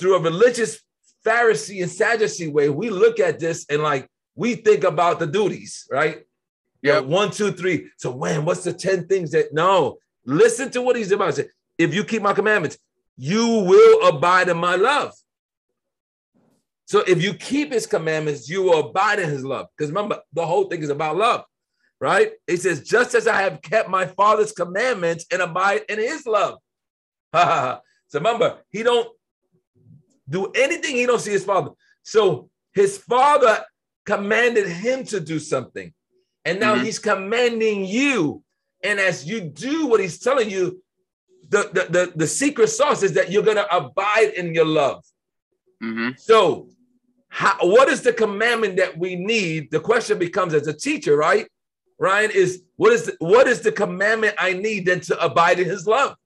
through 0.00 0.16
a 0.16 0.20
religious 0.20 0.82
Pharisee 1.26 1.82
and 1.82 1.90
Sadducee 1.90 2.48
way, 2.48 2.70
we 2.70 2.88
look 2.88 3.20
at 3.20 3.38
this 3.38 3.66
and 3.68 3.82
like 3.82 4.08
we 4.34 4.54
think 4.54 4.84
about 4.84 5.18
the 5.18 5.26
duties, 5.26 5.86
right? 5.90 6.22
Yeah, 6.80 7.00
one, 7.00 7.30
two, 7.30 7.52
three. 7.52 7.90
So 7.96 8.10
when 8.12 8.44
what's 8.44 8.64
the 8.64 8.72
10 8.72 9.08
things 9.08 9.32
that 9.32 9.52
no? 9.52 9.98
Listen 10.24 10.70
to 10.70 10.82
what 10.82 10.96
he's 10.96 11.12
about 11.12 11.34
to 11.34 11.42
say 11.42 11.48
if 11.78 11.94
you 11.94 12.04
keep 12.04 12.22
my 12.22 12.32
commandments, 12.32 12.76
you 13.16 13.46
will 13.46 14.08
abide 14.08 14.48
in 14.48 14.58
my 14.58 14.76
love. 14.76 15.12
So 16.86 17.00
if 17.00 17.22
you 17.22 17.34
keep 17.34 17.72
his 17.72 17.86
commandments, 17.86 18.48
you 18.48 18.62
will 18.62 18.88
abide 18.88 19.18
in 19.18 19.28
his 19.28 19.44
love. 19.44 19.66
Because 19.76 19.90
remember, 19.90 20.20
the 20.32 20.46
whole 20.46 20.64
thing 20.64 20.82
is 20.82 20.90
about 20.90 21.16
love, 21.16 21.44
right? 22.00 22.32
It 22.46 22.62
says, 22.62 22.82
just 22.82 23.14
as 23.14 23.26
I 23.26 23.42
have 23.42 23.60
kept 23.60 23.88
my 23.88 24.06
father's 24.06 24.52
commandments 24.52 25.26
and 25.30 25.42
abide 25.42 25.82
in 25.88 25.98
his 25.98 26.26
love. 26.26 26.58
so 27.34 27.80
remember, 28.14 28.58
he 28.70 28.82
don't 28.82 29.08
do 30.28 30.46
anything 30.54 30.96
he 30.96 31.06
don't 31.06 31.20
see 31.20 31.32
his 31.32 31.44
father. 31.44 31.70
So 32.02 32.50
his 32.72 32.98
father 32.98 33.64
commanded 34.06 34.68
him 34.68 35.04
to 35.04 35.20
do 35.20 35.38
something. 35.38 35.92
And 36.44 36.58
now 36.58 36.74
mm-hmm. 36.74 36.84
he's 36.84 36.98
commanding 36.98 37.84
you. 37.84 38.42
And 38.82 38.98
as 38.98 39.26
you 39.26 39.40
do 39.40 39.86
what 39.86 40.00
he's 40.00 40.18
telling 40.18 40.48
you, 40.48 40.82
the, 41.48 41.70
the, 41.72 41.92
the, 41.92 42.12
the 42.14 42.26
secret 42.26 42.68
sauce 42.68 43.02
is 43.02 43.14
that 43.14 43.30
you're 43.30 43.42
going 43.42 43.56
to 43.56 43.76
abide 43.76 44.34
in 44.36 44.54
your 44.54 44.66
love. 44.66 45.04
Mm-hmm. 45.82 46.10
So, 46.16 46.68
how, 47.28 47.56
what 47.60 47.88
is 47.88 48.02
the 48.02 48.12
commandment 48.12 48.76
that 48.76 48.96
we 48.96 49.16
need? 49.16 49.70
The 49.70 49.80
question 49.80 50.18
becomes 50.18 50.54
as 50.54 50.66
a 50.66 50.72
teacher, 50.72 51.16
right? 51.16 51.46
Ryan 51.98 52.30
is 52.30 52.62
what 52.76 52.92
is 52.92 53.06
the, 53.06 53.16
what 53.18 53.46
is 53.46 53.60
the 53.60 53.72
commandment 53.72 54.34
I 54.38 54.52
need 54.52 54.86
then 54.86 55.00
to 55.00 55.24
abide 55.24 55.58
in 55.58 55.66
His 55.66 55.86
love? 55.86 56.16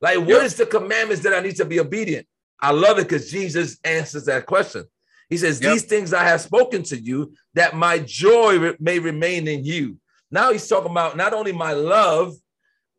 Like, 0.00 0.18
what 0.18 0.28
yep. 0.28 0.42
is 0.42 0.54
the 0.54 0.66
commandments 0.66 1.22
that 1.24 1.34
I 1.34 1.40
need 1.40 1.56
to 1.56 1.64
be 1.64 1.80
obedient? 1.80 2.26
I 2.60 2.72
love 2.72 2.98
it 2.98 3.08
because 3.08 3.30
Jesus 3.30 3.78
answers 3.84 4.24
that 4.24 4.46
question. 4.46 4.84
He 5.28 5.36
says, 5.36 5.60
yep. 5.60 5.72
These 5.72 5.84
things 5.84 6.12
I 6.12 6.24
have 6.24 6.40
spoken 6.40 6.82
to 6.84 6.98
you, 6.98 7.34
that 7.54 7.74
my 7.76 7.98
joy 7.98 8.74
may 8.80 8.98
remain 8.98 9.46
in 9.46 9.64
you. 9.64 9.98
Now 10.30 10.52
he's 10.52 10.66
talking 10.66 10.90
about 10.90 11.16
not 11.16 11.34
only 11.34 11.52
my 11.52 11.72
love, 11.72 12.34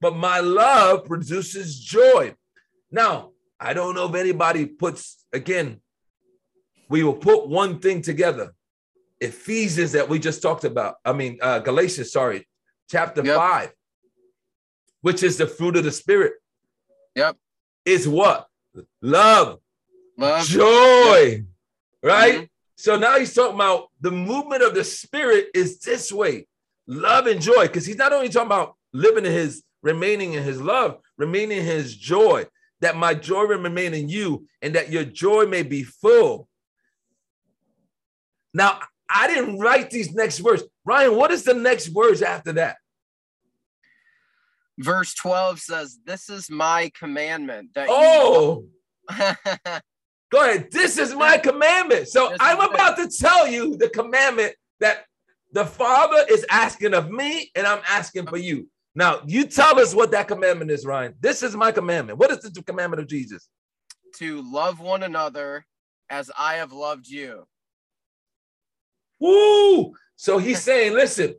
but 0.02 0.16
my 0.16 0.40
love 0.40 1.06
produces 1.06 1.80
joy. 1.80 2.36
Now, 2.92 3.32
I 3.60 3.74
don't 3.74 3.96
know 3.96 4.08
if 4.08 4.16
anybody 4.16 4.66
puts, 4.66 5.26
again, 5.34 5.82
we 6.88 7.04
will 7.04 7.16
put 7.16 7.48
one 7.48 7.80
thing 7.80 8.02
together. 8.02 8.54
Ephesians 9.22 9.92
that 9.92 10.08
we 10.08 10.18
just 10.18 10.42
talked 10.42 10.64
about, 10.64 10.96
I 11.04 11.14
mean, 11.14 11.40
uh, 11.42 11.60
Galatians, 11.60 12.12
sorry, 12.12 12.48
chapter 12.90 13.24
yep. 13.24 13.36
five, 13.36 13.72
which 15.02 15.24
is 15.24 15.38
the 15.38 15.46
fruit 15.46 15.76
of 15.76 15.84
the 15.84 15.92
spirit. 15.92 16.34
Yep. 17.16 17.36
Is 17.86 18.08
what? 18.08 18.48
Love, 19.02 19.60
Love. 20.18 20.46
joy, 20.46 21.26
yep. 21.26 21.44
right? 22.02 22.36
Mm-hmm. 22.36 22.44
So 22.78 22.98
now 22.98 23.20
he's 23.20 23.34
talking 23.34 23.56
about 23.56 23.88
the 24.00 24.12
movement 24.12 24.64
of 24.64 24.74
the 24.74 24.86
spirit 24.86 25.48
is 25.54 25.80
this 25.82 26.14
way 26.14 26.48
love 26.88 27.28
and 27.28 27.42
joy, 27.42 27.68
because 27.68 27.86
he's 27.86 27.98
not 27.98 28.14
only 28.14 28.30
talking 28.30 28.48
about 28.48 28.76
living 28.94 29.26
in 29.26 29.32
his 29.32 29.64
remaining 29.82 30.34
in 30.34 30.44
his 30.44 30.62
love, 30.62 30.98
remaining 31.18 31.60
in 31.60 31.66
his 31.66 31.96
joy, 31.96 32.46
that 32.82 32.96
my 32.96 33.14
joy 33.14 33.46
may 33.48 33.56
remain 33.56 33.94
in 33.94 34.10
you, 34.10 34.48
and 34.62 34.76
that 34.76 34.92
your 34.92 35.04
joy 35.04 35.46
may 35.46 35.64
be 35.64 35.84
full. 35.84 36.48
Now, 38.54 38.80
I 39.10 39.28
didn't 39.28 39.60
write 39.60 39.90
these 39.90 40.14
next 40.14 40.42
words. 40.42 40.64
Ryan, 40.86 41.16
what 41.16 41.32
is 41.32 41.44
the 41.44 41.54
next 41.54 41.90
words 41.90 42.22
after 42.22 42.54
that? 42.54 42.78
Verse 44.78 45.14
12 45.16 45.60
says, 45.60 45.98
This 46.06 46.30
is 46.30 46.50
my 46.50 46.92
commandment. 46.98 47.74
That 47.76 47.88
oh, 47.90 48.66
go 49.10 50.42
ahead. 50.42 50.70
This 50.72 50.98
is 50.98 51.14
my 51.14 51.38
commandment. 51.38 52.08
So 52.08 52.34
I'm 52.40 52.60
about 52.60 52.98
to 52.98 53.10
tell 53.10 53.48
you 53.48 53.76
the 53.76 53.90
commandment 53.90 54.56
that 54.80 55.06
the 55.52 55.66
Father 55.66 56.24
is 56.30 56.46
asking 56.50 56.94
of 56.94 57.10
me, 57.10 57.52
and 57.56 57.68
I'm 57.68 57.82
asking 57.88 58.28
for 58.28 58.38
you. 58.38 58.70
Now, 59.00 59.22
you 59.26 59.46
tell 59.46 59.80
us 59.80 59.96
what 59.96 60.12
that 60.12 60.28
commandment 60.28 60.72
is, 60.72 60.86
Ryan. 60.86 61.14
This 61.22 61.42
is 61.42 61.56
my 61.56 61.72
commandment. 61.72 62.20
What 62.20 62.32
is 62.32 62.40
the 62.40 62.62
commandment 62.62 63.02
of 63.02 63.08
Jesus? 63.08 63.48
To 64.18 64.42
love 64.42 64.82
one 64.82 65.04
another 65.04 65.66
as 66.10 66.30
I 66.38 66.56
have 66.56 66.74
loved 66.74 67.08
you. 67.08 67.48
Woo! 69.22 69.94
So 70.18 70.38
he's 70.38 70.62
saying, 70.70 70.96
listen, 70.96 71.36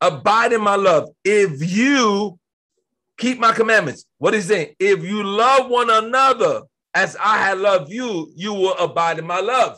abide 0.00 0.52
in 0.52 0.60
my 0.60 0.76
love. 0.76 1.08
If 1.24 1.60
you 1.74 2.38
keep 3.18 3.40
my 3.40 3.52
commandments, 3.52 4.04
what 4.18 4.34
he's 4.34 4.46
saying, 4.46 4.76
if 4.78 5.02
you 5.02 5.24
love 5.24 5.68
one 5.68 5.90
another 5.90 6.62
as 6.94 7.16
I 7.16 7.38
have 7.38 7.58
loved 7.58 7.90
you, 7.90 8.30
you 8.36 8.54
will 8.54 8.74
abide 8.74 9.18
in 9.18 9.26
my 9.26 9.40
love. 9.40 9.76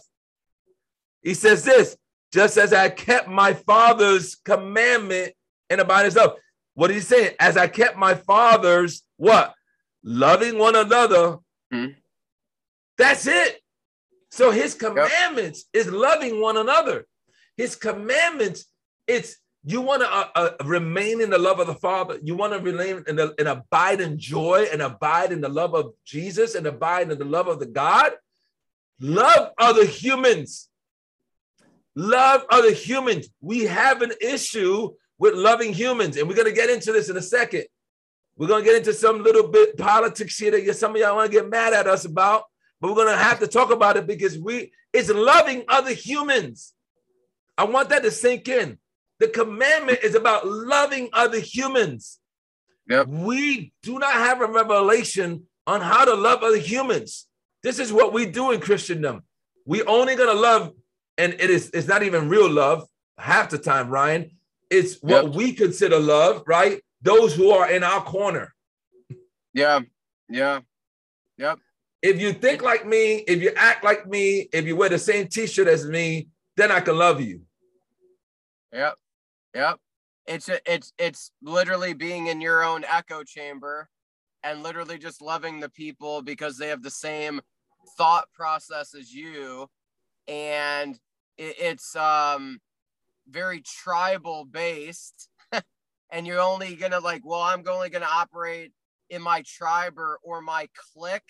He 1.22 1.32
says 1.32 1.64
this, 1.64 1.96
just 2.34 2.58
as 2.58 2.74
I 2.74 2.90
kept 2.90 3.28
my 3.28 3.54
father's 3.54 4.34
commandment 4.34 5.32
and 5.70 5.80
his 6.04 6.16
love. 6.16 6.36
What 6.74 6.90
is 6.90 6.96
he 6.96 7.02
saying? 7.02 7.34
As 7.38 7.56
I 7.56 7.68
kept 7.68 7.96
my 7.96 8.14
father's 8.14 9.02
what? 9.16 9.54
Loving 10.02 10.58
one 10.58 10.76
another. 10.76 11.38
Mm-hmm. 11.72 11.92
That's 12.98 13.26
it. 13.26 13.60
So 14.30 14.50
his 14.50 14.74
commandments 14.74 15.64
yep. 15.72 15.86
is 15.86 15.92
loving 15.92 16.40
one 16.40 16.56
another. 16.56 17.06
His 17.56 17.76
commandments, 17.76 18.66
it's 19.06 19.36
you 19.64 19.80
want 19.80 20.02
to 20.02 20.12
uh, 20.12 20.28
uh, 20.34 20.50
remain 20.64 21.22
in 21.22 21.30
the 21.30 21.38
love 21.38 21.58
of 21.58 21.66
the 21.66 21.74
Father. 21.74 22.18
You 22.22 22.34
want 22.34 22.52
to 22.52 22.58
remain 22.58 23.04
in 23.06 23.16
the, 23.16 23.34
and 23.38 23.48
abide 23.48 24.00
in 24.00 24.18
joy 24.18 24.66
and 24.70 24.82
abide 24.82 25.32
in 25.32 25.40
the 25.40 25.48
love 25.48 25.74
of 25.74 25.92
Jesus 26.04 26.54
and 26.54 26.66
abide 26.66 27.10
in 27.10 27.18
the 27.18 27.24
love 27.24 27.48
of 27.48 27.60
the 27.60 27.66
God. 27.66 28.12
Love 29.00 29.52
other 29.58 29.86
humans. 29.86 30.68
Love 31.94 32.44
other 32.50 32.72
humans. 32.72 33.28
We 33.40 33.64
have 33.64 34.02
an 34.02 34.12
issue 34.20 34.94
with 35.18 35.34
loving 35.34 35.72
humans, 35.72 36.16
and 36.16 36.28
we're 36.28 36.34
going 36.34 36.48
to 36.48 36.54
get 36.54 36.70
into 36.70 36.92
this 36.92 37.08
in 37.08 37.16
a 37.16 37.22
second. 37.22 37.64
We're 38.36 38.48
going 38.48 38.64
to 38.64 38.68
get 38.68 38.76
into 38.76 38.92
some 38.92 39.22
little 39.22 39.48
bit 39.48 39.78
politics 39.78 40.36
here 40.36 40.50
that 40.50 40.74
some 40.74 40.92
of 40.92 41.00
y'all 41.00 41.16
want 41.16 41.30
to 41.30 41.36
get 41.36 41.48
mad 41.48 41.72
at 41.72 41.86
us 41.86 42.04
about, 42.04 42.44
but 42.80 42.88
we're 42.88 42.96
going 42.96 43.16
to 43.16 43.22
have 43.22 43.38
to 43.40 43.46
talk 43.46 43.70
about 43.72 43.96
it 43.96 44.06
because 44.06 44.38
we 44.38 44.72
it's 44.92 45.10
loving 45.10 45.64
other 45.68 45.92
humans. 45.92 46.72
I 47.56 47.64
want 47.64 47.88
that 47.90 48.02
to 48.02 48.10
sink 48.10 48.48
in. 48.48 48.78
The 49.20 49.28
commandment 49.28 50.00
is 50.02 50.14
about 50.14 50.46
loving 50.46 51.08
other 51.12 51.38
humans. 51.38 52.18
Yep. 52.88 53.08
We 53.08 53.72
do 53.82 53.98
not 53.98 54.12
have 54.12 54.40
a 54.40 54.46
revelation 54.46 55.44
on 55.66 55.80
how 55.80 56.04
to 56.04 56.14
love 56.14 56.42
other 56.42 56.58
humans. 56.58 57.26
This 57.62 57.78
is 57.78 57.92
what 57.92 58.12
we 58.12 58.26
do 58.26 58.50
in 58.50 58.60
Christendom. 58.60 59.22
We 59.64 59.82
only 59.84 60.16
gonna 60.16 60.38
love, 60.38 60.72
and 61.16 61.32
it 61.34 61.48
is 61.48 61.70
it's 61.72 61.88
not 61.88 62.02
even 62.02 62.28
real 62.28 62.50
love 62.50 62.86
half 63.16 63.50
the 63.50 63.58
time, 63.58 63.88
Ryan. 63.88 64.33
It's 64.70 64.96
what 65.02 65.24
yep. 65.24 65.34
we 65.34 65.52
consider 65.52 65.98
love, 65.98 66.42
right? 66.46 66.80
Those 67.02 67.34
who 67.34 67.50
are 67.50 67.70
in 67.70 67.82
our 67.82 68.02
corner. 68.02 68.54
Yeah, 69.52 69.80
yeah, 70.28 70.60
yep. 71.36 71.58
If 72.02 72.20
you 72.20 72.32
think 72.32 72.62
like 72.62 72.86
me, 72.86 73.24
if 73.28 73.40
you 73.40 73.52
act 73.56 73.84
like 73.84 74.06
me, 74.06 74.48
if 74.52 74.66
you 74.66 74.76
wear 74.76 74.88
the 74.88 74.98
same 74.98 75.28
t-shirt 75.28 75.68
as 75.68 75.86
me, 75.86 76.28
then 76.56 76.70
I 76.70 76.80
can 76.80 76.98
love 76.98 77.20
you. 77.20 77.42
Yep. 78.72 78.96
Yep. 79.54 79.78
It's 80.26 80.48
a, 80.48 80.58
it's 80.72 80.92
it's 80.98 81.30
literally 81.42 81.94
being 81.94 82.26
in 82.26 82.40
your 82.40 82.64
own 82.64 82.84
echo 82.90 83.22
chamber 83.22 83.88
and 84.42 84.62
literally 84.62 84.98
just 84.98 85.22
loving 85.22 85.60
the 85.60 85.68
people 85.68 86.22
because 86.22 86.58
they 86.58 86.68
have 86.68 86.82
the 86.82 86.90
same 86.90 87.40
thought 87.96 88.30
process 88.32 88.94
as 88.94 89.12
you 89.12 89.68
and 90.26 90.98
it, 91.36 91.56
it's 91.58 91.94
um 91.96 92.58
very 93.28 93.60
tribal 93.60 94.44
based 94.44 95.28
and 96.10 96.26
you're 96.26 96.40
only 96.40 96.74
gonna 96.76 97.00
like 97.00 97.22
well 97.24 97.40
i'm 97.40 97.62
only 97.68 97.90
gonna 97.90 98.06
operate 98.08 98.72
in 99.10 99.22
my 99.22 99.42
tribe 99.46 99.98
or, 99.98 100.18
or 100.22 100.40
my 100.40 100.68
clique 100.94 101.22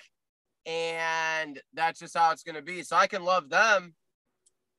and 0.67 1.61
that's 1.75 2.01
just 2.01 2.17
how 2.17 2.31
it's 2.31 2.43
gonna 2.43 2.63
be 2.63 2.83
so 2.83 2.97
i 2.97 3.07
can 3.07 3.25
love 3.25 3.49
them 3.49 3.95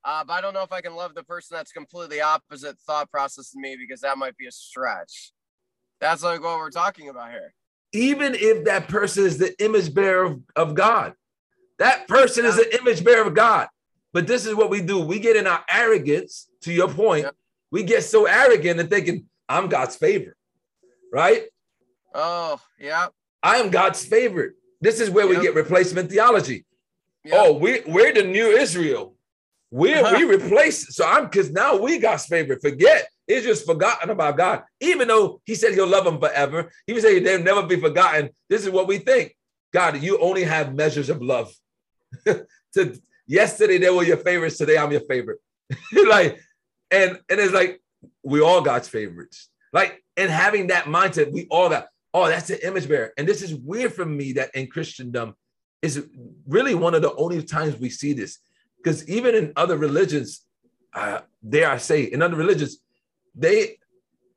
uh, 0.06 0.24
but 0.24 0.34
I 0.34 0.42
don't 0.42 0.54
know 0.54 0.62
if 0.62 0.72
I 0.72 0.82
can 0.82 0.96
love 0.96 1.16
the 1.16 1.24
person 1.24 1.58
that's 1.58 1.72
completely 1.72 2.22
opposite 2.22 2.78
thought 2.86 3.10
process 3.10 3.50
than 3.50 3.62
me 3.64 3.76
because 3.76 4.02
that 4.02 4.20
might 4.20 4.38
be 4.38 4.46
a 4.46 4.52
stretch. 4.52 5.34
That's 6.00 6.22
like 6.22 6.44
what 6.44 6.60
we're 6.60 6.70
talking 6.70 7.10
about 7.10 7.32
here. 7.32 7.56
Even 7.92 8.36
if 8.36 8.66
that 8.66 8.88
person 8.88 9.26
is 9.26 9.40
the 9.40 9.60
image 9.64 9.94
bearer 9.96 10.26
of, 10.26 10.42
of 10.56 10.76
God, 10.76 11.14
that 11.80 12.08
person 12.08 12.44
yeah. 12.44 12.52
is 12.52 12.56
the 12.58 12.80
image 12.80 13.04
bearer 13.04 13.26
of 13.26 13.34
God. 13.34 13.68
But 14.16 14.28
this 14.28 14.46
is 14.46 14.56
what 14.56 14.70
we 14.70 14.80
do. 14.80 15.02
We 15.02 15.20
get 15.20 15.36
in 15.36 15.46
our 15.46 15.62
arrogance, 15.70 16.48
to 16.62 16.72
your 16.72 16.88
point, 16.88 17.26
yeah. 17.26 17.32
we 17.70 17.84
get 17.84 18.02
so 18.06 18.28
arrogant 18.28 18.80
and 18.80 18.90
thinking, 18.90 19.26
I'm 19.50 19.68
God's 19.68 19.98
favorite, 19.98 20.38
right? 21.12 21.44
Oh, 22.14 22.62
yeah. 22.80 23.08
I 23.44 23.58
am 23.58 23.72
God's 23.72 24.06
favorite. 24.06 24.54
This 24.80 25.02
is 25.02 25.10
where 25.10 25.30
yep. 25.30 25.38
we 25.38 25.44
get 25.44 25.54
replacement 25.54 26.10
theology. 26.10 26.66
Yep. 27.26 27.34
Oh, 27.36 27.58
we, 27.58 27.82
we're 27.88 28.14
the 28.14 28.24
new 28.24 28.52
Israel. 28.52 29.16
We 29.70 29.94
uh-huh. 29.94 30.16
we 30.16 30.24
replace 30.24 30.96
so 30.96 31.06
I'm 31.06 31.26
because 31.26 31.52
now 31.52 31.76
we 31.76 31.98
God's 31.98 32.28
favorite. 32.28 32.62
Forget 32.62 33.10
it's 33.28 33.46
just 33.46 33.66
forgotten 33.66 34.12
about 34.12 34.38
God. 34.38 34.64
Even 34.80 35.10
though 35.10 35.42
He 35.44 35.56
said 35.56 35.74
He'll 35.74 35.88
love 35.88 36.06
them 36.06 36.20
forever, 36.20 36.72
He 36.88 36.94
would 36.94 37.02
say 37.02 37.20
they'll 37.20 37.44
never 37.44 37.64
be 37.64 37.82
forgotten. 37.82 38.30
This 38.48 38.64
is 38.64 38.70
what 38.70 38.88
we 38.88 39.00
think. 39.00 39.36
God, 39.74 40.02
you 40.02 40.20
only 40.20 40.44
have 40.44 40.74
measures 40.74 41.10
of 41.10 41.22
love. 41.22 41.54
to 42.26 43.02
yesterday 43.28 43.78
they 43.78 43.90
were 43.90 44.04
your 44.04 44.18
favorites. 44.18 44.58
Today 44.58 44.78
I'm 44.78 44.92
your 44.92 45.02
favorite. 45.02 45.40
like, 46.08 46.40
and 46.92 47.20
and 47.30 47.40
it's 47.40 47.54
like 47.54 47.82
we 48.24 48.42
all 48.42 48.62
God's 48.62 48.88
favorites. 48.88 49.50
Like, 49.74 50.04
and 50.16 50.30
having 50.30 50.68
that 50.68 50.86
mindset, 50.86 51.32
we 51.32 51.48
all 51.50 51.70
got. 51.70 51.88
Oh, 52.14 52.28
that's 52.30 52.50
an 52.50 52.60
image 52.64 52.88
bearer. 52.88 53.12
And 53.18 53.28
this 53.28 53.42
is 53.42 53.54
weird 53.54 53.94
for 53.94 54.06
me 54.06 54.34
that 54.34 54.56
in 54.56 54.68
Christendom 54.68 55.36
is 55.82 56.08
really 56.48 56.74
one 56.74 56.96
of 56.96 57.02
the 57.02 57.14
only 57.16 57.44
times 57.44 57.78
we 57.78 57.90
see 57.90 58.14
this 58.14 58.40
because 58.78 59.08
even 59.10 59.36
in 59.36 59.52
other 59.58 59.78
religions, 59.78 60.46
uh, 60.94 61.22
dare 61.48 61.70
I 61.70 61.78
say, 61.78 62.04
in 62.04 62.22
other 62.22 62.38
religions, 62.38 62.78
they 63.34 63.80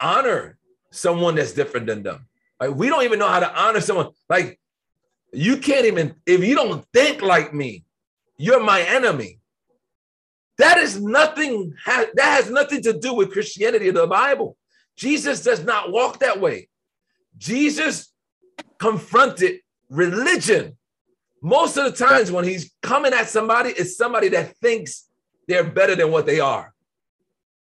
honor 0.00 0.58
someone 0.90 1.34
that's 1.34 1.52
different 1.52 1.86
than 1.86 2.02
them. 2.02 2.26
Like 2.60 2.74
we 2.74 2.88
don't 2.88 3.04
even 3.04 3.18
know 3.18 3.28
how 3.28 3.40
to 3.40 3.54
honor 3.54 3.80
someone. 3.80 4.08
Like 4.28 4.58
you 5.32 5.58
can't 5.58 5.86
even 5.86 6.14
if 6.26 6.42
you 6.42 6.54
don't 6.54 6.84
think 6.92 7.22
like 7.22 7.54
me, 7.54 7.84
you're 8.38 8.62
my 8.62 8.82
enemy. 8.82 9.40
That 10.58 10.78
is 10.78 11.00
nothing. 11.00 11.74
that 11.86 12.16
has 12.16 12.50
nothing 12.50 12.82
to 12.82 12.98
do 12.98 13.14
with 13.14 13.32
Christianity 13.32 13.88
or 13.88 13.92
the 13.92 14.06
Bible. 14.06 14.56
Jesus 14.96 15.42
does 15.42 15.62
not 15.64 15.92
walk 15.92 16.20
that 16.20 16.40
way. 16.40 16.68
Jesus 17.36 18.12
confronted 18.78 19.60
religion 19.88 20.76
most 21.42 21.76
of 21.76 21.84
the 21.84 21.92
times 21.92 22.32
when 22.32 22.44
he's 22.44 22.72
coming 22.82 23.12
at 23.12 23.28
somebody, 23.28 23.70
it's 23.70 23.96
somebody 23.96 24.28
that 24.30 24.56
thinks 24.56 25.08
they're 25.46 25.64
better 25.64 25.94
than 25.94 26.10
what 26.10 26.26
they 26.26 26.40
are. 26.40 26.74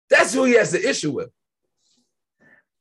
That's 0.10 0.34
who 0.34 0.44
he 0.44 0.54
has 0.54 0.72
the 0.72 0.88
issue 0.88 1.12
with. 1.12 1.30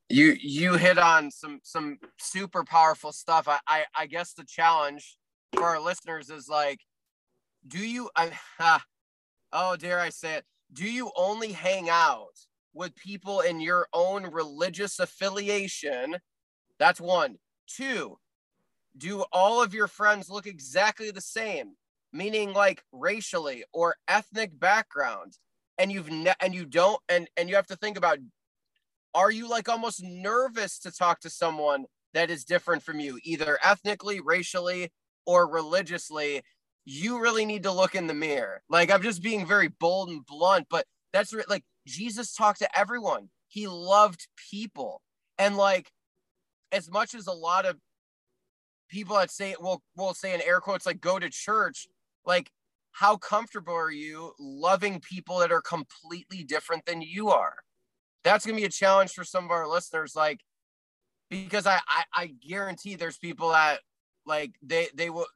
You 0.09 0.37
you 0.39 0.75
hit 0.75 0.99
on 0.99 1.31
some 1.31 1.61
some 1.63 1.99
super 2.19 2.65
powerful 2.65 3.13
stuff. 3.13 3.49
I 3.49 3.59
I, 3.67 3.85
I 3.97 4.07
guess 4.07 4.35
the 4.35 4.45
challenge 4.45 5.17
for 5.55 5.65
our 5.65 5.81
listeners 5.81 6.29
is 6.29 6.49
like, 6.49 6.81
do 7.67 7.79
you 7.79 8.11
I, 8.17 8.31
oh 9.53 9.77
dare 9.77 10.01
I 10.01 10.11
say 10.11 10.37
it? 10.37 10.45
Do 10.73 10.91
you 10.91 11.11
only 11.17 11.53
hang 11.53 11.89
out 11.91 12.39
with 12.75 12.97
people 12.97 13.41
in 13.41 13.61
your 13.61 13.89
own 13.93 14.25
religious 14.25 14.99
affiliation? 14.99 16.17
That's 16.79 17.01
one. 17.01 17.37
Two, 17.67 18.19
do 18.97 19.25
all 19.33 19.63
of 19.63 19.75
your 19.75 19.87
friends 19.87 20.31
look 20.31 20.47
exactly 20.47 21.11
the 21.11 21.21
same 21.21 21.75
meaning 22.13 22.53
like 22.53 22.83
racially 22.93 23.65
or 23.73 23.97
ethnic 24.07 24.59
background 24.59 25.39
and 25.79 25.91
you've 25.91 26.11
ne- 26.11 26.35
and 26.41 26.55
you 26.55 26.65
don't 26.65 27.01
and 27.09 27.29
and 27.37 27.49
you 27.49 27.57
have 27.57 27.67
to 27.67 27.77
think 27.77 27.97
about 27.97 28.19
are 29.15 29.31
you 29.31 29.49
like 29.49 29.69
almost 29.69 30.03
nervous 30.03 30.79
to 30.79 30.91
talk 30.91 31.21
to 31.21 31.31
someone 31.31 31.87
that 32.15 32.31
is 32.31 32.45
different 32.45 32.83
from 32.83 33.01
you 33.01 33.19
either 33.25 33.59
ethnically 33.65 34.21
racially 34.21 34.93
or 35.27 35.51
religiously 35.51 36.43
you 36.85 37.21
really 37.21 37.45
need 37.45 37.63
to 37.63 37.73
look 37.73 37.95
in 37.95 38.07
the 38.07 38.15
mirror. 38.15 38.63
Like 38.69 38.91
i'm 38.91 39.03
just 39.03 39.23
being 39.23 39.47
very 39.47 39.69
bold 39.69 40.11
and 40.11 40.25
blunt 40.27 40.67
but 40.71 40.87
that's 41.13 41.33
re- 41.33 41.45
like 41.49 41.65
jesus 41.87 42.35
talked 42.35 42.61
to 42.61 42.79
everyone. 42.79 43.29
He 43.49 43.67
loved 43.67 44.29
people. 44.51 45.03
And 45.39 45.57
like 45.57 45.91
as 46.71 46.91
much 46.91 47.15
as 47.15 47.27
a 47.27 47.33
lot 47.33 47.67
of 47.67 47.77
people 48.89 49.17
that 49.17 49.31
say 49.31 49.55
will 49.61 49.83
will 49.97 50.15
say 50.15 50.35
in 50.35 50.43
air 50.43 50.61
quotes 50.61 50.87
like 50.87 51.01
go 51.01 51.19
to 51.19 51.31
church 51.31 51.87
like 52.25 52.51
how 52.93 53.17
comfortable 53.17 53.75
are 53.75 53.91
you 53.91 54.33
loving 54.39 55.01
people 55.01 55.39
that 55.39 55.51
are 55.51 55.63
completely 55.63 56.45
different 56.45 56.85
than 56.85 57.01
you 57.01 57.31
are? 57.31 57.57
That's 58.23 58.45
going 58.45 58.55
to 58.55 58.61
be 58.61 58.67
a 58.67 58.71
challenge 58.71 59.13
for 59.13 59.25
some 59.25 59.45
of 59.45 59.51
our 59.51 59.67
listeners 59.67 60.15
like 60.15 60.41
because 61.31 61.67
I, 61.67 61.81
I 61.89 62.05
i 62.15 62.27
guarantee 62.47 62.95
there's 62.95 63.17
people 63.17 63.51
that 63.51 63.81
like 64.27 64.53
they 64.63 64.89
they 64.95 65.09
will 65.09 65.27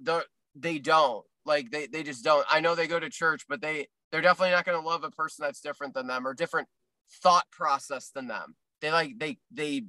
they 0.55 0.79
don't 0.79 1.25
like 1.47 1.71
they 1.71 1.87
they 1.87 2.03
just 2.03 2.25
don't 2.25 2.47
i 2.51 2.61
know 2.61 2.75
they 2.75 2.87
go 2.87 3.01
to 3.01 3.09
church 3.09 3.45
but 3.49 3.61
they 3.61 3.87
they're 4.11 4.21
definitely 4.21 4.53
not 4.53 4.65
going 4.65 4.81
to 4.81 4.87
love 4.87 5.05
a 5.05 5.11
person 5.11 5.45
that's 5.45 5.61
different 5.61 5.95
than 5.95 6.07
them 6.07 6.27
or 6.27 6.35
different 6.35 6.69
thought 7.23 7.45
process 7.51 8.11
than 8.11 8.27
them 8.27 8.55
they 8.81 8.91
like 8.91 9.19
they 9.19 9.39
they 9.51 9.85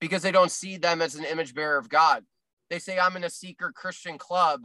because 0.00 0.22
they 0.22 0.32
don't 0.32 0.50
see 0.50 0.76
them 0.76 1.00
as 1.00 1.14
an 1.14 1.24
image 1.24 1.54
bearer 1.54 1.78
of 1.78 1.88
god 1.88 2.24
they 2.70 2.78
say 2.78 2.98
I'm 2.98 3.16
in 3.16 3.24
a 3.24 3.30
seeker 3.30 3.72
Christian 3.74 4.18
club. 4.18 4.62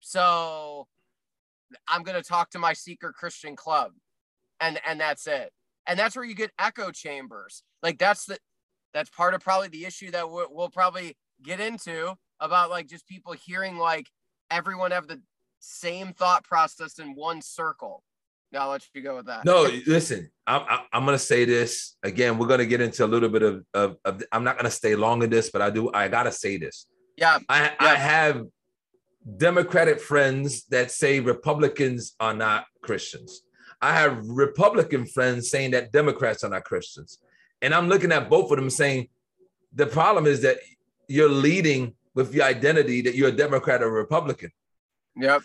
So 0.00 0.86
I'm 1.88 2.02
going 2.02 2.20
to 2.20 2.26
talk 2.26 2.50
to 2.50 2.58
my 2.58 2.72
seeker 2.72 3.12
Christian 3.12 3.56
club. 3.56 3.92
And 4.60 4.80
and 4.86 5.00
that's 5.00 5.26
it. 5.26 5.52
And 5.86 5.98
that's 5.98 6.16
where 6.16 6.24
you 6.24 6.34
get 6.34 6.50
echo 6.58 6.90
chambers. 6.90 7.62
Like 7.82 7.98
that's 7.98 8.24
the 8.24 8.38
that's 8.94 9.10
part 9.10 9.34
of 9.34 9.40
probably 9.40 9.68
the 9.68 9.84
issue 9.84 10.10
that 10.12 10.30
we'll, 10.30 10.46
we'll 10.50 10.70
probably 10.70 11.16
get 11.42 11.60
into 11.60 12.14
about 12.40 12.70
like 12.70 12.86
just 12.86 13.06
people 13.06 13.32
hearing 13.32 13.76
like 13.76 14.08
everyone 14.50 14.90
have 14.90 15.06
the 15.06 15.20
same 15.60 16.12
thought 16.12 16.44
process 16.44 16.98
in 16.98 17.14
one 17.14 17.42
circle. 17.42 18.02
Now 18.52 18.62
I'll 18.62 18.70
let 18.70 18.82
you 18.94 19.02
go 19.02 19.16
with 19.16 19.26
that. 19.26 19.44
No, 19.44 19.68
listen, 19.86 20.30
I'm, 20.46 20.62
I'm 20.92 21.04
going 21.04 21.18
to 21.18 21.22
say 21.22 21.44
this 21.44 21.96
again. 22.02 22.38
We're 22.38 22.46
going 22.46 22.60
to 22.60 22.66
get 22.66 22.80
into 22.80 23.04
a 23.04 23.06
little 23.06 23.28
bit 23.28 23.42
of, 23.42 23.64
of, 23.74 23.96
of 24.04 24.22
I'm 24.30 24.44
not 24.44 24.56
going 24.56 24.66
to 24.66 24.70
stay 24.70 24.94
long 24.94 25.22
in 25.22 25.30
this, 25.30 25.50
but 25.50 25.62
I 25.62 25.70
do, 25.70 25.90
I 25.92 26.08
got 26.08 26.24
to 26.24 26.32
say 26.32 26.56
this. 26.56 26.86
Yeah. 27.16 27.38
I, 27.48 27.62
yeah. 27.62 27.74
I 27.80 27.94
have 27.96 28.44
Democratic 29.36 30.00
friends 30.00 30.64
that 30.66 30.92
say 30.92 31.18
Republicans 31.18 32.14
are 32.20 32.34
not 32.34 32.66
Christians. 32.82 33.42
I 33.82 33.92
have 33.92 34.24
Republican 34.24 35.06
friends 35.06 35.50
saying 35.50 35.72
that 35.72 35.90
Democrats 35.90 36.44
are 36.44 36.50
not 36.50 36.64
Christians. 36.64 37.18
And 37.60 37.74
I'm 37.74 37.88
looking 37.88 38.12
at 38.12 38.30
both 38.30 38.50
of 38.52 38.56
them 38.58 38.70
saying 38.70 39.08
the 39.74 39.86
problem 39.86 40.26
is 40.26 40.42
that 40.42 40.58
you're 41.08 41.28
leading 41.28 41.95
with 42.16 42.34
your 42.34 42.46
identity 42.46 43.02
that 43.02 43.14
you're 43.14 43.28
a 43.28 43.32
Democrat 43.32 43.82
or 43.82 43.88
a 43.88 43.90
Republican. 43.90 44.50
Yep. 45.16 45.42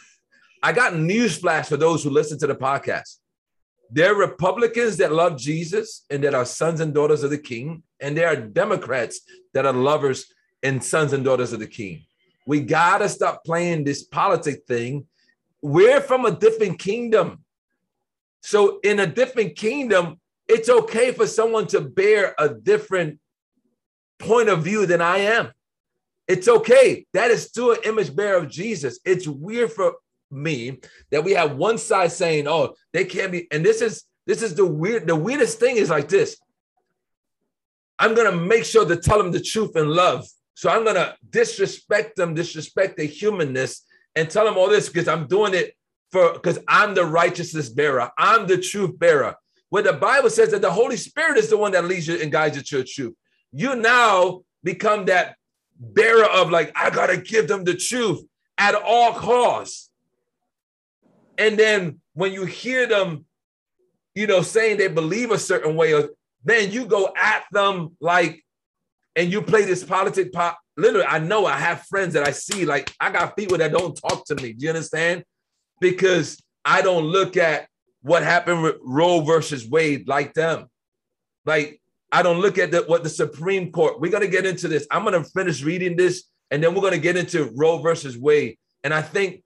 I 0.64 0.72
got 0.72 0.96
news 0.96 1.38
flash 1.38 1.68
for 1.68 1.78
those 1.78 2.04
who 2.04 2.10
listen 2.10 2.40
to 2.40 2.48
the 2.48 2.56
podcast. 2.56 3.18
There 3.92 4.14
are 4.14 4.18
Republicans 4.18 4.96
that 4.98 5.12
love 5.12 5.38
Jesus 5.38 6.06
and 6.10 6.24
that 6.24 6.34
are 6.34 6.46
sons 6.46 6.80
and 6.80 6.94
daughters 6.94 7.24
of 7.24 7.30
the 7.30 7.38
King, 7.38 7.84
and 8.00 8.16
there 8.16 8.28
are 8.28 8.38
Democrats 8.38 9.20
that 9.54 9.66
are 9.66 9.74
lovers 9.74 10.34
and 10.64 10.82
sons 10.82 11.12
and 11.12 11.26
daughters 11.26 11.52
of 11.52 11.60
the 11.60 11.68
King. 11.68 12.06
We 12.48 12.62
gotta 12.62 13.10
stop 13.10 13.44
playing 13.44 13.84
this 13.84 14.04
politic 14.04 14.64
thing. 14.66 15.08
We're 15.62 16.00
from 16.00 16.26
a 16.26 16.32
different 16.32 16.80
kingdom. 16.80 17.44
So, 18.42 18.80
in 18.80 19.00
a 19.00 19.06
different 19.06 19.56
kingdom, 19.56 20.20
it's 20.48 20.70
okay 20.70 21.12
for 21.12 21.28
someone 21.28 21.68
to 21.68 21.82
bear 21.82 22.34
a 22.40 22.50
different 22.50 23.20
point 24.20 24.50
of 24.50 24.64
view 24.64 24.86
than 24.86 25.02
I 25.02 25.18
am. 25.18 25.52
It's 26.28 26.48
okay. 26.48 27.06
That 27.14 27.32
is 27.32 27.44
still 27.44 27.72
an 27.72 27.80
image 27.84 28.16
bearer 28.16 28.38
of 28.38 28.50
Jesus. 28.50 29.00
It's 29.06 29.28
weird 29.28 29.72
for 29.72 29.96
me 30.30 30.80
that 31.12 31.24
we 31.24 31.34
have 31.34 31.56
one 31.56 31.78
side 31.78 32.12
saying, 32.12 32.48
"Oh, 32.48 32.76
they 32.94 33.06
can't 33.06 33.32
be," 33.32 33.48
and 33.52 33.66
this 33.66 33.82
is 33.82 34.04
this 34.26 34.42
is 34.42 34.56
the 34.56 34.66
weird. 34.66 35.08
The 35.08 35.16
weirdest 35.16 35.60
thing 35.60 35.78
is 35.78 35.90
like 35.90 36.08
this. 36.08 36.38
I'm 38.00 38.16
gonna 38.16 38.32
make 38.32 38.66
sure 38.66 38.86
to 38.86 38.96
tell 38.96 39.18
them 39.18 39.32
the 39.32 39.42
truth 39.42 39.76
in 39.76 39.90
love. 39.90 40.28
So 40.54 40.70
I'm 40.70 40.84
gonna 40.84 41.16
disrespect 41.30 42.16
them, 42.16 42.34
disrespect 42.34 42.98
their 42.98 43.06
humanness, 43.06 43.86
and 44.16 44.30
tell 44.30 44.46
them 44.46 44.58
all 44.58 44.70
this 44.70 44.90
because 44.90 45.08
I'm 45.08 45.28
doing 45.28 45.54
it 45.54 45.76
for 46.12 46.34
because 46.34 46.60
I'm 46.68 46.94
the 46.94 47.06
righteousness 47.06 47.70
bearer. 47.70 48.10
I'm 48.18 48.48
the 48.48 48.58
truth 48.58 48.98
bearer. 48.98 49.36
Where 49.70 49.84
the 49.84 49.94
Bible 49.94 50.30
says 50.30 50.52
that 50.52 50.62
the 50.62 50.72
Holy 50.72 50.98
Spirit 50.98 51.38
is 51.38 51.50
the 51.50 51.58
one 51.58 51.72
that 51.72 51.86
leads 51.86 52.08
you 52.08 52.20
and 52.20 52.32
guides 52.32 52.58
you 52.58 52.64
to 52.64 52.78
the 52.80 52.84
truth. 52.84 53.16
You 53.52 53.76
now 53.76 54.42
become 54.64 55.06
that 55.06 55.36
bearer 55.82 56.26
of 56.26 56.52
like, 56.52 56.72
I 56.76 56.90
gotta 56.92 57.18
give 57.18 57.48
them 57.48 57.64
the 57.64 57.76
truth 57.76 58.24
at 58.58 58.76
all 58.76 59.14
costs. 59.14 59.90
And 61.38 61.58
then 61.58 62.00
when 62.14 62.32
you 62.32 62.46
hear 62.46 62.88
them, 62.88 63.26
you 64.14 64.28
know, 64.28 64.42
saying 64.42 64.78
they 64.78 64.88
believe 64.88 65.32
a 65.32 65.40
certain 65.40 65.76
way, 65.76 65.94
or 65.94 66.10
then 66.44 66.72
you 66.72 66.86
go 66.86 67.12
at 67.18 67.46
them 67.52 67.98
like, 68.00 68.44
and 69.16 69.32
you 69.32 69.42
play 69.42 69.66
this 69.66 69.84
politic 69.84 70.32
pop. 70.32 70.60
Literally, 70.78 71.06
I 71.06 71.20
know 71.20 71.46
I 71.46 71.58
have 71.58 71.84
friends 71.84 72.14
that 72.14 72.28
I 72.28 72.32
see, 72.32 72.66
like 72.66 72.94
I 73.00 73.12
got 73.12 73.36
people 73.36 73.58
that 73.58 73.72
don't 73.72 73.96
talk 73.96 74.26
to 74.26 74.36
me. 74.36 74.54
Do 74.54 74.66
you 74.66 74.70
understand? 74.70 75.24
Because 75.80 76.42
I 76.64 76.82
don't 76.82 77.06
look 77.06 77.36
at 77.38 77.68
what 78.02 78.24
happened 78.24 78.64
with 78.64 78.78
Roe 78.82 79.22
versus 79.22 79.68
Wade 79.68 80.08
like 80.08 80.34
them. 80.34 80.68
Like 81.46 81.81
I 82.12 82.22
don't 82.22 82.42
look 82.42 82.58
at 82.58 82.72
the, 82.72 82.82
what 82.84 83.04
the 83.04 83.10
Supreme 83.10 83.72
Court. 83.72 84.00
We're 84.00 84.12
gonna 84.12 84.28
get 84.28 84.46
into 84.46 84.68
this. 84.68 84.88
I'm 84.92 85.04
gonna 85.04 85.24
finish 85.24 85.64
reading 85.64 85.96
this, 85.96 86.26
and 86.50 86.64
then 86.64 86.74
we're 86.74 86.82
gonna 86.82 86.98
get 86.98 87.18
into 87.18 87.52
Roe 87.56 87.78
versus 87.80 88.18
Wade. 88.18 88.58
And 88.84 88.94
I 88.94 89.02
think 89.02 89.44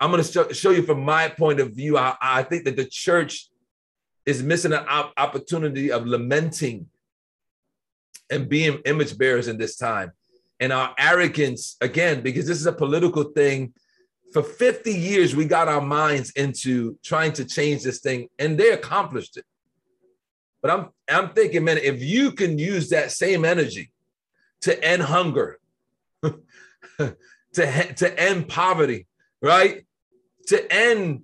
I'm 0.00 0.10
going 0.10 0.22
to 0.22 0.30
show, 0.30 0.48
show, 0.50 0.70
you 0.70 0.82
from 0.82 1.04
my 1.04 1.28
point 1.28 1.60
of 1.60 1.74
view. 1.74 1.98
I, 1.98 2.16
I 2.20 2.42
think 2.42 2.64
that 2.64 2.76
the 2.76 2.84
church 2.84 3.48
is 4.26 4.42
missing 4.42 4.72
an 4.72 4.84
op- 4.88 5.12
opportunity 5.16 5.90
of 5.90 6.06
lamenting 6.06 6.86
and 8.30 8.48
being 8.48 8.80
image 8.84 9.18
bearers 9.18 9.48
in 9.48 9.58
this 9.58 9.76
time. 9.76 10.12
And 10.60 10.72
our 10.72 10.94
arrogance, 10.98 11.76
again, 11.80 12.20
because 12.20 12.46
this 12.46 12.60
is 12.60 12.66
a 12.66 12.72
political 12.72 13.24
thing. 13.24 13.72
For 14.32 14.42
50 14.42 14.92
years, 14.92 15.34
we 15.34 15.46
got 15.46 15.68
our 15.68 15.80
minds 15.80 16.30
into 16.32 16.98
trying 17.02 17.32
to 17.34 17.44
change 17.44 17.82
this 17.82 18.00
thing, 18.00 18.28
and 18.38 18.58
they 18.58 18.70
accomplished 18.70 19.36
it. 19.38 19.44
But 20.62 20.70
I'm 20.70 20.88
I'm 21.08 21.30
thinking, 21.30 21.64
man, 21.64 21.78
if 21.78 22.02
you 22.02 22.32
can 22.32 22.58
use 22.58 22.90
that 22.90 23.12
same 23.12 23.44
energy 23.44 23.92
to 24.62 24.84
end 24.84 25.02
hunger, 25.02 25.58
to, 26.22 27.14
to 27.54 28.20
end 28.20 28.48
poverty, 28.48 29.06
right? 29.40 29.86
To 30.48 30.72
end 30.72 31.22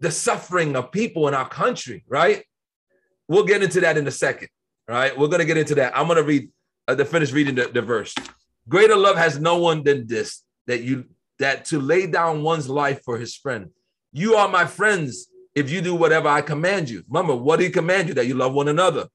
the 0.00 0.10
suffering 0.10 0.76
of 0.76 0.92
people 0.92 1.28
in 1.28 1.34
our 1.34 1.48
country, 1.48 2.04
right? 2.08 2.44
We'll 3.28 3.44
get 3.44 3.62
into 3.62 3.80
that 3.80 3.96
in 3.96 4.06
a 4.06 4.10
second, 4.10 4.48
right? 4.88 5.16
We're 5.16 5.28
to 5.28 5.44
get 5.44 5.56
into 5.56 5.76
that. 5.76 5.96
I'm 5.96 6.06
to 6.08 6.22
read 6.22 6.50
uh, 6.88 6.94
the 6.94 7.04
finish 7.04 7.32
reading 7.32 7.54
the, 7.54 7.68
the 7.68 7.82
verse. 7.82 8.14
Greater 8.68 8.96
love 8.96 9.16
has 9.16 9.38
no 9.38 9.58
one 9.58 9.82
than 9.82 10.06
this, 10.06 10.42
that 10.66 10.82
you 10.82 11.06
that 11.38 11.64
to 11.66 11.80
lay 11.80 12.06
down 12.06 12.42
one's 12.42 12.68
life 12.68 13.02
for 13.04 13.18
his 13.18 13.34
friend. 13.34 13.70
You 14.12 14.34
are 14.34 14.48
my 14.48 14.66
friends 14.66 15.28
if 15.54 15.70
you 15.70 15.80
do 15.80 15.94
whatever 15.94 16.28
I 16.28 16.42
command 16.42 16.88
you. 16.88 17.04
Remember, 17.08 17.34
what 17.34 17.58
did 17.58 17.66
he 17.66 17.70
command 17.70 18.08
you? 18.08 18.14
That 18.14 18.26
you 18.26 18.34
love 18.34 18.52
one 18.52 18.68
another. 18.68 19.08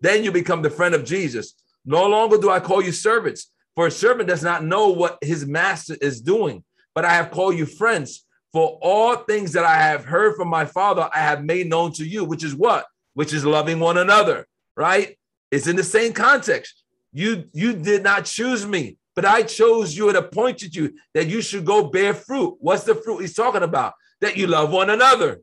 Then 0.00 0.24
you 0.24 0.32
become 0.32 0.62
the 0.62 0.70
friend 0.70 0.94
of 0.94 1.04
Jesus. 1.04 1.54
No 1.84 2.06
longer 2.06 2.38
do 2.38 2.50
I 2.50 2.60
call 2.60 2.82
you 2.82 2.92
servants, 2.92 3.50
for 3.74 3.86
a 3.86 3.90
servant 3.90 4.28
does 4.28 4.42
not 4.42 4.64
know 4.64 4.88
what 4.88 5.18
his 5.20 5.46
master 5.46 5.96
is 6.00 6.20
doing, 6.20 6.64
but 6.94 7.04
I 7.04 7.14
have 7.14 7.30
called 7.30 7.56
you 7.56 7.66
friends. 7.66 8.24
For 8.52 8.78
all 8.80 9.16
things 9.16 9.52
that 9.52 9.64
I 9.64 9.74
have 9.74 10.04
heard 10.04 10.36
from 10.36 10.48
my 10.48 10.64
Father, 10.64 11.10
I 11.12 11.18
have 11.18 11.44
made 11.44 11.68
known 11.68 11.92
to 11.94 12.04
you, 12.04 12.24
which 12.24 12.44
is 12.44 12.54
what? 12.54 12.86
Which 13.14 13.32
is 13.32 13.44
loving 13.44 13.80
one 13.80 13.98
another, 13.98 14.46
right? 14.76 15.18
It's 15.50 15.66
in 15.66 15.76
the 15.76 15.82
same 15.84 16.12
context. 16.12 16.84
You 17.12 17.44
you 17.52 17.74
did 17.74 18.02
not 18.02 18.24
choose 18.24 18.66
me, 18.66 18.96
but 19.14 19.24
I 19.24 19.42
chose 19.42 19.96
you 19.96 20.08
and 20.08 20.16
appointed 20.16 20.74
you 20.74 20.94
that 21.14 21.26
you 21.26 21.42
should 21.42 21.64
go 21.64 21.88
bear 21.88 22.14
fruit. 22.14 22.56
What's 22.60 22.84
the 22.84 22.94
fruit 22.94 23.18
he's 23.18 23.34
talking 23.34 23.62
about? 23.62 23.94
That 24.20 24.36
you 24.36 24.46
love 24.46 24.70
one 24.70 24.90
another, 24.90 25.40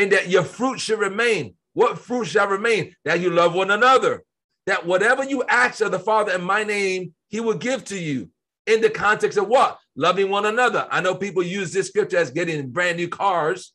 and 0.00 0.12
that 0.12 0.30
your 0.30 0.44
fruit 0.44 0.80
should 0.80 0.98
remain. 0.98 1.54
What 1.74 1.98
fruit 1.98 2.24
shall 2.24 2.48
remain? 2.48 2.96
That 3.04 3.20
you 3.20 3.28
love 3.28 3.54
one 3.54 3.70
another. 3.70 4.24
That 4.66 4.86
whatever 4.86 5.24
you 5.24 5.44
ask 5.44 5.82
of 5.82 5.92
the 5.92 5.98
Father 5.98 6.32
in 6.32 6.42
my 6.42 6.64
name, 6.64 7.12
he 7.28 7.40
will 7.40 7.58
give 7.58 7.84
to 7.86 7.98
you. 7.98 8.30
In 8.66 8.80
the 8.80 8.88
context 8.88 9.36
of 9.36 9.46
what? 9.46 9.78
Loving 9.94 10.30
one 10.30 10.46
another. 10.46 10.88
I 10.90 11.02
know 11.02 11.14
people 11.14 11.42
use 11.42 11.70
this 11.70 11.88
scripture 11.88 12.16
as 12.16 12.30
getting 12.30 12.70
brand 12.70 12.96
new 12.96 13.08
cars 13.08 13.74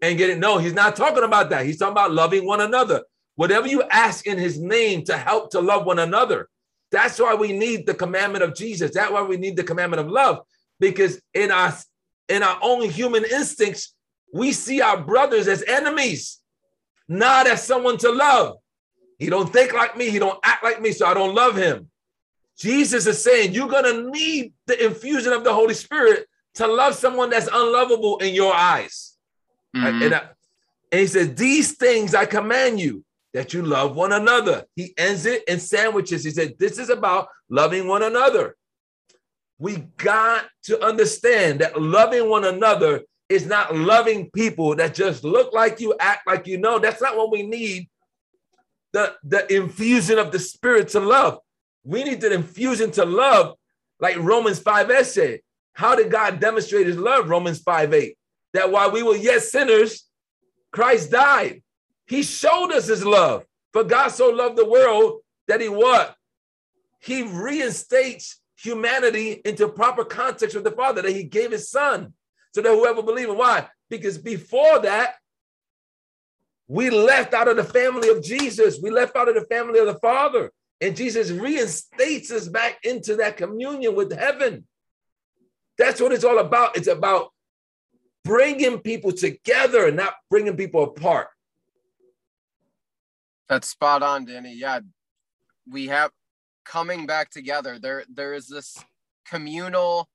and 0.00 0.16
getting, 0.16 0.40
no, 0.40 0.56
he's 0.56 0.72
not 0.72 0.96
talking 0.96 1.22
about 1.22 1.50
that. 1.50 1.66
He's 1.66 1.78
talking 1.78 1.92
about 1.92 2.12
loving 2.12 2.46
one 2.46 2.62
another. 2.62 3.02
Whatever 3.34 3.68
you 3.68 3.82
ask 3.82 4.26
in 4.26 4.38
his 4.38 4.58
name 4.58 5.04
to 5.04 5.18
help 5.18 5.50
to 5.50 5.60
love 5.60 5.84
one 5.84 5.98
another. 5.98 6.48
That's 6.90 7.18
why 7.18 7.34
we 7.34 7.52
need 7.52 7.86
the 7.86 7.94
commandment 7.94 8.42
of 8.42 8.54
Jesus. 8.54 8.92
That's 8.94 9.12
why 9.12 9.22
we 9.22 9.36
need 9.36 9.56
the 9.56 9.64
commandment 9.64 10.00
of 10.00 10.08
love. 10.08 10.40
Because 10.80 11.20
in 11.34 11.50
our 11.50 11.74
in 12.30 12.42
our 12.42 12.58
own 12.62 12.88
human 12.88 13.24
instincts, 13.24 13.94
we 14.32 14.52
see 14.52 14.80
our 14.80 15.00
brothers 15.00 15.48
as 15.48 15.62
enemies, 15.62 16.40
not 17.08 17.46
as 17.46 17.62
someone 17.62 17.98
to 17.98 18.10
love. 18.10 18.58
He 19.18 19.26
don't 19.26 19.52
think 19.52 19.72
like 19.72 19.96
me, 19.96 20.10
he 20.10 20.18
don't 20.18 20.38
act 20.44 20.62
like 20.62 20.80
me, 20.80 20.92
so 20.92 21.06
I 21.06 21.14
don't 21.14 21.34
love 21.34 21.56
him. 21.56 21.88
Jesus 22.58 23.06
is 23.06 23.22
saying 23.22 23.52
you're 23.52 23.68
going 23.68 23.84
to 23.84 24.10
need 24.10 24.52
the 24.66 24.84
infusion 24.84 25.32
of 25.32 25.44
the 25.44 25.52
Holy 25.52 25.74
Spirit 25.74 26.26
to 26.54 26.66
love 26.66 26.94
someone 26.94 27.30
that's 27.30 27.48
unlovable 27.52 28.18
in 28.18 28.34
your 28.34 28.52
eyes. 28.52 29.16
Mm-hmm. 29.76 30.02
And, 30.02 30.14
I, 30.14 30.18
and 30.90 31.00
he 31.00 31.06
says, 31.06 31.34
These 31.34 31.76
things 31.76 32.14
I 32.14 32.26
command 32.26 32.80
you 32.80 33.04
that 33.32 33.54
you 33.54 33.62
love 33.62 33.94
one 33.94 34.12
another. 34.12 34.64
He 34.74 34.92
ends 34.96 35.26
it 35.26 35.44
in 35.46 35.60
sandwiches. 35.60 36.24
He 36.24 36.30
said, 36.30 36.54
This 36.58 36.78
is 36.78 36.90
about 36.90 37.28
loving 37.48 37.86
one 37.86 38.02
another. 38.02 38.56
We 39.58 39.76
got 39.96 40.46
to 40.64 40.84
understand 40.84 41.60
that 41.60 41.80
loving 41.80 42.28
one 42.28 42.44
another 42.44 43.02
is 43.28 43.46
not 43.46 43.76
loving 43.76 44.30
people 44.30 44.74
that 44.76 44.94
just 44.94 45.24
look 45.24 45.52
like 45.52 45.80
you, 45.80 45.94
act 46.00 46.26
like 46.26 46.46
you 46.46 46.58
know. 46.58 46.78
That's 46.78 47.02
not 47.02 47.16
what 47.16 47.30
we 47.30 47.42
need. 47.42 47.88
The, 48.92 49.14
the 49.22 49.52
infusion 49.54 50.18
of 50.18 50.32
the 50.32 50.38
spirit 50.38 50.88
to 50.88 51.00
love. 51.00 51.38
We 51.84 52.04
need 52.04 52.20
to 52.22 52.32
infuse 52.32 52.80
into 52.80 53.04
love, 53.04 53.56
like 54.00 54.16
Romans 54.16 54.58
5 54.60 54.90
8 54.90 55.06
said. 55.06 55.40
How 55.74 55.94
did 55.94 56.10
God 56.10 56.40
demonstrate 56.40 56.86
his 56.86 56.96
love? 56.96 57.28
Romans 57.28 57.60
5 57.60 57.92
8. 57.92 58.16
That 58.54 58.72
while 58.72 58.90
we 58.90 59.02
were 59.02 59.16
yet 59.16 59.42
sinners, 59.42 60.04
Christ 60.72 61.10
died. 61.10 61.62
He 62.06 62.22
showed 62.22 62.72
us 62.72 62.86
his 62.86 63.04
love. 63.04 63.44
For 63.72 63.84
God 63.84 64.08
so 64.08 64.30
loved 64.30 64.56
the 64.56 64.68
world 64.68 65.20
that 65.46 65.60
he 65.60 65.68
what? 65.68 66.16
He 67.00 67.22
reinstates 67.22 68.40
humanity 68.56 69.40
into 69.44 69.68
proper 69.68 70.04
context 70.04 70.56
with 70.56 70.64
the 70.64 70.72
Father, 70.72 71.02
that 71.02 71.14
he 71.14 71.24
gave 71.24 71.52
his 71.52 71.70
son. 71.70 72.14
So 72.54 72.62
that 72.62 72.70
whoever 72.70 73.02
believes, 73.02 73.30
why? 73.30 73.68
Because 73.90 74.18
before 74.18 74.80
that, 74.80 75.14
we 76.66 76.90
left 76.90 77.32
out 77.34 77.48
of 77.48 77.56
the 77.56 77.64
family 77.64 78.10
of 78.10 78.22
Jesus. 78.22 78.78
We 78.82 78.90
left 78.90 79.16
out 79.16 79.28
of 79.28 79.34
the 79.34 79.46
family 79.46 79.80
of 79.80 79.86
the 79.86 79.98
Father. 80.00 80.52
And 80.80 80.96
Jesus 80.96 81.30
reinstates 81.30 82.30
us 82.30 82.46
back 82.46 82.78
into 82.84 83.16
that 83.16 83.36
communion 83.36 83.96
with 83.96 84.16
heaven. 84.16 84.66
That's 85.76 86.00
what 86.00 86.12
it's 86.12 86.24
all 86.24 86.38
about. 86.38 86.76
It's 86.76 86.88
about 86.88 87.32
bringing 88.24 88.78
people 88.80 89.12
together 89.12 89.86
and 89.86 89.96
not 89.96 90.14
bringing 90.30 90.56
people 90.56 90.84
apart. 90.84 91.28
That's 93.48 93.68
spot 93.68 94.02
on, 94.02 94.26
Danny. 94.26 94.54
Yeah, 94.54 94.80
we 95.66 95.86
have 95.86 96.10
coming 96.64 97.06
back 97.06 97.30
together. 97.30 97.78
There, 97.78 98.04
there 98.12 98.34
is 98.34 98.46
this 98.46 98.76
communal, 99.26 100.08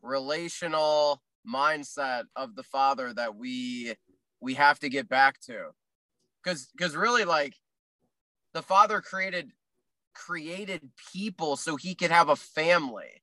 relational 0.00 1.20
mindset 1.46 2.24
of 2.34 2.54
the 2.54 2.62
Father 2.62 3.12
that 3.14 3.36
we 3.36 3.94
we 4.40 4.54
have 4.54 4.78
to 4.80 4.88
get 4.88 5.08
back 5.08 5.40
to, 5.42 5.70
because 6.42 6.68
because 6.76 6.96
really, 6.96 7.24
like 7.24 7.54
the 8.54 8.62
Father 8.62 9.00
created 9.00 9.52
created 10.14 10.80
people 11.12 11.56
so 11.56 11.76
he 11.76 11.94
could 11.94 12.10
have 12.10 12.28
a 12.28 12.36
family. 12.36 13.22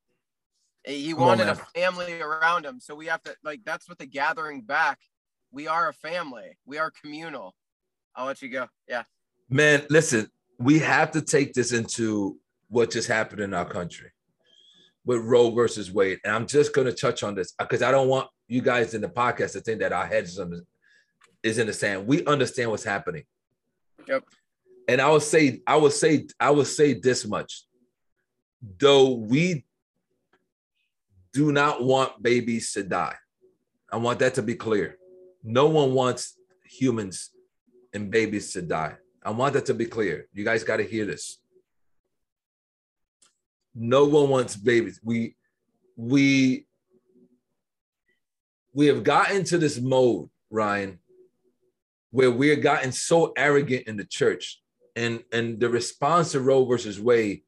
He 0.85 1.13
wanted 1.13 1.47
on, 1.47 1.49
a 1.49 1.55
family 1.55 2.21
around 2.21 2.65
him. 2.65 2.79
So 2.79 2.93
we 2.93 3.07
have 3.07 3.21
to 3.23 3.35
like 3.43 3.61
that's 3.65 3.87
what 3.87 3.97
the 3.97 4.05
gathering 4.05 4.61
back. 4.61 4.99
We 5.51 5.67
are 5.67 5.89
a 5.89 5.93
family. 5.93 6.57
We 6.65 6.77
are 6.77 6.91
communal. 6.91 7.55
I'll 8.15 8.25
let 8.25 8.41
you 8.41 8.49
go. 8.49 8.67
Yeah. 8.87 9.03
Man, 9.49 9.85
listen, 9.89 10.29
we 10.59 10.79
have 10.79 11.11
to 11.11 11.21
take 11.21 11.53
this 11.53 11.71
into 11.71 12.37
what 12.67 12.91
just 12.91 13.07
happened 13.07 13.41
in 13.41 13.53
our 13.53 13.65
country 13.65 14.11
with 15.05 15.19
Roe 15.19 15.51
versus 15.51 15.91
Wade. 15.91 16.19
And 16.23 16.33
I'm 16.33 16.47
just 16.47 16.73
going 16.73 16.87
to 16.87 16.93
touch 16.93 17.23
on 17.23 17.35
this 17.35 17.53
because 17.57 17.81
I 17.81 17.91
don't 17.91 18.07
want 18.07 18.29
you 18.47 18.61
guys 18.61 18.93
in 18.93 19.01
the 19.01 19.09
podcast 19.09 19.53
to 19.53 19.61
think 19.61 19.79
that 19.79 19.93
our 19.93 20.05
heads 20.05 20.39
is 21.43 21.57
in 21.57 21.67
the 21.67 21.73
sand. 21.73 22.07
We 22.07 22.25
understand 22.25 22.71
what's 22.71 22.83
happening. 22.83 23.23
Yep. 24.07 24.23
And 24.87 25.01
I 25.01 25.09
would 25.09 25.23
say, 25.23 25.61
I 25.65 25.75
would 25.77 25.93
say, 25.93 26.27
I 26.39 26.51
would 26.51 26.67
say 26.67 26.93
this 26.93 27.25
much. 27.25 27.63
Though 28.79 29.13
we 29.15 29.65
do 31.33 31.51
not 31.51 31.83
want 31.83 32.21
babies 32.21 32.71
to 32.73 32.83
die. 32.83 33.15
I 33.91 33.97
want 33.97 34.19
that 34.19 34.35
to 34.35 34.41
be 34.41 34.55
clear. 34.55 34.97
No 35.43 35.67
one 35.67 35.93
wants 35.93 36.37
humans 36.63 37.31
and 37.93 38.09
babies 38.09 38.53
to 38.53 38.61
die. 38.61 38.95
I 39.23 39.31
want 39.31 39.53
that 39.53 39.65
to 39.65 39.73
be 39.73 39.85
clear. 39.85 40.27
You 40.33 40.45
guys 40.45 40.63
got 40.63 40.77
to 40.77 40.83
hear 40.83 41.05
this. 41.05 41.39
No 43.75 44.05
one 44.05 44.29
wants 44.29 44.55
babies. 44.55 44.99
We 45.03 45.35
we 45.95 46.67
we 48.73 48.87
have 48.87 49.03
gotten 49.03 49.43
to 49.45 49.57
this 49.57 49.79
mode, 49.79 50.29
Ryan, 50.49 50.99
where 52.11 52.31
we 52.31 52.49
have 52.49 52.61
gotten 52.61 52.91
so 52.91 53.33
arrogant 53.37 53.87
in 53.87 53.97
the 53.97 54.05
church. 54.05 54.61
And 54.95 55.23
and 55.31 55.59
the 55.59 55.69
response 55.69 56.31
to 56.31 56.39
Roe 56.39 56.65
versus 56.65 56.99
Wade 56.99 57.41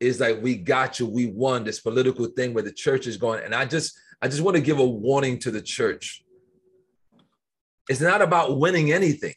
is 0.00 0.20
like 0.20 0.42
we 0.42 0.56
got 0.56 0.98
you, 0.98 1.06
we 1.06 1.26
won 1.26 1.64
this 1.64 1.80
political 1.80 2.26
thing 2.26 2.54
where 2.54 2.64
the 2.64 2.72
church 2.72 3.06
is 3.06 3.16
going. 3.16 3.44
And 3.44 3.54
I 3.54 3.64
just 3.64 3.98
I 4.20 4.28
just 4.28 4.42
want 4.42 4.56
to 4.56 4.62
give 4.62 4.78
a 4.78 4.86
warning 4.86 5.38
to 5.40 5.50
the 5.50 5.62
church. 5.62 6.24
It's 7.88 8.00
not 8.00 8.20
about 8.20 8.58
winning 8.58 8.92
anything. 8.92 9.34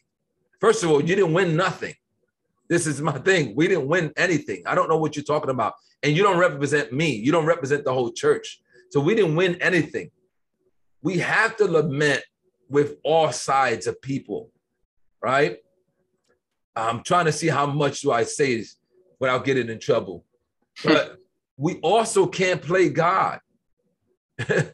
First 0.60 0.84
of 0.84 0.90
all, 0.90 1.00
you 1.00 1.16
didn't 1.16 1.32
win 1.32 1.56
nothing. 1.56 1.94
This 2.68 2.86
is 2.86 3.00
my 3.00 3.18
thing. 3.18 3.54
We 3.54 3.68
didn't 3.68 3.88
win 3.88 4.12
anything. 4.16 4.62
I 4.66 4.74
don't 4.74 4.88
know 4.88 4.96
what 4.96 5.16
you're 5.16 5.24
talking 5.24 5.50
about. 5.50 5.74
And 6.02 6.16
you 6.16 6.22
don't 6.22 6.38
represent 6.38 6.92
me. 6.92 7.14
You 7.14 7.32
don't 7.32 7.46
represent 7.46 7.84
the 7.84 7.92
whole 7.92 8.10
church. 8.10 8.60
So 8.90 9.00
we 9.00 9.14
didn't 9.14 9.36
win 9.36 9.56
anything. 9.60 10.10
We 11.02 11.18
have 11.18 11.56
to 11.56 11.64
lament 11.64 12.22
with 12.68 12.96
all 13.04 13.32
sides 13.32 13.86
of 13.86 14.00
people, 14.00 14.50
right? 15.22 15.58
I'm 16.74 17.02
trying 17.02 17.26
to 17.26 17.32
see 17.32 17.48
how 17.48 17.66
much 17.66 18.00
do 18.00 18.12
I 18.12 18.24
say 18.24 18.58
this 18.58 18.76
without 19.18 19.44
getting 19.44 19.68
in 19.68 19.78
trouble. 19.78 20.24
But 20.84 21.18
we 21.58 21.78
also 21.80 22.26
can't 22.26 22.62
play 22.62 22.88
God. 22.88 23.40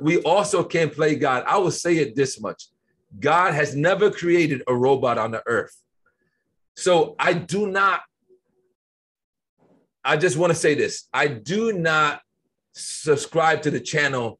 we 0.00 0.18
also 0.22 0.62
can't 0.62 0.92
play 0.92 1.14
God. 1.16 1.44
I 1.46 1.56
will 1.56 1.70
say 1.70 1.96
it 1.96 2.14
this 2.14 2.40
much 2.40 2.68
God 3.18 3.54
has 3.54 3.74
never 3.74 4.10
created 4.10 4.62
a 4.68 4.74
robot 4.74 5.16
on 5.16 5.30
the 5.30 5.42
earth. 5.46 5.74
So 6.76 7.16
I 7.18 7.32
do 7.32 7.66
not, 7.66 8.02
I 10.04 10.16
just 10.16 10.36
want 10.36 10.52
to 10.52 10.58
say 10.58 10.74
this 10.74 11.08
I 11.12 11.26
do 11.26 11.72
not 11.72 12.20
subscribe 12.74 13.62
to 13.62 13.70
the 13.70 13.80
channel 13.80 14.38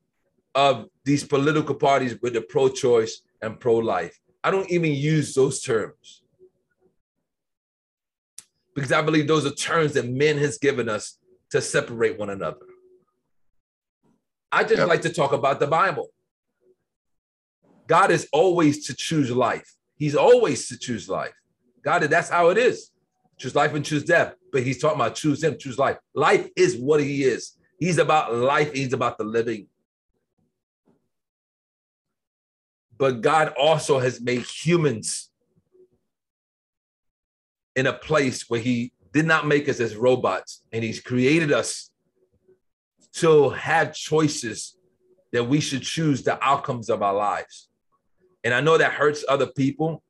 of 0.54 0.86
these 1.04 1.24
political 1.24 1.74
parties 1.74 2.16
with 2.20 2.34
the 2.34 2.42
pro 2.42 2.68
choice 2.68 3.22
and 3.42 3.58
pro 3.58 3.76
life. 3.76 4.18
I 4.44 4.50
don't 4.50 4.70
even 4.70 4.92
use 4.92 5.34
those 5.34 5.60
terms 5.60 6.22
because 8.74 8.92
I 8.92 9.02
believe 9.02 9.26
those 9.26 9.46
are 9.46 9.54
terms 9.54 9.94
that 9.94 10.06
men 10.06 10.38
has 10.38 10.58
given 10.58 10.88
us 10.88 11.18
to 11.50 11.60
separate 11.60 12.18
one 12.18 12.30
another. 12.30 12.66
I 14.52 14.62
just 14.62 14.78
yep. 14.78 14.88
like 14.88 15.02
to 15.02 15.12
talk 15.12 15.32
about 15.32 15.58
the 15.58 15.66
Bible. 15.66 16.08
God 17.86 18.10
is 18.10 18.28
always 18.32 18.86
to 18.86 18.94
choose 18.94 19.30
life. 19.30 19.74
He's 19.96 20.14
always 20.14 20.68
to 20.68 20.78
choose 20.78 21.08
life. 21.08 21.32
God, 21.86 22.02
that's 22.02 22.28
how 22.28 22.48
it 22.48 22.58
is. 22.58 22.90
Choose 23.38 23.54
life 23.54 23.72
and 23.72 23.84
choose 23.84 24.02
death. 24.02 24.34
But 24.50 24.64
he's 24.64 24.78
talking 24.78 25.00
about 25.00 25.14
choose 25.14 25.42
him, 25.44 25.56
choose 25.56 25.78
life. 25.78 25.96
Life 26.14 26.48
is 26.56 26.76
what 26.76 27.00
he 27.00 27.22
is. 27.22 27.52
He's 27.78 27.98
about 27.98 28.34
life. 28.34 28.72
He's 28.72 28.92
about 28.92 29.18
the 29.18 29.24
living. 29.24 29.68
But 32.98 33.20
God 33.20 33.54
also 33.56 34.00
has 34.00 34.20
made 34.20 34.42
humans 34.42 35.30
in 37.76 37.86
a 37.86 37.92
place 37.92 38.50
where 38.50 38.60
he 38.60 38.92
did 39.12 39.26
not 39.26 39.46
make 39.46 39.68
us 39.68 39.78
as 39.78 39.94
robots 39.94 40.64
and 40.72 40.82
he's 40.82 41.00
created 41.00 41.52
us 41.52 41.90
to 43.12 43.50
have 43.50 43.94
choices 43.94 44.76
that 45.32 45.44
we 45.44 45.60
should 45.60 45.82
choose 45.82 46.24
the 46.24 46.42
outcomes 46.44 46.90
of 46.90 47.00
our 47.00 47.14
lives. 47.14 47.68
And 48.42 48.52
I 48.52 48.60
know 48.60 48.76
that 48.76 48.92
hurts 48.92 49.24
other 49.28 49.46
people, 49.46 50.02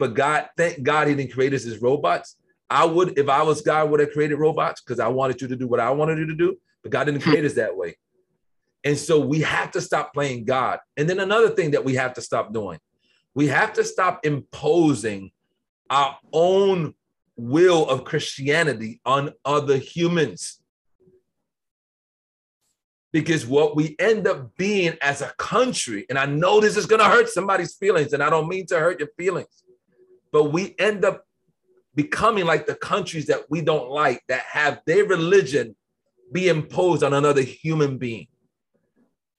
but 0.00 0.14
God, 0.14 0.48
thank 0.56 0.82
God 0.82 1.06
he 1.06 1.14
didn't 1.14 1.32
create 1.32 1.52
us 1.52 1.66
as 1.66 1.80
robots. 1.80 2.36
I 2.70 2.86
would, 2.86 3.18
if 3.18 3.28
I 3.28 3.42
was 3.42 3.60
God, 3.60 3.90
would 3.90 4.00
have 4.00 4.12
created 4.12 4.36
robots 4.36 4.80
because 4.80 4.98
I 4.98 5.08
wanted 5.08 5.42
you 5.42 5.48
to 5.48 5.56
do 5.56 5.68
what 5.68 5.78
I 5.78 5.90
wanted 5.90 6.18
you 6.18 6.26
to 6.26 6.34
do, 6.34 6.56
but 6.82 6.90
God 6.90 7.04
didn't 7.04 7.22
hmm. 7.22 7.30
create 7.30 7.44
us 7.44 7.54
that 7.54 7.76
way. 7.76 7.96
And 8.82 8.96
so 8.96 9.20
we 9.20 9.42
have 9.42 9.72
to 9.72 9.80
stop 9.80 10.14
playing 10.14 10.46
God. 10.46 10.78
And 10.96 11.08
then 11.08 11.20
another 11.20 11.50
thing 11.50 11.72
that 11.72 11.84
we 11.84 11.96
have 11.96 12.14
to 12.14 12.22
stop 12.22 12.54
doing, 12.54 12.78
we 13.34 13.48
have 13.48 13.74
to 13.74 13.84
stop 13.84 14.24
imposing 14.24 15.32
our 15.90 16.16
own 16.32 16.94
will 17.36 17.86
of 17.86 18.04
Christianity 18.04 19.00
on 19.04 19.34
other 19.44 19.76
humans. 19.76 20.60
Because 23.12 23.46
what 23.46 23.76
we 23.76 23.96
end 23.98 24.26
up 24.26 24.56
being 24.56 24.96
as 25.02 25.20
a 25.20 25.34
country, 25.36 26.06
and 26.08 26.18
I 26.18 26.24
know 26.26 26.60
this 26.60 26.76
is 26.76 26.86
going 26.86 27.00
to 27.00 27.08
hurt 27.08 27.28
somebody's 27.28 27.74
feelings, 27.74 28.14
and 28.14 28.22
I 28.22 28.30
don't 28.30 28.48
mean 28.48 28.66
to 28.66 28.78
hurt 28.78 29.00
your 29.00 29.08
feelings, 29.18 29.59
but 30.32 30.52
we 30.52 30.74
end 30.78 31.04
up 31.04 31.24
becoming 31.94 32.44
like 32.44 32.66
the 32.66 32.74
countries 32.74 33.26
that 33.26 33.50
we 33.50 33.60
don't 33.60 33.90
like 33.90 34.22
that 34.28 34.42
have 34.42 34.80
their 34.86 35.04
religion 35.04 35.74
be 36.32 36.48
imposed 36.48 37.02
on 37.02 37.12
another 37.12 37.42
human 37.42 37.98
being. 37.98 38.28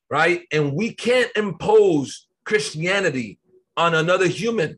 Right? 0.09 0.43
And 0.51 0.73
we 0.73 0.93
can't 0.93 1.31
impose 1.35 2.27
Christianity 2.43 3.39
on 3.77 3.95
another 3.95 4.27
human. 4.27 4.77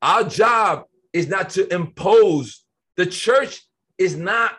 Our 0.00 0.24
job 0.24 0.84
is 1.12 1.28
not 1.28 1.50
to 1.50 1.72
impose. 1.72 2.64
The 2.96 3.06
church 3.06 3.62
is 3.98 4.16
not, 4.16 4.56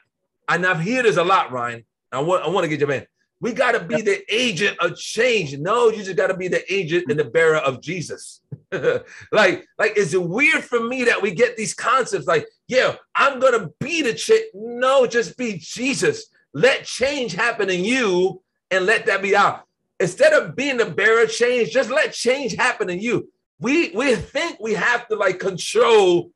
and 0.47 0.65
I've 0.65 0.77
heard 0.77 1.05
this 1.05 1.17
a 1.17 1.23
lot, 1.23 1.51
Ryan. 1.51 1.83
I 2.11 2.21
want, 2.21 2.43
I 2.43 2.49
want 2.49 2.63
to 2.63 2.69
get 2.69 2.79
your 2.79 2.87
man. 2.87 3.05
We 3.41 3.51
got 3.51 3.73
to 3.73 3.81
be 3.81 4.01
the 4.01 4.23
agent 4.33 4.77
of 4.79 4.95
change. 4.95 5.57
No, 5.57 5.89
you 5.89 6.01
just 6.01 6.15
got 6.15 6.27
to 6.27 6.37
be 6.37 6.47
the 6.47 6.63
agent 6.73 7.09
and 7.09 7.19
the 7.19 7.25
bearer 7.25 7.57
of 7.57 7.81
Jesus. 7.81 8.41
like, 9.31 9.67
like, 9.77 9.97
is 9.97 10.13
it 10.13 10.23
weird 10.23 10.63
for 10.63 10.79
me 10.79 11.03
that 11.05 11.21
we 11.21 11.31
get 11.31 11.57
these 11.57 11.73
concepts 11.73 12.27
like, 12.27 12.47
yeah, 12.67 12.95
I'm 13.15 13.39
gonna 13.39 13.69
be 13.79 14.01
the 14.01 14.13
change? 14.13 14.45
No, 14.53 15.05
just 15.05 15.37
be 15.37 15.57
Jesus. 15.57 16.27
Let 16.53 16.85
change 16.85 17.33
happen 17.33 17.69
in 17.69 17.83
you 17.83 18.41
and 18.71 18.85
let 18.85 19.05
that 19.05 19.21
be 19.21 19.35
out. 19.35 19.65
Instead 19.99 20.33
of 20.33 20.55
being 20.55 20.77
the 20.77 20.85
bearer 20.85 21.23
of 21.23 21.31
change, 21.31 21.71
just 21.71 21.89
let 21.89 22.13
change 22.13 22.55
happen 22.55 22.89
in 22.89 22.99
you. 22.99 23.29
We 23.59 23.91
we 23.91 24.15
think 24.15 24.57
we 24.59 24.73
have 24.73 25.07
to 25.07 25.15
like 25.15 25.39
control 25.39 26.31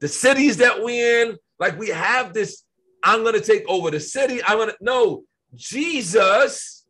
the 0.00 0.08
cities 0.08 0.56
that 0.58 0.82
we're 0.82 1.26
in. 1.26 1.36
Like 1.58 1.78
we 1.78 1.88
have 1.88 2.32
this, 2.32 2.64
I'm 3.02 3.24
gonna 3.24 3.40
take 3.40 3.64
over 3.68 3.90
the 3.90 4.00
city. 4.00 4.40
I'm 4.44 4.58
gonna 4.58 4.74
no, 4.80 5.24
Jesus 5.54 6.84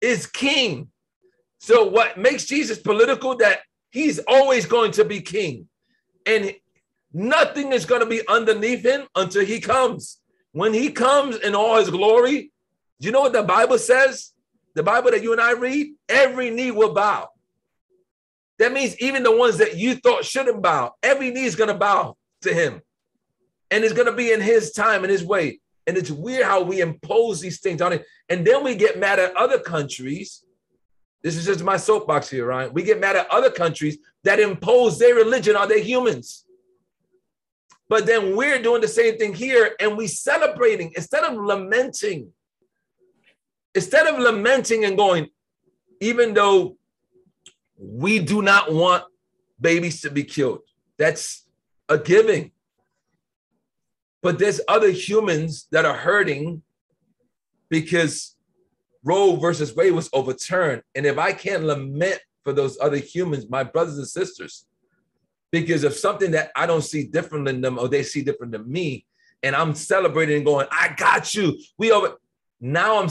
is 0.00 0.26
king. 0.26 0.88
So 1.66 1.82
what 1.82 2.16
makes 2.16 2.44
Jesus 2.44 2.78
political 2.78 3.34
that 3.38 3.58
he's 3.90 4.20
always 4.28 4.66
going 4.66 4.92
to 4.92 5.04
be 5.04 5.20
king. 5.20 5.66
And 6.24 6.54
nothing 7.12 7.72
is 7.72 7.84
going 7.84 8.02
to 8.02 8.06
be 8.06 8.22
underneath 8.28 8.84
him 8.84 9.08
until 9.16 9.44
he 9.44 9.58
comes. 9.58 10.20
When 10.52 10.72
he 10.72 10.92
comes 10.92 11.34
in 11.38 11.56
all 11.56 11.76
his 11.78 11.90
glory, 11.90 12.52
you 13.00 13.10
know 13.10 13.22
what 13.22 13.32
the 13.32 13.42
Bible 13.42 13.78
says? 13.78 14.32
The 14.74 14.84
Bible 14.84 15.10
that 15.10 15.24
you 15.24 15.32
and 15.32 15.40
I 15.40 15.54
read, 15.54 15.88
every 16.08 16.50
knee 16.50 16.70
will 16.70 16.94
bow. 16.94 17.30
That 18.60 18.72
means 18.72 18.96
even 19.00 19.24
the 19.24 19.36
ones 19.36 19.58
that 19.58 19.76
you 19.76 19.96
thought 19.96 20.24
shouldn't 20.24 20.62
bow, 20.62 20.92
every 21.02 21.32
knee 21.32 21.46
is 21.46 21.56
going 21.56 21.70
to 21.70 21.74
bow 21.74 22.16
to 22.42 22.54
him. 22.54 22.80
And 23.72 23.82
it's 23.82 23.92
going 23.92 24.06
to 24.06 24.12
be 24.12 24.30
in 24.30 24.40
his 24.40 24.70
time 24.70 25.02
and 25.02 25.10
his 25.10 25.24
way. 25.24 25.58
And 25.88 25.96
it's 25.96 26.12
weird 26.12 26.44
how 26.44 26.62
we 26.62 26.80
impose 26.80 27.40
these 27.40 27.58
things 27.58 27.82
on 27.82 27.92
it. 27.92 28.04
And 28.28 28.46
then 28.46 28.62
we 28.62 28.76
get 28.76 29.00
mad 29.00 29.18
at 29.18 29.36
other 29.36 29.58
countries. 29.58 30.44
This 31.26 31.36
is 31.36 31.44
just 31.44 31.64
my 31.64 31.76
soapbox 31.76 32.30
here, 32.30 32.46
Ryan. 32.46 32.72
We 32.72 32.84
get 32.84 33.00
mad 33.00 33.16
at 33.16 33.28
other 33.32 33.50
countries 33.50 33.98
that 34.22 34.38
impose 34.38 34.96
their 34.96 35.16
religion 35.16 35.56
on 35.56 35.68
their 35.68 35.80
humans. 35.80 36.44
But 37.88 38.06
then 38.06 38.36
we're 38.36 38.62
doing 38.62 38.80
the 38.80 38.86
same 38.86 39.18
thing 39.18 39.34
here 39.34 39.74
and 39.80 39.96
we 39.96 40.06
celebrating 40.06 40.92
instead 40.94 41.24
of 41.24 41.34
lamenting. 41.34 42.30
Instead 43.74 44.06
of 44.06 44.20
lamenting 44.20 44.84
and 44.84 44.96
going, 44.96 45.26
even 46.00 46.32
though 46.32 46.76
we 47.76 48.20
do 48.20 48.40
not 48.40 48.72
want 48.72 49.02
babies 49.60 50.02
to 50.02 50.10
be 50.10 50.22
killed, 50.22 50.60
that's 50.96 51.44
a 51.88 51.98
giving. 51.98 52.52
But 54.22 54.38
there's 54.38 54.60
other 54.68 54.92
humans 54.92 55.66
that 55.72 55.84
are 55.84 55.96
hurting 55.96 56.62
because 57.68 58.35
Roe 59.06 59.36
versus 59.36 59.74
Wade 59.76 59.92
was 59.92 60.10
overturned. 60.12 60.82
And 60.96 61.06
if 61.06 61.16
I 61.16 61.32
can't 61.32 61.62
lament 61.62 62.18
for 62.42 62.52
those 62.52 62.76
other 62.80 62.96
humans, 62.96 63.48
my 63.48 63.62
brothers 63.62 63.98
and 63.98 64.06
sisters, 64.06 64.66
because 65.52 65.84
of 65.84 65.94
something 65.94 66.32
that 66.32 66.50
I 66.56 66.66
don't 66.66 66.82
see 66.82 67.06
different 67.06 67.44
than 67.44 67.60
them 67.60 67.78
or 67.78 67.86
they 67.86 68.02
see 68.02 68.22
different 68.22 68.50
than 68.50 68.70
me, 68.70 69.06
and 69.44 69.54
I'm 69.54 69.76
celebrating 69.76 70.38
and 70.38 70.44
going, 70.44 70.66
I 70.72 70.92
got 70.96 71.34
you. 71.34 71.56
We 71.78 71.92
over 71.92 72.16
now 72.60 73.00
I'm 73.00 73.08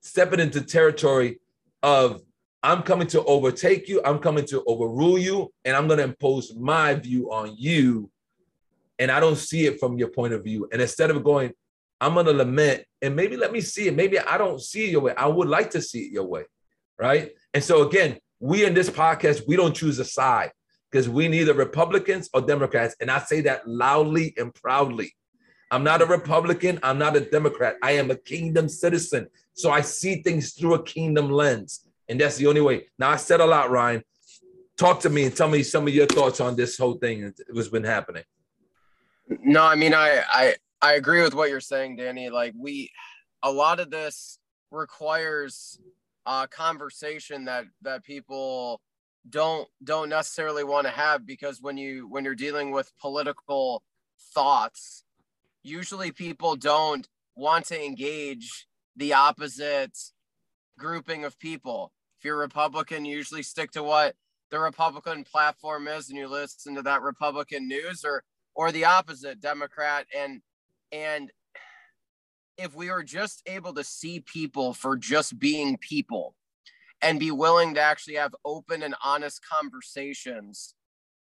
stepping 0.00 0.40
into 0.40 0.62
territory 0.62 1.40
of 1.82 2.22
I'm 2.62 2.82
coming 2.82 3.06
to 3.08 3.22
overtake 3.24 3.86
you, 3.86 4.00
I'm 4.06 4.20
coming 4.20 4.46
to 4.46 4.64
overrule 4.66 5.18
you, 5.18 5.52
and 5.66 5.76
I'm 5.76 5.88
to 5.88 6.02
impose 6.02 6.54
my 6.54 6.94
view 6.94 7.30
on 7.30 7.54
you. 7.54 8.10
And 8.98 9.10
I 9.10 9.20
don't 9.20 9.36
see 9.36 9.66
it 9.66 9.78
from 9.78 9.98
your 9.98 10.08
point 10.08 10.32
of 10.32 10.42
view. 10.42 10.68
And 10.72 10.80
instead 10.80 11.10
of 11.10 11.22
going, 11.22 11.52
I'm 12.00 12.14
going 12.14 12.26
to 12.26 12.32
lament 12.32 12.84
and 13.02 13.16
maybe 13.16 13.36
let 13.36 13.52
me 13.52 13.60
see 13.60 13.88
it. 13.88 13.94
Maybe 13.94 14.18
I 14.18 14.38
don't 14.38 14.60
see 14.60 14.84
it 14.84 14.90
your 14.90 15.02
way. 15.02 15.14
I 15.16 15.26
would 15.26 15.48
like 15.48 15.70
to 15.70 15.82
see 15.82 16.00
it 16.00 16.12
your 16.12 16.26
way. 16.26 16.44
Right. 16.98 17.32
And 17.54 17.62
so, 17.62 17.86
again, 17.86 18.18
we 18.40 18.64
in 18.64 18.74
this 18.74 18.90
podcast, 18.90 19.42
we 19.46 19.56
don't 19.56 19.74
choose 19.74 19.98
a 19.98 20.04
side 20.04 20.50
because 20.90 21.08
we 21.08 21.28
neither 21.28 21.54
Republicans 21.54 22.28
or 22.32 22.40
Democrats. 22.40 22.96
And 23.00 23.10
I 23.10 23.18
say 23.18 23.40
that 23.42 23.68
loudly 23.68 24.34
and 24.36 24.54
proudly. 24.54 25.12
I'm 25.70 25.84
not 25.84 26.02
a 26.02 26.06
Republican. 26.06 26.78
I'm 26.82 26.98
not 26.98 27.16
a 27.16 27.20
Democrat. 27.20 27.76
I 27.82 27.92
am 27.92 28.10
a 28.10 28.16
kingdom 28.16 28.68
citizen. 28.68 29.28
So 29.52 29.70
I 29.70 29.82
see 29.82 30.22
things 30.22 30.54
through 30.54 30.74
a 30.74 30.82
kingdom 30.82 31.30
lens. 31.30 31.86
And 32.08 32.20
that's 32.20 32.36
the 32.36 32.46
only 32.46 32.62
way. 32.62 32.86
Now, 32.98 33.10
I 33.10 33.16
said 33.16 33.40
a 33.40 33.46
lot, 33.46 33.70
Ryan. 33.70 34.02
Talk 34.76 35.00
to 35.00 35.10
me 35.10 35.24
and 35.24 35.36
tell 35.36 35.48
me 35.48 35.62
some 35.62 35.86
of 35.86 35.94
your 35.94 36.06
thoughts 36.06 36.40
on 36.40 36.56
this 36.56 36.78
whole 36.78 36.94
thing 36.94 37.34
what's 37.50 37.68
been 37.68 37.84
happening. 37.84 38.22
No, 39.28 39.62
I 39.62 39.74
mean, 39.74 39.92
I, 39.92 40.22
I, 40.32 40.54
I 40.80 40.94
agree 40.94 41.22
with 41.22 41.34
what 41.34 41.50
you're 41.50 41.60
saying, 41.60 41.96
Danny. 41.96 42.30
Like, 42.30 42.54
we, 42.56 42.90
a 43.42 43.50
lot 43.50 43.80
of 43.80 43.90
this 43.90 44.38
requires 44.70 45.78
a 46.26 46.46
conversation 46.46 47.46
that 47.46 47.64
that 47.82 48.04
people 48.04 48.80
don't 49.30 49.68
don't 49.82 50.08
necessarily 50.08 50.62
want 50.62 50.86
to 50.86 50.92
have 50.92 51.26
because 51.26 51.60
when 51.60 51.76
you 51.76 52.06
when 52.08 52.24
you're 52.24 52.34
dealing 52.34 52.70
with 52.70 52.92
political 53.00 53.82
thoughts 54.34 55.04
usually 55.62 56.12
people 56.12 56.54
don't 56.54 57.08
want 57.34 57.64
to 57.64 57.84
engage 57.84 58.66
the 58.96 59.12
opposite 59.12 59.96
grouping 60.78 61.24
of 61.24 61.38
people 61.38 61.92
if 62.18 62.24
you're 62.24 62.36
republican 62.36 63.04
you 63.04 63.16
usually 63.16 63.42
stick 63.42 63.70
to 63.70 63.82
what 63.82 64.14
the 64.50 64.58
republican 64.58 65.24
platform 65.24 65.88
is 65.88 66.08
and 66.08 66.18
you 66.18 66.28
listen 66.28 66.74
to 66.74 66.82
that 66.82 67.02
republican 67.02 67.66
news 67.66 68.04
or 68.04 68.22
or 68.54 68.70
the 68.70 68.84
opposite 68.84 69.40
democrat 69.40 70.06
and 70.16 70.40
and 70.92 71.30
if 72.56 72.74
we 72.74 72.90
were 72.90 73.04
just 73.04 73.42
able 73.46 73.72
to 73.74 73.84
see 73.84 74.20
people 74.20 74.74
for 74.74 74.96
just 74.96 75.38
being 75.38 75.76
people 75.78 76.34
and 77.00 77.20
be 77.20 77.30
willing 77.30 77.74
to 77.74 77.80
actually 77.80 78.16
have 78.16 78.34
open 78.44 78.82
and 78.82 78.96
honest 79.04 79.40
conversations, 79.48 80.74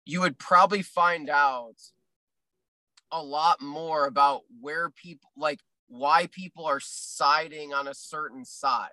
you 0.05 0.21
would 0.21 0.39
probably 0.39 0.83
find 0.83 1.29
out 1.29 1.75
a 3.11 3.23
lot 3.23 3.61
more 3.61 4.07
about 4.07 4.43
where 4.61 4.91
people 4.91 5.31
like 5.37 5.61
why 5.89 6.29
people 6.33 6.65
are 6.65 6.81
siding 6.81 7.73
on 7.73 7.89
a 7.89 7.95
certain 7.95 8.45
side. 8.45 8.89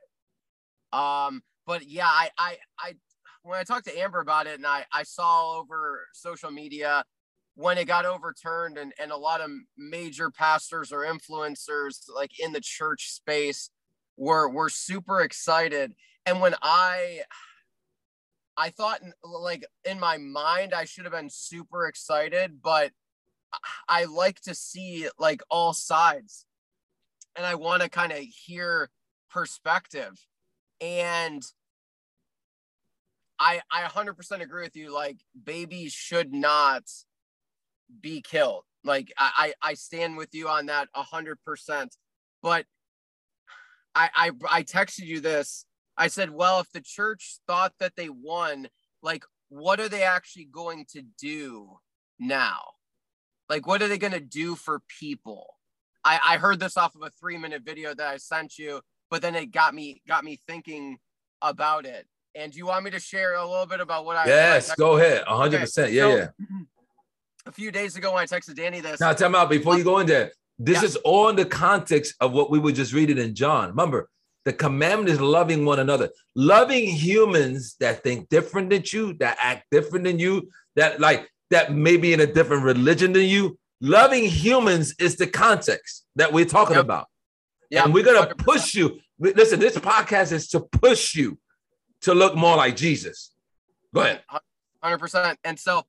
Um, 0.92 1.42
but 1.66 1.88
yeah, 1.88 2.08
I 2.08 2.30
I 2.38 2.58
I 2.80 2.94
when 3.44 3.60
I 3.60 3.64
talked 3.64 3.86
to 3.86 4.00
Amber 4.00 4.20
about 4.20 4.48
it 4.48 4.56
and 4.56 4.66
I, 4.66 4.86
I 4.94 5.04
saw 5.04 5.60
over 5.60 6.08
social 6.14 6.52
media 6.52 7.04
when 7.56 7.78
it 7.78 7.86
got 7.86 8.06
overturned 8.06 8.78
and, 8.78 8.94
and 9.00 9.12
a 9.12 9.18
lot 9.18 9.42
of 9.42 9.50
major 9.78 10.32
pastors 10.32 10.92
or 10.92 11.00
influencers 11.00 12.00
like 12.14 12.40
in 12.40 12.54
the 12.54 12.62
church 12.62 13.12
space 13.12 13.70
were 14.18 14.50
were 14.50 14.70
super 14.70 15.22
excited 15.22 15.94
and 16.26 16.40
when 16.40 16.56
I 16.62 17.22
I 18.58 18.70
thought 18.70 19.02
like 19.24 19.66
in 19.86 20.00
my 20.00 20.18
mind 20.18 20.74
I 20.74 20.86
should 20.86 21.06
have 21.06 21.14
been 21.14 21.30
super 21.30 21.88
excited, 21.88 22.62
but 22.62 22.92
I 23.88 24.06
like 24.06 24.40
to 24.42 24.56
see 24.56 25.10
like 25.18 25.42
all 25.50 25.74
sides 25.74 26.46
and 27.36 27.46
I 27.46 27.56
want 27.56 27.82
to 27.82 27.90
kind 27.90 28.12
of 28.12 28.20
hear 28.20 28.90
perspective. 29.30 30.14
And 30.80 31.42
I 33.40 33.62
I 33.72 33.84
100% 33.84 34.42
agree 34.42 34.64
with 34.64 34.76
you 34.76 34.94
like 34.94 35.18
babies 35.44 35.94
should 35.94 36.34
not 36.34 36.84
be 38.00 38.22
killed. 38.22 38.64
Like 38.84 39.12
I 39.18 39.54
I 39.62 39.74
stand 39.76 40.18
with 40.18 40.34
you 40.34 40.48
on 40.48 40.68
that 40.68 40.90
a 40.96 41.04
100%. 41.04 41.88
But 42.42 42.66
I 43.94 44.10
I 44.16 44.32
I 44.50 44.64
texted 44.64 45.06
you 45.06 45.20
this 45.20 45.66
I 45.98 46.08
said, 46.08 46.32
well, 46.32 46.60
if 46.60 46.72
the 46.72 46.82
church 46.82 47.38
thought 47.48 47.74
that 47.80 47.96
they 47.96 48.10
won, 48.10 48.68
like, 49.04 49.24
what 49.50 49.80
are 49.80 49.90
they 49.90 50.04
actually 50.04 50.46
going 50.46 50.86
to 50.94 51.04
do 51.20 51.78
now? 52.20 52.62
Like, 53.50 53.68
what 53.68 53.82
are 53.82 53.88
they 53.88 53.98
going 53.98 54.14
to 54.14 54.20
do 54.20 54.56
for 54.56 54.82
people? 55.00 55.58
I, 56.04 56.20
I 56.26 56.38
heard 56.38 56.60
this 56.60 56.78
off 56.78 56.96
of 56.96 57.04
a 57.04 57.12
three 57.12 57.38
minute 57.38 57.64
video 57.64 57.94
that 57.94 58.08
I 58.08 58.18
sent 58.18 58.58
you, 58.58 58.82
but 59.12 59.22
then 59.22 59.36
it 59.36 59.52
got 59.52 59.76
me 59.76 60.02
got 60.08 60.24
me 60.24 60.40
thinking 60.48 60.98
about 61.42 61.86
it. 61.86 62.08
And 62.34 62.52
do 62.52 62.58
you 62.58 62.66
want 62.66 62.86
me 62.86 62.92
to 62.92 63.00
share 63.00 63.36
a 63.36 63.48
little 63.48 63.68
bit 63.68 63.82
about 63.82 64.06
what 64.06 64.18
I? 64.18 64.26
Yes, 64.26 64.74
go 64.76 64.98
ahead. 64.98 65.24
hundred 65.28 65.58
okay. 65.58 65.64
percent. 65.64 65.92
Yeah, 65.92 66.02
so, 66.02 66.16
yeah. 66.16 66.28
A 67.46 67.52
few 67.52 67.72
days 67.72 67.96
ago, 67.96 68.14
when 68.14 68.24
I 68.24 68.26
texted 68.26 68.56
Danny 68.56 68.82
this. 68.82 69.00
Now, 69.00 69.14
tell 69.14 69.30
me 69.30 69.38
out 69.38 69.50
before 69.50 69.78
you 69.78 69.84
go 69.84 70.00
in 70.00 70.08
there. 70.08 70.32
This 70.60 70.82
yeah. 70.82 70.90
is 70.90 70.96
all 70.98 71.30
in 71.30 71.36
the 71.36 71.46
context 71.46 72.14
of 72.20 72.34
what 72.34 72.52
we 72.52 72.60
were 72.60 72.72
just 72.72 72.94
reading 72.94 73.18
in 73.18 73.34
John. 73.34 73.70
Remember, 73.70 74.10
the 74.46 74.54
commandment 74.54 75.10
is 75.10 75.20
loving 75.20 75.66
one 75.66 75.80
another, 75.80 76.10
loving 76.36 76.88
humans 76.88 77.76
that 77.80 78.04
think 78.04 78.30
different 78.30 78.70
than 78.70 78.84
you, 78.86 79.14
that 79.16 79.38
act 79.40 79.66
different 79.72 80.06
than 80.06 80.20
you, 80.20 80.50
that 80.76 81.00
like 81.00 81.30
that 81.50 81.74
maybe 81.74 82.14
in 82.14 82.20
a 82.22 82.28
different 82.28 82.64
religion 82.64 83.14
than 83.14 83.26
you. 83.26 83.58
Loving 83.82 84.26
humans 84.26 84.94
is 85.00 85.16
the 85.16 85.28
context 85.28 86.06
that 86.16 86.32
we're 86.32 86.46
talking 86.46 86.76
yep. 86.76 86.86
about. 86.86 87.08
Yeah, 87.72 87.84
and 87.84 87.94
we're 87.94 88.04
gonna 88.04 88.28
100%. 88.28 88.38
push 88.38 88.76
you. 88.76 89.00
Listen, 89.20 89.60
this 89.60 89.78
podcast 89.78 90.32
is 90.32 90.48
to 90.50 90.60
push 90.60 91.16
you 91.16 91.40
to 92.02 92.14
look 92.14 92.36
more 92.36 92.58
like 92.58 92.76
Jesus. 92.76 93.32
Go 93.94 94.02
ahead. 94.02 94.22
Hundred 94.82 94.98
percent. 94.98 95.40
And 95.44 95.60
so, 95.60 95.84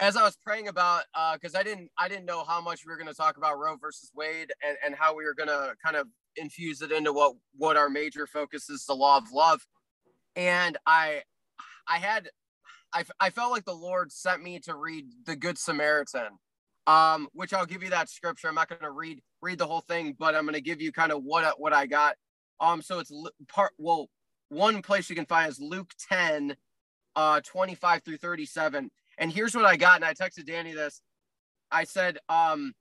as 0.00 0.16
I 0.16 0.22
was 0.22 0.36
praying 0.44 0.68
about, 0.68 1.04
because 1.34 1.54
uh, 1.54 1.58
I 1.58 1.62
didn't, 1.62 1.90
I 1.98 2.08
didn't 2.08 2.26
know 2.26 2.44
how 2.44 2.60
much 2.60 2.84
we 2.86 2.90
were 2.92 2.98
going 2.98 3.08
to 3.08 3.14
talk 3.14 3.36
about 3.36 3.58
Roe 3.58 3.76
versus 3.76 4.10
Wade, 4.14 4.52
and, 4.66 4.76
and 4.84 4.94
how 4.94 5.16
we 5.16 5.24
were 5.24 5.34
going 5.34 5.48
to 5.48 5.74
kind 5.84 5.96
of 5.96 6.08
infuse 6.36 6.82
it 6.82 6.92
into 6.92 7.12
what 7.12 7.34
what 7.56 7.76
our 7.76 7.90
major 7.90 8.26
focus 8.26 8.70
is 8.70 8.84
the 8.86 8.94
law 8.94 9.18
of 9.18 9.24
love. 9.32 9.60
And 10.36 10.78
i 10.86 11.22
i 11.88 11.98
had 11.98 12.30
I, 12.92 13.04
I 13.20 13.30
felt 13.30 13.52
like 13.52 13.64
the 13.64 13.74
lord 13.74 14.12
sent 14.12 14.42
me 14.42 14.60
to 14.60 14.74
read 14.76 15.06
the 15.26 15.36
good 15.36 15.58
samaritan 15.58 16.38
um 16.86 17.28
which 17.32 17.52
i'll 17.54 17.66
give 17.66 17.82
you 17.82 17.90
that 17.90 18.08
scripture. 18.10 18.48
I'm 18.48 18.54
not 18.56 18.68
going 18.68 18.82
to 18.82 18.90
read 18.90 19.20
read 19.42 19.58
the 19.58 19.66
whole 19.66 19.82
thing 19.82 20.16
but 20.18 20.34
i'm 20.34 20.44
going 20.44 20.54
to 20.54 20.60
give 20.62 20.80
you 20.82 20.92
kind 20.92 21.12
of 21.12 21.22
what 21.24 21.60
what 21.60 21.72
i 21.72 21.86
got. 21.86 22.16
Um 22.60 22.82
so 22.82 23.00
it's 23.00 23.12
part 23.48 23.72
well 23.78 24.08
one 24.50 24.82
place 24.82 25.10
you 25.10 25.16
can 25.16 25.26
find 25.26 25.50
is 25.50 25.60
luke 25.60 25.92
10 26.10 26.56
uh 27.16 27.40
25 27.42 28.02
through 28.04 28.18
37 28.18 28.90
and 29.18 29.32
here's 29.32 29.54
what 29.54 29.64
i 29.64 29.76
got 29.76 29.96
and 29.96 30.04
i 30.04 30.14
texted 30.14 30.46
danny 30.46 30.72
this 30.72 31.02
i 31.70 31.84
said 31.84 32.18
um 32.28 32.72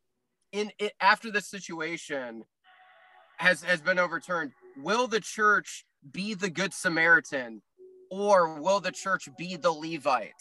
in 0.52 0.72
it 0.80 0.94
after 1.00 1.32
this 1.32 1.48
situation 1.48 2.44
has 3.38 3.62
has 3.64 3.82
been 3.82 4.00
overturned. 4.00 4.52
Will 4.78 5.08
the 5.08 5.20
church 5.20 5.86
be 6.12 6.34
the 6.34 6.50
good 6.50 6.74
Samaritan, 6.74 7.62
or 8.12 8.60
will 8.60 8.80
the 8.80 8.92
church 8.92 9.30
be 9.38 9.56
the 9.56 9.72
Levite? 9.72 10.32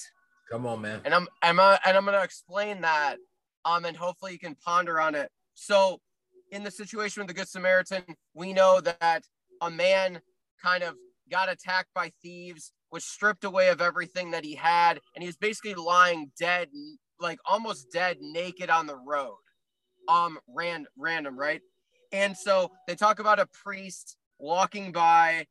Come 0.50 0.66
on, 0.66 0.80
man. 0.80 1.00
And 1.04 1.14
I'm 1.14 1.28
I'm 1.42 1.60
uh, 1.60 1.78
and 1.84 1.96
I'm 1.96 2.04
gonna 2.04 2.22
explain 2.22 2.80
that, 2.82 3.16
um, 3.64 3.84
and 3.84 3.96
hopefully 3.96 4.32
you 4.32 4.38
can 4.38 4.54
ponder 4.54 5.00
on 5.00 5.14
it. 5.14 5.30
So, 5.54 6.00
in 6.50 6.62
the 6.62 6.70
situation 6.70 7.20
with 7.20 7.28
the 7.28 7.34
Good 7.34 7.48
Samaritan, 7.48 8.04
we 8.34 8.52
know 8.52 8.80
that 8.80 9.22
a 9.60 9.70
man 9.70 10.20
kind 10.62 10.82
of 10.82 10.94
got 11.30 11.48
attacked 11.48 11.90
by 11.94 12.12
thieves, 12.22 12.72
was 12.90 13.04
stripped 13.04 13.44
away 13.44 13.68
of 13.68 13.80
everything 13.80 14.30
that 14.30 14.44
he 14.44 14.54
had, 14.54 15.00
and 15.14 15.22
he 15.22 15.26
was 15.26 15.36
basically 15.36 15.74
lying 15.74 16.30
dead, 16.38 16.68
like 17.20 17.38
almost 17.48 17.86
dead, 17.92 18.18
naked 18.20 18.70
on 18.70 18.86
the 18.86 18.96
road. 18.96 19.36
Um, 20.08 20.38
ran 20.48 20.86
random, 20.96 21.36
right? 21.36 21.60
And 22.12 22.36
so 22.36 22.70
they 22.86 22.94
talk 22.94 23.18
about 23.18 23.40
a 23.40 23.46
priest 23.46 24.16
walking 24.38 24.92
by 24.92 25.46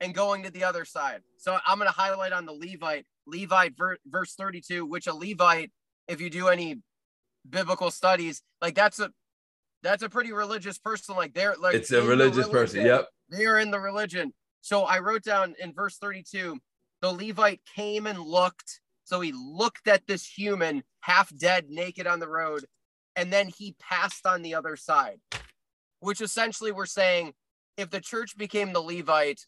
and 0.00 0.14
going 0.14 0.42
to 0.42 0.50
the 0.50 0.64
other 0.64 0.84
side. 0.84 1.20
So 1.38 1.58
I'm 1.66 1.78
going 1.78 1.88
to 1.88 1.94
highlight 1.94 2.32
on 2.32 2.46
the 2.46 2.52
Levite, 2.52 3.06
Levite 3.26 3.76
ver- 3.76 3.98
verse 4.06 4.34
32, 4.34 4.84
which 4.84 5.06
a 5.06 5.14
Levite, 5.14 5.70
if 6.08 6.20
you 6.20 6.30
do 6.30 6.48
any 6.48 6.80
biblical 7.48 7.90
studies, 7.90 8.42
like 8.60 8.74
that's 8.74 8.98
a 8.98 9.10
that's 9.82 10.02
a 10.02 10.08
pretty 10.08 10.32
religious 10.32 10.78
person. 10.78 11.16
Like 11.16 11.34
they're 11.34 11.54
like 11.58 11.74
it's 11.74 11.92
a 11.92 12.02
religious 12.02 12.48
person. 12.48 12.84
Yep. 12.84 13.06
They 13.30 13.46
are 13.46 13.58
in 13.58 13.70
the 13.70 13.80
religion. 13.80 14.32
So 14.60 14.82
I 14.82 14.98
wrote 14.98 15.24
down 15.24 15.54
in 15.62 15.72
verse 15.72 15.96
32, 15.98 16.58
the 17.00 17.12
Levite 17.12 17.60
came 17.74 18.06
and 18.06 18.18
looked. 18.18 18.80
So 19.04 19.20
he 19.20 19.32
looked 19.32 19.88
at 19.88 20.06
this 20.06 20.26
human 20.26 20.82
half 21.00 21.36
dead, 21.36 21.66
naked 21.68 22.06
on 22.06 22.20
the 22.20 22.28
road, 22.28 22.64
and 23.16 23.32
then 23.32 23.48
he 23.48 23.74
passed 23.80 24.26
on 24.26 24.42
the 24.42 24.54
other 24.54 24.76
side, 24.76 25.20
which 26.00 26.20
essentially 26.20 26.72
we're 26.72 26.86
saying 26.86 27.32
if 27.76 27.90
the 27.90 28.00
church 28.00 28.36
became 28.36 28.72
the 28.72 28.80
Levite, 28.80 29.46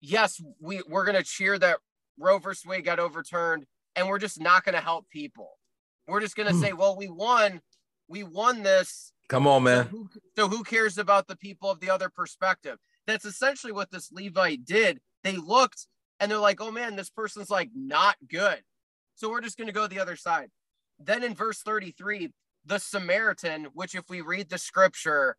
yes, 0.00 0.40
we, 0.60 0.82
we're 0.88 1.04
going 1.04 1.16
to 1.16 1.24
cheer 1.24 1.58
that 1.58 1.78
Roe 2.18 2.38
versus 2.38 2.64
Wade 2.64 2.84
got 2.84 2.98
overturned, 2.98 3.64
and 3.94 4.08
we're 4.08 4.18
just 4.18 4.40
not 4.40 4.64
going 4.64 4.74
to 4.74 4.80
help 4.80 5.08
people. 5.10 5.58
We're 6.06 6.20
just 6.20 6.36
going 6.36 6.48
to 6.48 6.54
hmm. 6.54 6.60
say, 6.60 6.72
well, 6.72 6.96
we 6.96 7.08
won. 7.08 7.60
We 8.08 8.22
won 8.22 8.62
this. 8.62 9.12
Come 9.28 9.46
on, 9.46 9.64
man. 9.64 9.84
So 9.84 9.90
who, 9.90 10.08
so 10.36 10.48
who 10.48 10.62
cares 10.62 10.98
about 10.98 11.26
the 11.26 11.36
people 11.36 11.70
of 11.70 11.80
the 11.80 11.90
other 11.90 12.08
perspective? 12.08 12.78
That's 13.06 13.24
essentially 13.24 13.72
what 13.72 13.90
this 13.90 14.10
Levite 14.12 14.64
did. 14.64 15.00
They 15.22 15.36
looked 15.36 15.86
and 16.20 16.30
they're 16.30 16.38
like, 16.38 16.60
oh 16.60 16.70
man, 16.70 16.96
this 16.96 17.10
person's 17.10 17.50
like 17.50 17.70
not 17.74 18.16
good. 18.28 18.62
So 19.14 19.30
we're 19.30 19.40
just 19.40 19.56
going 19.56 19.68
to 19.68 19.72
go 19.72 19.86
the 19.86 20.00
other 20.00 20.16
side. 20.16 20.50
Then 20.98 21.22
in 21.22 21.34
verse 21.34 21.62
33, 21.62 22.32
the 22.64 22.78
Samaritan, 22.78 23.68
which 23.74 23.94
if 23.94 24.04
we 24.08 24.20
read 24.20 24.48
the 24.48 24.58
scripture, 24.58 25.36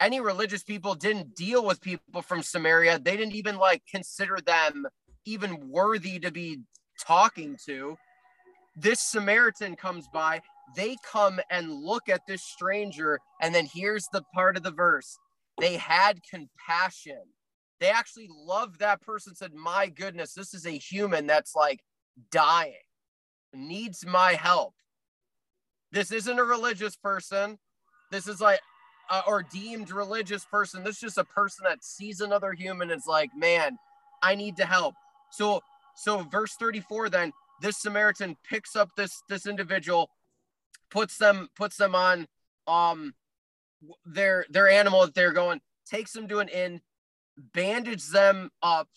any 0.00 0.20
religious 0.20 0.62
people 0.62 0.94
didn't 0.94 1.34
deal 1.34 1.64
with 1.64 1.80
people 1.80 2.22
from 2.22 2.42
Samaria. 2.42 2.98
They 2.98 3.16
didn't 3.16 3.34
even 3.34 3.56
like 3.56 3.82
consider 3.90 4.38
them 4.44 4.86
even 5.24 5.68
worthy 5.68 6.18
to 6.20 6.30
be 6.30 6.60
talking 7.00 7.56
to. 7.66 7.96
This 8.76 9.00
Samaritan 9.00 9.76
comes 9.76 10.06
by. 10.12 10.40
They 10.76 10.96
come 11.10 11.40
and 11.50 11.72
look 11.72 12.08
at 12.08 12.26
this 12.26 12.42
stranger. 12.42 13.18
And 13.40 13.54
then 13.54 13.66
here's 13.72 14.06
the 14.12 14.22
part 14.34 14.56
of 14.56 14.62
the 14.62 14.70
verse 14.70 15.18
they 15.60 15.76
had 15.76 16.20
compassion. 16.28 17.22
They 17.80 17.90
actually 17.90 18.28
loved 18.30 18.80
that 18.80 19.00
person, 19.00 19.34
said, 19.34 19.54
My 19.54 19.88
goodness, 19.88 20.34
this 20.34 20.54
is 20.54 20.66
a 20.66 20.70
human 20.70 21.26
that's 21.26 21.54
like 21.54 21.80
dying, 22.30 22.74
needs 23.54 24.04
my 24.06 24.34
help. 24.34 24.74
This 25.92 26.12
isn't 26.12 26.38
a 26.38 26.44
religious 26.44 26.96
person. 26.96 27.58
This 28.10 28.26
is 28.26 28.40
like, 28.40 28.60
uh, 29.10 29.22
or 29.26 29.42
deemed 29.42 29.90
religious 29.90 30.44
person. 30.44 30.84
This 30.84 30.96
is 30.96 31.00
just 31.00 31.18
a 31.18 31.24
person 31.24 31.64
that 31.68 31.84
sees 31.84 32.20
another 32.20 32.52
human 32.52 32.90
and 32.90 32.98
is 32.98 33.06
like, 33.06 33.30
man, 33.36 33.78
I 34.22 34.34
need 34.34 34.56
to 34.56 34.66
help. 34.66 34.94
So, 35.30 35.60
so 35.96 36.22
verse 36.24 36.54
34, 36.58 37.08
then 37.10 37.32
this 37.60 37.78
Samaritan 37.78 38.36
picks 38.48 38.76
up 38.76 38.90
this, 38.96 39.22
this 39.28 39.46
individual, 39.46 40.10
puts 40.90 41.16
them, 41.16 41.48
puts 41.56 41.76
them 41.76 41.94
on, 41.94 42.26
um, 42.66 43.14
their, 44.04 44.44
their 44.50 44.68
animal 44.68 45.02
that 45.02 45.14
they're 45.14 45.32
going, 45.32 45.60
takes 45.90 46.12
them 46.12 46.28
to 46.28 46.38
an 46.38 46.48
inn, 46.48 46.80
bandages 47.54 48.10
them 48.10 48.50
up, 48.62 48.88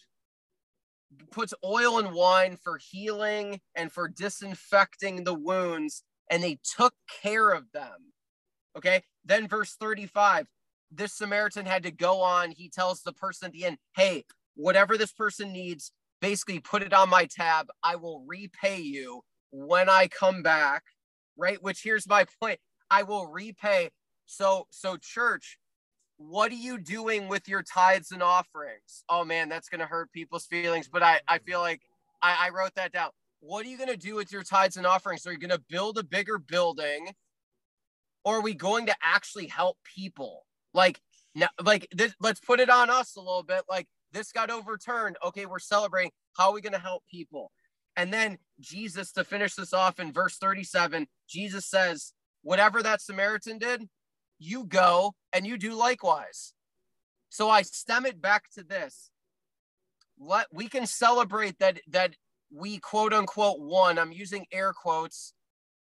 puts 1.31 1.53
oil 1.63 1.99
and 1.99 2.13
wine 2.13 2.57
for 2.61 2.79
healing 2.91 3.59
and 3.75 3.91
for 3.91 4.07
disinfecting 4.07 5.23
the 5.23 5.33
wounds, 5.33 6.03
and 6.29 6.43
they 6.43 6.57
took 6.77 6.93
care 7.21 7.51
of 7.51 7.71
them. 7.73 8.13
Okay. 8.77 9.03
Then, 9.25 9.47
verse 9.47 9.75
35 9.79 10.47
this 10.91 11.13
Samaritan 11.13 11.65
had 11.65 11.83
to 11.83 11.91
go 11.91 12.21
on. 12.21 12.51
He 12.51 12.69
tells 12.69 13.01
the 13.01 13.13
person 13.13 13.47
at 13.47 13.53
the 13.53 13.65
end, 13.65 13.77
Hey, 13.95 14.25
whatever 14.55 14.97
this 14.97 15.13
person 15.13 15.53
needs, 15.53 15.91
basically 16.19 16.59
put 16.59 16.83
it 16.83 16.93
on 16.93 17.09
my 17.09 17.25
tab. 17.25 17.67
I 17.83 17.95
will 17.95 18.23
repay 18.27 18.79
you 18.79 19.21
when 19.51 19.89
I 19.89 20.07
come 20.07 20.43
back. 20.43 20.83
Right. 21.37 21.61
Which 21.63 21.81
here's 21.83 22.07
my 22.07 22.25
point 22.41 22.59
I 22.89 23.03
will 23.03 23.27
repay. 23.27 23.89
So, 24.31 24.65
so 24.69 24.95
church, 24.95 25.57
what 26.15 26.53
are 26.53 26.55
you 26.55 26.77
doing 26.77 27.27
with 27.27 27.49
your 27.49 27.61
tithes 27.63 28.11
and 28.11 28.23
offerings? 28.23 29.03
Oh 29.09 29.25
man, 29.25 29.49
that's 29.49 29.67
going 29.67 29.81
to 29.81 29.85
hurt 29.85 30.09
people's 30.13 30.45
feelings. 30.45 30.87
But 30.87 31.03
I, 31.03 31.19
I 31.27 31.39
feel 31.39 31.59
like 31.59 31.81
I, 32.21 32.47
I 32.47 32.49
wrote 32.51 32.73
that 32.75 32.93
down. 32.93 33.09
What 33.41 33.65
are 33.65 33.69
you 33.69 33.75
going 33.75 33.89
to 33.89 33.97
do 33.97 34.15
with 34.15 34.31
your 34.31 34.43
tithes 34.43 34.77
and 34.77 34.87
offerings? 34.87 35.27
Are 35.27 35.33
you 35.33 35.37
going 35.37 35.49
to 35.49 35.61
build 35.69 35.97
a 35.97 36.03
bigger 36.03 36.37
building? 36.37 37.09
Or 38.23 38.37
are 38.37 38.41
we 38.41 38.53
going 38.53 38.85
to 38.85 38.95
actually 39.03 39.47
help 39.47 39.77
people? 39.83 40.45
Like, 40.73 41.01
now, 41.35 41.49
like 41.61 41.89
this, 41.91 42.15
let's 42.21 42.39
put 42.39 42.61
it 42.61 42.69
on 42.69 42.89
us 42.89 43.17
a 43.17 43.19
little 43.19 43.43
bit. 43.43 43.63
Like 43.69 43.87
this 44.13 44.31
got 44.31 44.49
overturned. 44.49 45.17
Okay, 45.25 45.45
we're 45.45 45.59
celebrating. 45.59 46.11
How 46.37 46.49
are 46.49 46.53
we 46.53 46.61
going 46.61 46.71
to 46.71 46.79
help 46.79 47.03
people? 47.11 47.51
And 47.97 48.13
then 48.13 48.37
Jesus, 48.61 49.11
to 49.11 49.25
finish 49.25 49.55
this 49.55 49.73
off 49.73 49.99
in 49.99 50.13
verse 50.13 50.37
37, 50.37 51.07
Jesus 51.27 51.65
says, 51.65 52.13
Whatever 52.43 52.81
that 52.81 53.01
Samaritan 53.01 53.57
did, 53.57 53.89
you 54.41 54.65
go 54.65 55.13
and 55.31 55.45
you 55.45 55.57
do 55.57 55.73
likewise. 55.73 56.53
So 57.29 57.49
I 57.49 57.61
stem 57.61 58.05
it 58.05 58.21
back 58.21 58.49
to 58.55 58.63
this. 58.63 59.11
Let 60.19 60.47
we 60.51 60.67
can 60.67 60.85
celebrate 60.85 61.59
that 61.59 61.79
that 61.89 62.15
we 62.53 62.79
quote 62.79 63.13
unquote 63.13 63.61
won. 63.61 63.97
I'm 63.97 64.11
using 64.11 64.45
air 64.51 64.73
quotes 64.73 65.33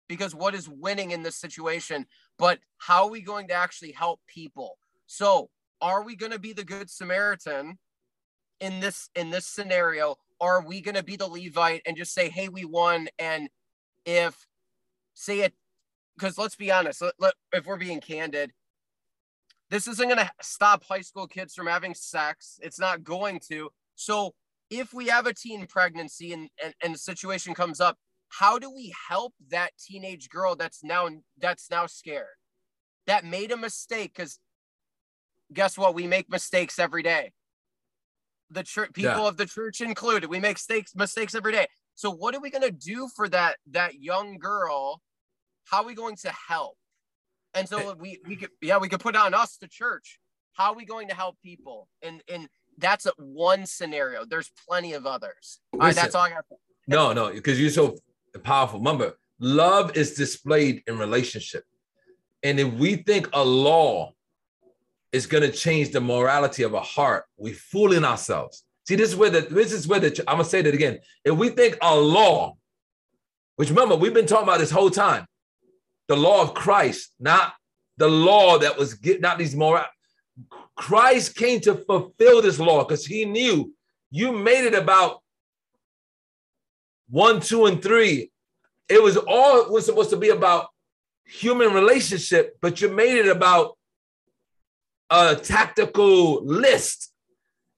because 0.08 0.34
what 0.34 0.54
is 0.54 0.68
winning 0.68 1.12
in 1.12 1.22
this 1.22 1.36
situation, 1.36 2.06
but 2.38 2.58
how 2.78 3.04
are 3.04 3.10
we 3.10 3.22
going 3.22 3.48
to 3.48 3.54
actually 3.54 3.92
help 3.92 4.20
people? 4.26 4.76
So 5.06 5.50
are 5.80 6.02
we 6.02 6.16
going 6.16 6.32
to 6.32 6.38
be 6.38 6.52
the 6.52 6.64
good 6.64 6.90
Samaritan 6.90 7.78
in 8.60 8.80
this 8.80 9.08
in 9.14 9.30
this 9.30 9.46
scenario? 9.46 10.16
Are 10.40 10.64
we 10.64 10.80
going 10.80 10.96
to 10.96 11.04
be 11.04 11.16
the 11.16 11.28
Levite 11.28 11.82
and 11.86 11.96
just 11.96 12.12
say, 12.12 12.28
hey, 12.28 12.48
we 12.48 12.64
won? 12.64 13.08
And 13.18 13.48
if 14.04 14.46
say 15.14 15.40
it 15.40 15.54
because 16.20 16.38
let's 16.38 16.56
be 16.56 16.70
honest, 16.70 17.00
let, 17.00 17.14
let, 17.18 17.34
if 17.52 17.66
we're 17.66 17.76
being 17.76 18.00
candid, 18.00 18.52
this 19.70 19.88
isn't 19.88 20.08
going 20.08 20.18
to 20.18 20.30
stop 20.42 20.84
high 20.84 21.00
school 21.00 21.26
kids 21.26 21.54
from 21.54 21.66
having 21.66 21.94
sex. 21.94 22.58
It's 22.62 22.78
not 22.78 23.04
going 23.04 23.40
to. 23.48 23.70
So 23.94 24.34
if 24.68 24.92
we 24.92 25.06
have 25.06 25.26
a 25.26 25.34
teen 25.34 25.66
pregnancy 25.66 26.32
and, 26.32 26.48
and, 26.62 26.74
and 26.82 26.94
the 26.94 26.98
situation 26.98 27.54
comes 27.54 27.80
up, 27.80 27.96
how 28.28 28.58
do 28.58 28.70
we 28.72 28.92
help 29.08 29.32
that 29.50 29.70
teenage 29.78 30.28
girl 30.28 30.54
that's 30.54 30.84
now 30.84 31.08
that's 31.40 31.68
now 31.68 31.86
scared 31.86 32.26
that 33.08 33.24
made 33.24 33.50
a 33.50 33.56
mistake 33.56 34.12
because 34.14 34.38
guess 35.52 35.76
what 35.76 35.96
we 35.96 36.06
make 36.06 36.30
mistakes 36.30 36.78
every 36.78 37.02
day 37.02 37.32
the 38.48 38.62
church 38.62 38.92
people 38.92 39.10
yeah. 39.10 39.26
of 39.26 39.36
the 39.36 39.46
church 39.46 39.80
included 39.80 40.30
we 40.30 40.38
make 40.38 40.54
mistakes 40.54 40.94
mistakes 40.94 41.34
every 41.34 41.50
day 41.50 41.66
so 41.96 42.08
what 42.08 42.36
are 42.36 42.40
we 42.40 42.50
going 42.50 42.62
to 42.62 42.70
do 42.70 43.08
for 43.16 43.28
that 43.28 43.56
that 43.68 44.00
young 44.00 44.38
girl 44.38 45.02
how 45.70 45.82
are 45.82 45.86
we 45.86 45.94
going 45.94 46.16
to 46.16 46.32
help? 46.48 46.76
And 47.54 47.68
so 47.68 47.90
eh. 47.90 47.94
we 47.98 48.20
we 48.26 48.36
could 48.36 48.50
yeah 48.60 48.78
we 48.78 48.88
could 48.88 49.00
put 49.00 49.16
on 49.16 49.34
us 49.34 49.56
the 49.56 49.68
church. 49.68 50.18
How 50.52 50.72
are 50.72 50.76
we 50.76 50.84
going 50.84 51.08
to 51.08 51.14
help 51.14 51.36
people? 51.42 51.88
And 52.02 52.22
and 52.32 52.48
that's 52.78 53.06
a, 53.06 53.12
one 53.18 53.66
scenario. 53.66 54.24
There's 54.24 54.50
plenty 54.68 54.94
of 54.94 55.06
others. 55.06 55.60
Listen, 55.72 55.80
all 55.80 55.86
right, 55.86 55.94
that's 55.94 56.14
all 56.14 56.22
I 56.22 56.30
got. 56.30 56.44
No, 56.86 57.12
no, 57.12 57.32
because 57.32 57.60
you're 57.60 57.70
so 57.70 57.96
powerful. 58.42 58.78
Remember, 58.78 59.14
love 59.38 59.96
is 59.96 60.14
displayed 60.14 60.82
in 60.86 60.98
relationship. 60.98 61.64
And 62.42 62.58
if 62.58 62.72
we 62.74 62.96
think 62.96 63.28
a 63.32 63.44
law 63.44 64.12
is 65.12 65.26
going 65.26 65.42
to 65.42 65.52
change 65.52 65.90
the 65.90 66.00
morality 66.00 66.62
of 66.62 66.74
a 66.74 66.80
heart, 66.80 67.24
we're 67.36 67.54
fooling 67.54 68.04
ourselves. 68.04 68.64
See, 68.88 68.96
this 68.96 69.10
is 69.10 69.16
where 69.16 69.30
the 69.30 69.42
this 69.42 69.72
is 69.72 69.86
where 69.86 70.00
the 70.00 70.08
I'm 70.26 70.38
gonna 70.38 70.44
say 70.44 70.62
that 70.62 70.74
again. 70.74 70.98
If 71.24 71.36
we 71.36 71.50
think 71.50 71.76
a 71.82 71.94
law, 71.94 72.56
which 73.56 73.68
remember 73.68 73.94
we've 73.94 74.14
been 74.14 74.26
talking 74.26 74.48
about 74.48 74.58
this 74.58 74.70
whole 74.70 74.90
time, 74.90 75.26
the 76.10 76.16
law 76.16 76.42
of 76.42 76.54
Christ, 76.54 77.12
not 77.20 77.54
the 77.96 78.08
law 78.08 78.58
that 78.58 78.76
was 78.76 78.98
not 79.20 79.38
these 79.38 79.54
moral. 79.54 79.84
Christ 80.74 81.36
came 81.36 81.60
to 81.60 81.76
fulfill 81.76 82.42
this 82.42 82.58
law 82.58 82.82
because 82.82 83.06
he 83.06 83.24
knew 83.24 83.72
you 84.10 84.32
made 84.32 84.64
it 84.64 84.74
about 84.74 85.20
one, 87.08 87.40
two, 87.40 87.66
and 87.66 87.80
three. 87.80 88.32
It 88.88 89.00
was 89.00 89.16
all 89.16 89.62
it 89.62 89.70
was 89.70 89.86
supposed 89.86 90.10
to 90.10 90.16
be 90.16 90.30
about 90.30 90.66
human 91.24 91.72
relationship, 91.72 92.56
but 92.60 92.80
you 92.80 92.88
made 92.88 93.16
it 93.16 93.28
about 93.28 93.78
a 95.10 95.36
tactical 95.36 96.44
list. 96.44 97.12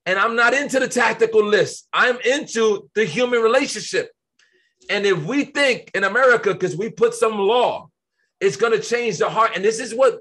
And 0.06 0.18
I'm 0.18 0.36
not 0.36 0.54
into 0.54 0.80
the 0.80 0.88
tactical 0.88 1.44
list. 1.44 1.86
I'm 1.92 2.18
into 2.24 2.88
the 2.94 3.04
human 3.04 3.42
relationship. 3.42 4.10
And 4.88 5.04
if 5.04 5.22
we 5.22 5.44
think 5.44 5.90
in 5.94 6.04
America, 6.04 6.54
because 6.54 6.74
we 6.74 6.88
put 6.88 7.12
some 7.12 7.38
law, 7.38 7.90
it's 8.42 8.56
going 8.56 8.72
to 8.72 8.80
change 8.80 9.18
the 9.18 9.30
heart. 9.30 9.52
And 9.54 9.64
this 9.64 9.78
is 9.78 9.94
what 9.94 10.20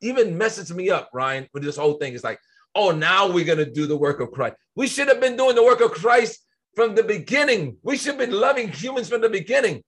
even 0.00 0.38
messes 0.38 0.72
me 0.72 0.88
up, 0.90 1.10
Ryan, 1.12 1.46
with 1.52 1.62
this 1.62 1.76
whole 1.76 1.94
thing. 1.94 2.14
It's 2.14 2.24
like, 2.24 2.40
oh, 2.74 2.92
now 2.92 3.30
we're 3.30 3.44
going 3.44 3.58
to 3.58 3.70
do 3.70 3.86
the 3.86 3.96
work 3.96 4.20
of 4.20 4.30
Christ. 4.30 4.56
We 4.74 4.86
should 4.86 5.08
have 5.08 5.20
been 5.20 5.36
doing 5.36 5.54
the 5.54 5.62
work 5.62 5.82
of 5.82 5.90
Christ 5.90 6.44
from 6.74 6.94
the 6.94 7.02
beginning. 7.02 7.76
We 7.82 7.98
should 7.98 8.18
have 8.18 8.18
been 8.18 8.32
loving 8.32 8.68
humans 8.68 9.10
from 9.10 9.20
the 9.20 9.28
beginning. 9.28 9.84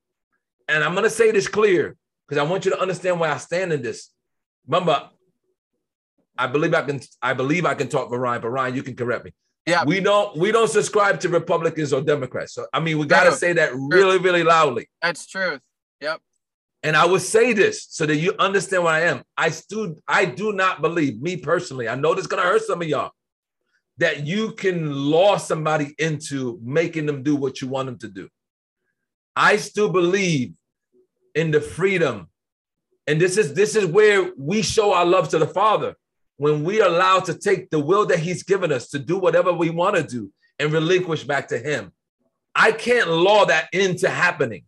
And 0.68 0.84
I'm 0.84 0.92
going 0.92 1.04
to 1.04 1.10
say 1.10 1.30
this 1.30 1.48
clear 1.48 1.96
because 2.28 2.38
I 2.38 2.48
want 2.48 2.66
you 2.66 2.70
to 2.72 2.78
understand 2.78 3.18
where 3.18 3.30
I 3.30 3.38
stand 3.38 3.72
in 3.72 3.80
this. 3.80 4.10
Remember, 4.68 5.08
I 6.36 6.46
believe 6.46 6.74
I 6.74 6.82
can. 6.82 7.00
I 7.20 7.32
believe 7.32 7.64
I 7.64 7.74
can 7.74 7.88
talk 7.88 8.08
for 8.08 8.18
Ryan, 8.18 8.42
but 8.42 8.50
Ryan, 8.50 8.74
you 8.74 8.82
can 8.82 8.94
correct 8.94 9.24
me. 9.24 9.32
Yeah, 9.66 9.84
we 9.84 10.00
don't. 10.00 10.36
We 10.36 10.52
don't 10.52 10.70
subscribe 10.70 11.20
to 11.20 11.28
Republicans 11.28 11.92
or 11.92 12.02
Democrats. 12.02 12.54
So 12.54 12.66
I 12.72 12.80
mean, 12.80 12.98
we 12.98 13.06
got 13.06 13.24
to 13.24 13.32
say 13.32 13.52
that 13.54 13.72
really, 13.74 14.18
really 14.18 14.42
loudly. 14.42 14.88
That's 15.02 15.26
truth. 15.26 15.60
Yep. 16.00 16.20
And 16.82 16.96
I 16.96 17.04
would 17.04 17.20
say 17.20 17.52
this 17.52 17.86
so 17.90 18.06
that 18.06 18.16
you 18.16 18.34
understand 18.38 18.84
what 18.84 18.94
I 18.94 19.02
am. 19.02 19.22
I 19.36 19.50
still, 19.50 19.96
I 20.08 20.24
do 20.24 20.52
not 20.52 20.80
believe, 20.80 21.20
me 21.20 21.36
personally. 21.36 21.88
I 21.88 21.94
know 21.94 22.14
this 22.14 22.22
is 22.22 22.26
gonna 22.26 22.42
hurt 22.42 22.62
some 22.62 22.80
of 22.80 22.88
y'all, 22.88 23.10
that 23.98 24.26
you 24.26 24.52
can 24.52 24.90
law 24.90 25.36
somebody 25.36 25.94
into 25.98 26.58
making 26.62 27.06
them 27.06 27.22
do 27.22 27.36
what 27.36 27.60
you 27.60 27.68
want 27.68 27.86
them 27.86 27.98
to 27.98 28.08
do. 28.08 28.28
I 29.36 29.56
still 29.56 29.90
believe 29.90 30.54
in 31.34 31.50
the 31.50 31.60
freedom. 31.60 32.28
And 33.06 33.20
this 33.20 33.36
is 33.36 33.54
this 33.54 33.76
is 33.76 33.86
where 33.86 34.30
we 34.38 34.62
show 34.62 34.92
our 34.92 35.04
love 35.04 35.28
to 35.30 35.38
the 35.38 35.46
Father 35.46 35.96
when 36.36 36.64
we 36.64 36.80
are 36.80 36.88
allowed 36.88 37.26
to 37.26 37.34
take 37.34 37.68
the 37.68 37.78
will 37.78 38.06
that 38.06 38.20
He's 38.20 38.42
given 38.42 38.72
us 38.72 38.88
to 38.90 38.98
do 38.98 39.18
whatever 39.18 39.52
we 39.52 39.68
want 39.68 39.96
to 39.96 40.02
do 40.02 40.32
and 40.58 40.72
relinquish 40.72 41.24
back 41.24 41.48
to 41.48 41.58
Him. 41.58 41.92
I 42.54 42.72
can't 42.72 43.08
law 43.08 43.44
that 43.44 43.68
into 43.72 44.08
happening. 44.08 44.64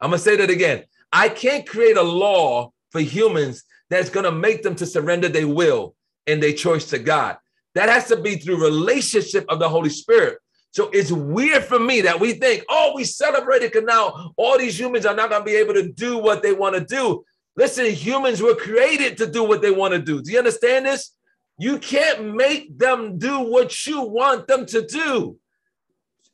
I'm 0.00 0.10
gonna 0.10 0.18
say 0.18 0.36
that 0.36 0.50
again. 0.50 0.84
I 1.16 1.30
can't 1.30 1.66
create 1.66 1.96
a 1.96 2.02
law 2.02 2.72
for 2.90 3.00
humans 3.00 3.64
that's 3.88 4.10
gonna 4.10 4.30
make 4.30 4.62
them 4.62 4.74
to 4.76 4.84
surrender 4.84 5.30
their 5.30 5.48
will 5.48 5.94
and 6.26 6.42
their 6.42 6.52
choice 6.52 6.90
to 6.90 6.98
God. 6.98 7.38
That 7.74 7.88
has 7.88 8.06
to 8.08 8.20
be 8.20 8.36
through 8.36 8.62
relationship 8.62 9.46
of 9.48 9.58
the 9.58 9.68
Holy 9.68 9.88
Spirit. 9.88 10.38
So 10.72 10.90
it's 10.92 11.10
weird 11.10 11.64
for 11.64 11.78
me 11.78 12.02
that 12.02 12.20
we 12.20 12.34
think, 12.34 12.66
oh, 12.68 12.92
we 12.94 13.04
celebrated 13.04 13.72
because 13.72 13.86
now 13.86 14.34
all 14.36 14.58
these 14.58 14.78
humans 14.78 15.06
are 15.06 15.14
not 15.14 15.30
going 15.30 15.40
to 15.40 15.46
be 15.46 15.56
able 15.56 15.72
to 15.72 15.90
do 15.90 16.18
what 16.18 16.42
they 16.42 16.52
want 16.52 16.74
to 16.74 16.84
do. 16.84 17.24
Listen, 17.56 17.86
humans 17.86 18.42
were 18.42 18.54
created 18.54 19.16
to 19.16 19.26
do 19.26 19.42
what 19.42 19.62
they 19.62 19.70
want 19.70 19.94
to 19.94 19.98
do. 19.98 20.20
Do 20.20 20.30
you 20.30 20.36
understand 20.36 20.84
this? 20.84 21.12
You 21.56 21.78
can't 21.78 22.34
make 22.34 22.78
them 22.78 23.18
do 23.18 23.40
what 23.40 23.86
you 23.86 24.02
want 24.02 24.48
them 24.48 24.66
to 24.66 24.86
do. 24.86 25.38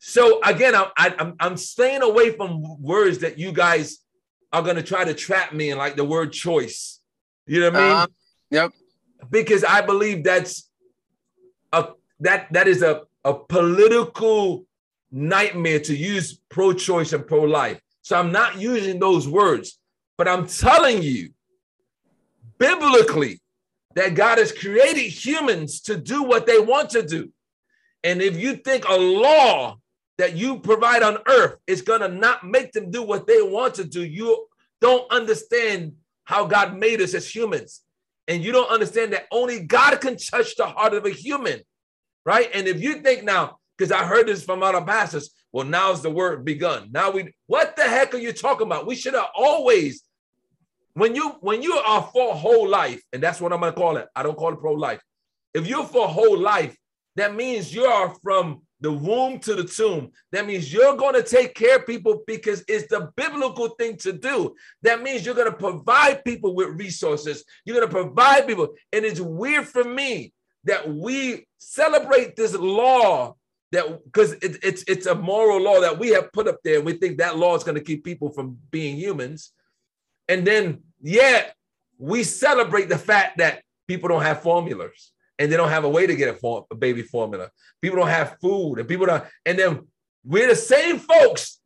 So 0.01 0.41
again, 0.43 0.75
I'm 0.75 0.89
I'm, 0.97 1.35
I'm 1.39 1.57
staying 1.57 2.03
away 2.03 2.33
from 2.33 2.83
words 2.83 3.19
that 3.19 3.39
you 3.39 3.53
guys 3.53 4.02
are 4.53 4.63
going 4.63 4.77
to 4.77 4.83
try 4.83 5.05
to 5.05 5.15
trap 5.15 5.53
me 5.53 5.71
in, 5.71 5.79
like 5.79 5.97
the 5.97 6.05
word 6.05 6.33
choice. 6.33 7.01
You 7.47 7.61
know 7.61 7.71
what 7.71 7.77
I 7.77 7.89
mean? 7.89 7.97
Uh, 7.97 8.07
yep. 8.51 8.73
Because 9.31 9.65
I 9.65 9.81
believe 9.81 10.25
that's 10.25 10.69
a 11.73 11.89
that 12.21 12.53
that 12.53 12.69
is 12.69 12.83
a 12.83 13.03
a 13.25 13.35
political 13.35 14.67
nightmare 15.11 15.79
to 15.79 15.97
use 15.97 16.41
pro-choice 16.49 17.13
and 17.13 17.27
pro-life. 17.27 17.81
So 18.03 18.19
I'm 18.19 18.33
not 18.33 18.59
using 18.59 18.99
those 18.99 19.29
words, 19.29 19.79
but 20.19 20.27
I'm 20.27 20.47
telling 20.47 21.03
you, 21.03 21.31
biblically, 22.59 23.41
that 23.95 24.15
God 24.15 24.39
has 24.39 24.51
created 24.51 25.03
humans 25.03 25.83
to 25.83 25.97
do 25.97 26.23
what 26.25 26.47
they 26.47 26.59
want 26.59 26.91
to 26.91 27.03
do. 27.03 27.31
And 28.03 28.21
if 28.21 28.37
you 28.37 28.57
think 28.57 28.89
a 28.89 28.97
law 28.97 29.79
that 30.23 30.37
you 30.37 30.61
provide 30.61 31.03
on 31.03 31.19
earth 31.27 31.57
is 31.67 31.83
going 31.83 32.01
to 32.01 32.09
not 32.09 32.47
make 32.47 32.73
them 32.73 32.91
do 32.91 33.03
what 33.03 33.27
they 33.27 33.43
want 33.43 33.75
to 33.75 33.85
do, 33.85 34.05
you 34.05 34.47
don't 34.81 35.11
understand 35.11 35.95
how 36.25 36.47
God 36.47 36.79
made 36.79 37.01
us 37.01 37.15
as 37.15 37.29
humans. 37.29 37.83
And 38.29 38.45
you 38.45 38.53
don't 38.53 38.71
understand 38.71 39.13
that 39.13 39.27
only 39.33 39.61
God 39.61 40.01
can 40.01 40.17
touch 40.17 40.55
the 40.57 40.67
heart 40.67 40.95
of 40.95 41.05
a 41.05 41.11
human 41.11 41.61
right? 42.25 42.49
And 42.55 42.69
if 42.69 42.83
you 42.83 42.95
think 43.03 43.25
now, 43.25 43.59
because 43.77 43.93
I 43.93 44.05
heard 44.05 44.27
this 44.27 44.45
from 44.45 44.63
other 44.63 44.83
pastors, 44.83 45.31
well, 45.53 45.67
now's 45.67 46.03
the 46.03 46.11
word 46.11 46.45
begun. 46.45 46.89
Now 46.93 47.11
we, 47.11 47.33
what 47.47 47.77
the 47.77 47.83
heck 47.83 48.15
are 48.15 48.19
you 48.19 48.33
talking 48.33 48.67
about? 48.67 48.87
We 48.87 48.95
should 48.95 49.15
have 49.15 49.29
always, 49.35 50.03
when 50.95 51.15
you 51.15 51.31
when 51.41 51.63
you 51.63 51.73
are 51.75 52.03
for 52.13 52.35
whole 52.35 52.69
life, 52.69 53.03
and 53.13 53.23
that's 53.23 53.41
what 53.41 53.53
I'm 53.53 53.61
gonna 53.61 53.73
call 53.73 53.97
it. 53.97 54.09
I 54.15 54.23
don't 54.23 54.37
call 54.37 54.53
it 54.53 54.61
pro 54.61 54.75
life. 54.75 55.01
If 55.55 55.67
you're 55.67 55.85
for 55.85 56.07
whole 56.07 56.39
life, 56.39 56.77
that 57.17 57.35
means 57.35 57.75
you 57.75 57.85
are 57.85 58.15
from 58.23 58.63
the 58.83 58.93
womb 58.93 59.39
to 59.39 59.55
the 59.55 59.65
tomb. 59.65 60.11
That 60.33 60.47
means 60.47 60.73
you're 60.73 60.97
going 60.97 61.15
to 61.15 61.23
take 61.23 61.55
care 61.55 61.77
of 61.77 61.87
people 61.87 62.23
because 62.27 62.65
it's 62.67 62.89
the 62.89 63.11
biblical 63.17 63.69
thing 63.69 63.97
to 63.99 64.13
do. 64.13 64.55
That 64.83 65.03
means 65.03 65.25
you're 65.25 65.37
going 65.37 65.51
to 65.51 65.57
provide 65.57 66.25
people 66.25 66.55
with 66.55 66.81
resources. 66.81 67.45
You're 67.65 67.77
going 67.77 67.89
to 67.89 67.95
provide 67.95 68.47
people. 68.47 68.75
And 68.93 69.05
it's 69.05 69.21
weird 69.21 69.69
for 69.69 69.85
me 69.85 70.33
that 70.65 70.93
we 70.93 71.47
celebrate 71.59 72.35
this 72.35 72.55
law 72.55 73.37
that 73.71 74.05
because 74.05 74.33
it, 74.33 74.59
it's 74.63 74.85
it's 74.87 75.07
a 75.07 75.15
moral 75.15 75.63
law 75.63 75.81
that 75.81 75.99
we 75.99 76.11
have 76.11 76.31
put 76.33 76.49
up 76.49 76.59
there. 76.63 76.83
We 76.83 76.95
think 76.95 77.19
that 77.19 77.39
law 77.39 77.57
is 77.57 77.65
going 77.65 77.77
to 77.77 77.81
keep 77.85 78.05
people 78.05 78.31
from 78.31 78.59
being 78.71 78.97
humans, 78.97 79.53
and 80.29 80.47
then 80.47 80.83
yet 81.01 81.55
we 81.99 82.23
celebrate 82.23 82.91
the 82.91 82.99
fact 82.99 83.39
that 83.39 83.63
people 83.89 84.11
don't 84.11 84.23
have 84.23 84.43
formulas 84.43 85.13
and 85.39 85.51
they 85.51 85.57
don't 85.57 85.71
have 85.71 85.85
a 85.85 85.89
way 85.89 86.07
to 86.07 86.15
get 86.15 86.35
a, 86.35 86.35
form, 86.35 86.65
a 86.71 86.75
baby 86.75 87.03
formula. 87.03 87.51
People 87.81 87.99
don't 87.99 88.09
have 88.09 88.37
food, 88.41 88.79
and 88.79 88.89
people 88.89 89.07
don't. 89.07 89.25
And 89.47 89.59
then 89.59 89.87
we're 90.25 90.49
the 90.49 90.57
same 90.57 90.99
folks 90.99 91.61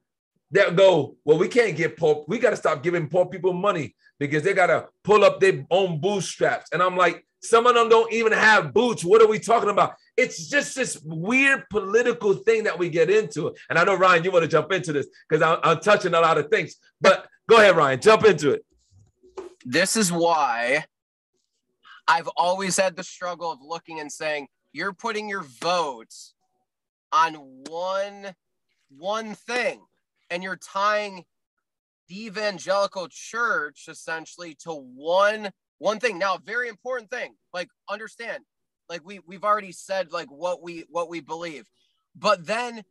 that 0.52 0.76
go, 0.76 1.16
well, 1.24 1.38
we 1.38 1.48
can't 1.48 1.76
get 1.76 1.96
poor. 1.96 2.24
We 2.28 2.38
got 2.38 2.50
to 2.50 2.56
stop 2.56 2.82
giving 2.82 3.08
poor 3.08 3.26
people 3.26 3.52
money 3.52 3.94
because 4.18 4.42
they 4.42 4.54
got 4.54 4.68
to 4.68 4.88
pull 5.04 5.24
up 5.24 5.40
their 5.40 5.66
own 5.70 6.00
bootstraps. 6.00 6.70
And 6.72 6.82
I'm 6.82 6.96
like, 6.96 7.26
some 7.42 7.66
of 7.66 7.74
them 7.74 7.88
don't 7.88 8.12
even 8.12 8.32
have 8.32 8.72
boots. 8.72 9.04
What 9.04 9.20
are 9.20 9.28
we 9.28 9.38
talking 9.38 9.68
about? 9.68 9.94
It's 10.16 10.48
just 10.48 10.74
this 10.74 10.98
weird 11.04 11.68
political 11.68 12.34
thing 12.34 12.64
that 12.64 12.78
we 12.78 12.88
get 12.88 13.10
into. 13.10 13.54
And 13.68 13.78
I 13.78 13.84
know, 13.84 13.94
Ryan, 13.94 14.24
you 14.24 14.30
want 14.30 14.44
to 14.44 14.48
jump 14.48 14.72
into 14.72 14.92
this 14.92 15.06
because 15.28 15.42
I'm, 15.42 15.58
I'm 15.62 15.80
touching 15.80 16.14
a 16.14 16.20
lot 16.20 16.38
of 16.38 16.48
things. 16.48 16.76
But 17.00 17.26
go 17.48 17.56
ahead, 17.56 17.76
Ryan, 17.76 18.00
jump 18.00 18.24
into 18.24 18.52
it. 18.52 18.64
This 19.64 19.96
is 19.96 20.10
why 20.10 20.84
I've 22.08 22.28
always 22.36 22.76
had 22.76 22.96
the 22.96 23.04
struggle 23.04 23.50
of 23.50 23.58
looking 23.60 24.00
and 24.00 24.10
saying, 24.10 24.48
you're 24.72 24.92
putting 24.92 25.28
your 25.28 25.42
votes 25.42 26.34
on 27.12 27.34
one 27.68 28.34
one 28.88 29.34
thing 29.34 29.80
and 30.30 30.42
you're 30.42 30.56
tying 30.56 31.24
the 32.08 32.26
evangelical 32.26 33.08
church 33.10 33.86
essentially 33.88 34.54
to 34.54 34.72
one 34.72 35.50
one 35.78 35.98
thing. 35.98 36.18
Now 36.18 36.38
very 36.38 36.68
important 36.68 37.10
thing 37.10 37.34
like 37.52 37.68
understand 37.88 38.44
like 38.88 39.04
we 39.04 39.20
we've 39.26 39.44
already 39.44 39.72
said 39.72 40.12
like 40.12 40.28
what 40.30 40.62
we 40.62 40.84
what 40.88 41.08
we 41.08 41.20
believe. 41.20 41.66
But 42.14 42.46
then 42.46 42.82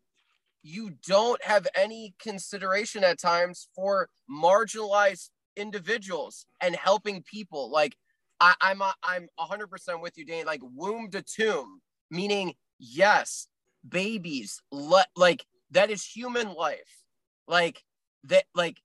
you 0.64 0.92
don't 1.08 1.44
have 1.44 1.68
any 1.76 2.16
consideration 2.20 3.04
at 3.04 3.20
times 3.20 3.68
for 3.76 4.10
marginalized 4.30 5.30
individuals 5.56 6.46
and 6.62 6.76
helping 6.76 7.22
people. 7.22 7.72
Like 7.72 7.96
I, 8.40 8.56
i'm 8.62 8.82
a, 8.82 8.94
i'm 9.04 9.28
100% 9.40 10.02
with 10.02 10.18
you 10.18 10.26
dane 10.26 10.46
like 10.46 10.62
womb 10.62 11.10
to 11.12 11.22
tomb 11.22 11.82
meaning 12.12 12.54
yes 12.80 13.48
babies 13.88 14.62
le- 14.72 15.06
like 15.16 15.46
that 15.72 15.90
is 15.90 16.06
human 16.06 16.54
life 16.54 17.04
like 17.48 17.84
that 18.26 18.46
like 18.54 18.78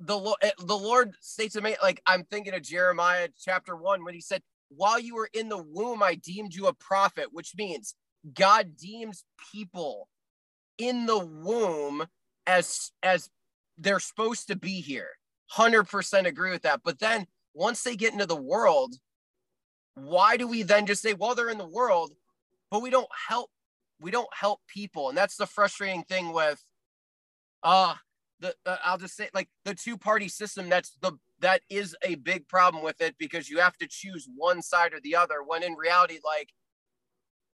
the 0.00 0.18
Lord, 0.18 0.38
eh, 0.42 0.50
the 0.58 0.76
Lord 0.76 1.14
states 1.20 1.54
to 1.54 1.60
me, 1.60 1.76
like 1.82 2.00
I'm 2.06 2.24
thinking 2.24 2.54
of 2.54 2.62
Jeremiah 2.62 3.28
chapter 3.38 3.76
one 3.76 4.02
when 4.02 4.14
he 4.14 4.20
said, 4.20 4.42
"While 4.70 4.98
you 4.98 5.14
were 5.14 5.28
in 5.34 5.48
the 5.48 5.62
womb, 5.62 6.02
I 6.02 6.14
deemed 6.14 6.54
you 6.54 6.66
a 6.66 6.72
prophet," 6.72 7.32
which 7.32 7.54
means 7.54 7.94
God 8.34 8.76
deems 8.76 9.24
people 9.52 10.08
in 10.78 11.06
the 11.06 11.18
womb 11.18 12.06
as 12.46 12.92
as 13.02 13.30
they're 13.76 14.00
supposed 14.00 14.48
to 14.48 14.56
be 14.56 14.80
here. 14.80 15.10
Hundred 15.50 15.84
percent 15.84 16.26
agree 16.26 16.50
with 16.50 16.62
that. 16.62 16.80
But 16.82 16.98
then 16.98 17.26
once 17.54 17.82
they 17.82 17.96
get 17.96 18.12
into 18.12 18.26
the 18.26 18.36
world, 18.36 18.94
why 19.94 20.36
do 20.36 20.46
we 20.48 20.62
then 20.62 20.86
just 20.86 21.02
say, 21.02 21.14
"Well, 21.14 21.34
they're 21.34 21.50
in 21.50 21.58
the 21.58 21.66
world," 21.66 22.12
but 22.70 22.82
we 22.82 22.90
don't 22.90 23.08
help? 23.28 23.50
We 24.00 24.10
don't 24.10 24.32
help 24.34 24.60
people, 24.68 25.08
and 25.08 25.18
that's 25.18 25.36
the 25.36 25.46
frustrating 25.46 26.04
thing 26.04 26.32
with, 26.32 26.64
uh 27.62 27.94
the 28.40 28.54
uh, 28.66 28.76
I'll 28.84 28.98
just 28.98 29.16
say 29.16 29.28
like 29.34 29.48
the 29.64 29.74
two 29.74 29.98
party 29.98 30.28
system 30.28 30.68
that's 30.68 30.96
the 31.02 31.12
that 31.40 31.62
is 31.70 31.96
a 32.02 32.16
big 32.16 32.48
problem 32.48 32.82
with 32.84 33.00
it 33.00 33.16
because 33.18 33.48
you 33.50 33.58
have 33.60 33.76
to 33.78 33.86
choose 33.88 34.28
one 34.36 34.62
side 34.62 34.94
or 34.94 35.00
the 35.00 35.16
other 35.16 35.42
when 35.46 35.62
in 35.62 35.74
reality 35.74 36.18
like 36.24 36.50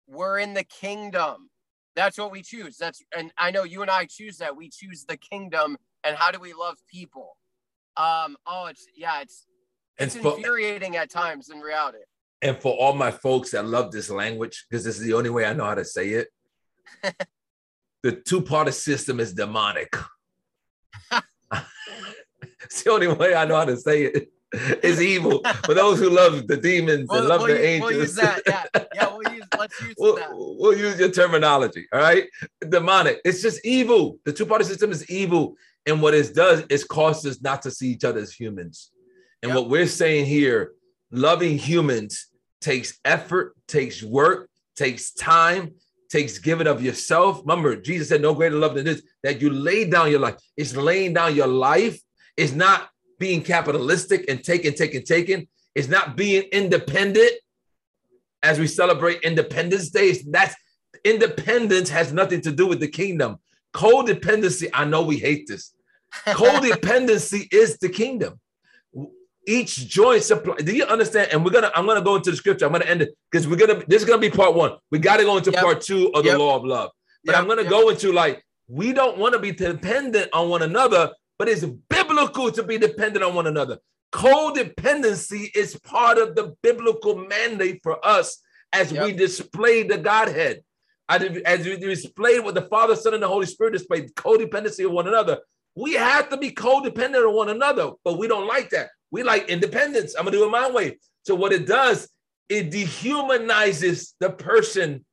we're 0.06 0.38
in 0.38 0.54
the 0.54 0.64
kingdom. 0.64 1.50
That's 1.96 2.18
what 2.18 2.32
we 2.32 2.42
choose. 2.42 2.76
That's 2.76 3.02
and 3.16 3.32
I 3.38 3.50
know 3.50 3.64
you 3.64 3.82
and 3.82 3.90
I 3.90 4.06
choose 4.06 4.38
that. 4.38 4.56
We 4.56 4.70
choose 4.70 5.04
the 5.06 5.16
kingdom 5.16 5.76
and 6.04 6.16
how 6.16 6.30
do 6.30 6.40
we 6.40 6.52
love 6.52 6.78
people? 6.92 7.36
Um 7.96 8.36
oh 8.46 8.66
it's 8.66 8.86
yeah 8.96 9.20
it's 9.22 9.46
it's 10.00 10.16
for, 10.16 10.36
infuriating 10.36 10.96
at 10.96 11.10
times 11.10 11.50
in 11.50 11.60
reality 11.60 11.98
and 12.42 12.56
for 12.58 12.72
all 12.74 12.94
my 12.94 13.10
folks 13.10 13.50
that 13.50 13.64
love 13.66 13.92
this 13.92 14.10
language 14.10 14.66
because 14.68 14.84
this 14.84 14.98
is 14.98 15.04
the 15.04 15.14
only 15.14 15.30
way 15.30 15.44
I 15.44 15.52
know 15.52 15.64
how 15.64 15.74
to 15.74 15.84
say 15.84 16.08
it 16.10 16.28
the 18.02 18.12
two 18.12 18.40
party 18.40 18.72
system 18.72 19.20
is 19.20 19.34
demonic 19.34 19.94
it's 22.70 22.82
the 22.82 22.90
only 22.92 23.08
way 23.08 23.34
I 23.34 23.44
know 23.44 23.56
how 23.56 23.64
to 23.64 23.76
say 23.76 24.04
it. 24.04 24.32
It's 24.52 25.00
evil 25.00 25.42
for 25.64 25.74
those 25.74 26.00
who 26.00 26.10
love 26.10 26.48
the 26.48 26.56
demons 26.56 27.08
we'll, 27.08 27.20
and 27.20 27.28
love 27.28 27.40
we'll 27.42 27.48
the 27.48 27.54
use, 27.54 27.66
angels. 27.66 27.90
We'll 27.90 28.00
use 28.00 28.14
that. 28.16 28.42
Yeah, 28.46 28.64
yeah. 28.94 29.16
We'll 29.16 29.34
use. 29.34 29.44
Let's 29.56 29.80
use 29.80 29.94
we'll, 29.96 30.16
that. 30.16 30.30
We'll 30.32 30.76
use 30.76 30.98
your 30.98 31.10
terminology. 31.10 31.86
All 31.92 32.00
right, 32.00 32.24
demonic. 32.68 33.20
It's 33.24 33.42
just 33.42 33.64
evil. 33.64 34.18
The 34.24 34.32
two-party 34.32 34.64
system 34.64 34.90
is 34.90 35.08
evil, 35.08 35.54
and 35.86 36.02
what 36.02 36.14
it 36.14 36.34
does 36.34 36.64
is 36.68 36.82
causes 36.82 37.36
us 37.36 37.42
not 37.42 37.62
to 37.62 37.70
see 37.70 37.90
each 37.90 38.04
other 38.04 38.18
as 38.18 38.32
humans. 38.32 38.90
And 39.42 39.50
yep. 39.50 39.56
what 39.56 39.70
we're 39.70 39.86
saying 39.86 40.26
here, 40.26 40.72
loving 41.10 41.58
humans 41.58 42.26
takes 42.60 42.98
effort, 43.04 43.56
takes 43.66 44.02
work, 44.02 44.50
takes 44.76 45.12
time, 45.12 45.74
takes 46.10 46.38
giving 46.38 46.66
of 46.66 46.82
yourself. 46.82 47.40
Remember, 47.40 47.76
Jesus 47.76 48.08
said, 48.08 48.22
No 48.22 48.34
greater 48.34 48.56
love 48.56 48.74
than 48.74 48.84
this, 48.84 49.02
that 49.22 49.40
you 49.40 49.50
lay 49.50 49.88
down 49.88 50.10
your 50.10 50.20
life. 50.20 50.36
It's 50.56 50.76
laying 50.76 51.14
down 51.14 51.34
your 51.34 51.46
life. 51.46 52.00
It's 52.36 52.52
not 52.52 52.88
being 53.18 53.42
capitalistic 53.42 54.24
and 54.28 54.42
taking, 54.42 54.74
taking, 54.74 55.02
taking. 55.04 55.48
It's 55.74 55.88
not 55.88 56.16
being 56.16 56.42
independent 56.52 57.32
as 58.42 58.58
we 58.58 58.66
celebrate 58.66 59.22
Independence 59.22 59.90
Day. 59.90 60.12
That's 60.28 60.54
independence 61.04 61.88
has 61.90 62.12
nothing 62.12 62.40
to 62.42 62.52
do 62.52 62.66
with 62.66 62.80
the 62.80 62.88
kingdom. 62.88 63.38
Codependency, 63.72 64.68
I 64.74 64.84
know 64.84 65.02
we 65.02 65.16
hate 65.16 65.46
this. 65.46 65.74
Codependency 66.26 67.52
is 67.52 67.78
the 67.78 67.88
kingdom. 67.88 68.40
Each 69.50 69.88
joint 69.88 70.22
supply. 70.22 70.54
Do 70.58 70.72
you 70.72 70.84
understand? 70.84 71.30
And 71.32 71.44
we're 71.44 71.50
gonna, 71.50 71.72
I'm 71.74 71.84
gonna 71.84 72.02
go 72.02 72.14
into 72.14 72.30
the 72.30 72.36
scripture. 72.36 72.66
I'm 72.66 72.72
gonna 72.72 72.84
end 72.84 73.02
it 73.02 73.16
because 73.30 73.48
we're 73.48 73.56
gonna. 73.56 73.82
This 73.88 74.00
is 74.00 74.08
gonna 74.08 74.20
be 74.20 74.30
part 74.30 74.54
one. 74.54 74.76
We 74.92 75.00
got 75.00 75.16
to 75.16 75.24
go 75.24 75.36
into 75.36 75.50
yep. 75.50 75.60
part 75.60 75.80
two 75.80 76.12
of 76.14 76.22
the 76.22 76.30
yep. 76.30 76.38
law 76.38 76.56
of 76.56 76.64
love. 76.64 76.90
But 77.24 77.32
yep. 77.32 77.42
I'm 77.42 77.48
gonna 77.48 77.68
go 77.68 77.88
into 77.88 78.12
like 78.12 78.44
we 78.68 78.92
don't 78.92 79.18
want 79.18 79.34
to 79.34 79.40
be 79.40 79.50
dependent 79.50 80.30
on 80.32 80.48
one 80.48 80.62
another, 80.62 81.10
but 81.36 81.48
it's 81.48 81.64
biblical 81.88 82.52
to 82.52 82.62
be 82.62 82.78
dependent 82.78 83.24
on 83.24 83.34
one 83.34 83.48
another. 83.48 83.78
Codependency 84.12 85.50
is 85.56 85.76
part 85.80 86.18
of 86.18 86.36
the 86.36 86.54
biblical 86.62 87.16
mandate 87.16 87.80
for 87.82 88.04
us 88.06 88.40
as 88.72 88.92
we 88.92 89.12
display 89.12 89.82
the 89.82 89.98
Godhead. 89.98 90.62
As 91.08 91.66
we 91.66 91.76
display 91.76 92.38
what 92.38 92.54
the 92.54 92.62
Father, 92.62 92.94
Son, 92.94 93.14
and 93.14 93.22
the 93.22 93.26
Holy 93.26 93.46
Spirit 93.46 93.72
display 93.72 94.02
codependency 94.10 94.86
of 94.86 94.92
one 94.92 95.08
another. 95.08 95.38
We 95.74 95.94
have 95.94 96.28
to 96.28 96.36
be 96.36 96.52
codependent 96.52 97.26
on 97.26 97.34
one 97.34 97.48
another, 97.48 97.90
but 98.04 98.16
we 98.16 98.28
don't 98.28 98.46
like 98.46 98.70
that. 98.70 98.90
We 99.10 99.22
like 99.22 99.48
independence. 99.48 100.14
I'm 100.14 100.24
gonna 100.24 100.36
do 100.36 100.44
it 100.44 100.50
my 100.50 100.70
way. 100.70 100.98
So 101.24 101.34
what 101.34 101.52
it 101.52 101.66
does, 101.66 102.08
it 102.48 102.70
dehumanizes 102.70 104.14
the 104.20 104.30
person, 104.30 105.04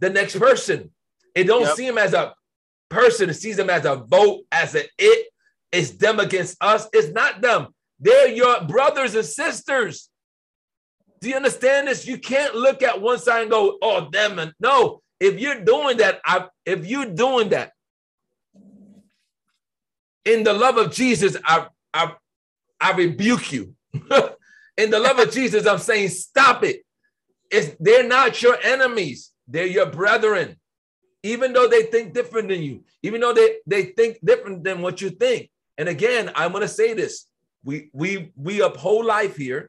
the 0.00 0.10
next 0.10 0.38
person. 0.38 0.90
It 1.34 1.44
don't 1.44 1.62
yep. 1.62 1.76
see 1.76 1.86
him 1.86 1.98
as 1.98 2.14
a 2.14 2.34
person. 2.88 3.30
It 3.30 3.34
sees 3.34 3.56
them 3.56 3.70
as 3.70 3.84
a 3.84 3.96
vote, 3.96 4.44
as 4.50 4.74
an 4.74 4.84
it. 4.98 5.28
It's 5.72 5.90
them 5.92 6.20
against 6.20 6.56
us. 6.60 6.88
It's 6.92 7.12
not 7.12 7.40
them. 7.40 7.68
They're 8.00 8.28
your 8.28 8.62
brothers 8.62 9.14
and 9.14 9.24
sisters. 9.24 10.08
Do 11.20 11.28
you 11.28 11.36
understand 11.36 11.88
this? 11.88 12.06
You 12.06 12.18
can't 12.18 12.54
look 12.54 12.82
at 12.82 13.00
one 13.00 13.18
side 13.18 13.42
and 13.42 13.50
go, 13.50 13.78
"Oh, 13.82 14.08
them." 14.10 14.38
And 14.38 14.52
no, 14.60 15.00
if 15.18 15.40
you're 15.40 15.60
doing 15.60 15.96
that, 15.98 16.20
I, 16.24 16.46
if 16.64 16.86
you're 16.86 17.06
doing 17.06 17.50
that, 17.50 17.72
in 20.24 20.42
the 20.42 20.52
love 20.52 20.76
of 20.76 20.92
Jesus, 20.92 21.36
I, 21.44 21.66
I, 21.94 22.12
I 22.80 22.92
rebuke 22.92 23.52
you. 23.52 23.74
in 24.76 24.90
the 24.90 24.98
love 24.98 25.18
of 25.18 25.32
Jesus, 25.32 25.66
I'm 25.66 25.78
saying, 25.78 26.10
stop 26.10 26.64
it. 26.64 26.84
It's, 27.50 27.76
they're 27.80 28.06
not 28.06 28.42
your 28.42 28.56
enemies, 28.62 29.32
they're 29.46 29.66
your 29.66 29.86
brethren. 29.86 30.56
Even 31.22 31.52
though 31.52 31.66
they 31.66 31.84
think 31.84 32.14
different 32.14 32.48
than 32.48 32.62
you, 32.62 32.84
even 33.02 33.20
though 33.20 33.32
they, 33.32 33.56
they 33.66 33.84
think 33.86 34.18
different 34.24 34.62
than 34.62 34.80
what 34.80 35.00
you 35.00 35.10
think. 35.10 35.50
And 35.78 35.88
again, 35.88 36.30
I'm 36.34 36.52
going 36.52 36.62
to 36.62 36.68
say 36.68 36.94
this 36.94 37.26
we, 37.64 37.90
we, 37.92 38.32
we 38.36 38.60
uphold 38.60 39.06
life 39.06 39.36
here. 39.36 39.68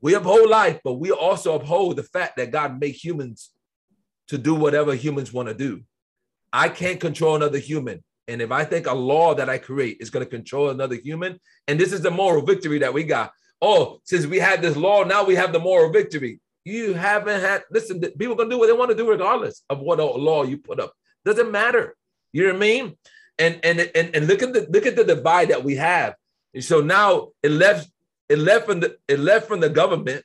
We 0.00 0.14
uphold 0.14 0.48
life, 0.48 0.80
but 0.82 0.94
we 0.94 1.12
also 1.12 1.54
uphold 1.54 1.96
the 1.96 2.02
fact 2.02 2.36
that 2.38 2.50
God 2.50 2.80
made 2.80 2.92
humans 2.92 3.50
to 4.28 4.38
do 4.38 4.54
whatever 4.54 4.94
humans 4.94 5.32
want 5.32 5.48
to 5.48 5.54
do. 5.54 5.82
I 6.52 6.70
can't 6.70 6.98
control 6.98 7.36
another 7.36 7.58
human. 7.58 8.02
And 8.28 8.40
if 8.40 8.52
I 8.52 8.64
think 8.64 8.86
a 8.86 8.94
law 8.94 9.34
that 9.34 9.48
I 9.48 9.58
create 9.58 9.98
is 10.00 10.10
going 10.10 10.24
to 10.24 10.30
control 10.30 10.70
another 10.70 10.94
human, 10.94 11.40
and 11.66 11.78
this 11.78 11.92
is 11.92 12.00
the 12.00 12.10
moral 12.10 12.42
victory 12.42 12.78
that 12.78 12.94
we 12.94 13.04
got. 13.04 13.32
Oh, 13.60 14.00
since 14.04 14.26
we 14.26 14.38
had 14.38 14.62
this 14.62 14.76
law, 14.76 15.04
now 15.04 15.24
we 15.24 15.34
have 15.34 15.52
the 15.52 15.58
moral 15.58 15.92
victory. 15.92 16.40
You 16.64 16.94
haven't 16.94 17.40
had, 17.40 17.62
listen, 17.70 18.00
people 18.00 18.32
are 18.32 18.36
going 18.36 18.50
to 18.50 18.54
do 18.54 18.58
what 18.58 18.66
they 18.66 18.72
want 18.72 18.90
to 18.90 18.96
do 18.96 19.08
regardless 19.08 19.62
of 19.68 19.80
what 19.80 19.98
law 19.98 20.44
you 20.44 20.58
put 20.58 20.80
up. 20.80 20.92
Doesn't 21.24 21.50
matter. 21.50 21.96
You 22.32 22.44
know 22.44 22.48
what 22.50 22.56
I 22.56 22.60
mean? 22.60 22.96
And, 23.38 23.60
and, 23.64 23.80
and, 23.94 24.14
and 24.14 24.26
look 24.26 24.42
at 24.42 24.52
the 24.52 24.66
look 24.70 24.86
at 24.86 24.96
the 24.96 25.04
divide 25.04 25.48
that 25.48 25.64
we 25.64 25.76
have. 25.76 26.14
And 26.54 26.62
so 26.62 26.80
now 26.80 27.28
it 27.42 27.50
left 27.50 27.90
it 28.28 28.38
left 28.38 28.66
from 28.66 28.80
the 28.80 28.96
it 29.08 29.18
left 29.18 29.48
from 29.48 29.60
the 29.60 29.68
government 29.68 30.24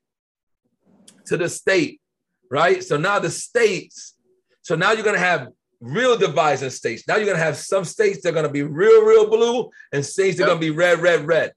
to 1.28 1.38
the 1.38 1.50
state, 1.50 2.02
right? 2.50 2.84
So 2.84 2.98
now 2.98 3.20
the 3.20 3.30
states, 3.30 4.16
so 4.62 4.76
now 4.76 4.92
you're 4.92 5.04
gonna 5.04 5.20
have 5.20 5.50
real 5.80 6.18
divides 6.18 6.62
in 6.64 6.70
states. 6.70 7.04
Now 7.08 7.18
you're 7.18 7.26
gonna 7.26 7.38
have 7.38 7.58
some 7.58 7.86
states 7.86 8.22
that 8.22 8.30
are 8.30 8.34
gonna 8.34 8.50
be 8.50 8.64
real, 8.64 9.04
real 9.04 9.30
blue, 9.30 9.70
and 9.92 10.06
states 10.06 10.38
that 10.38 10.44
yep. 10.44 10.50
are 10.50 10.52
gonna 10.52 10.62
be 10.62 10.72
red, 10.72 11.00
red, 11.00 11.26
red. 11.28 11.54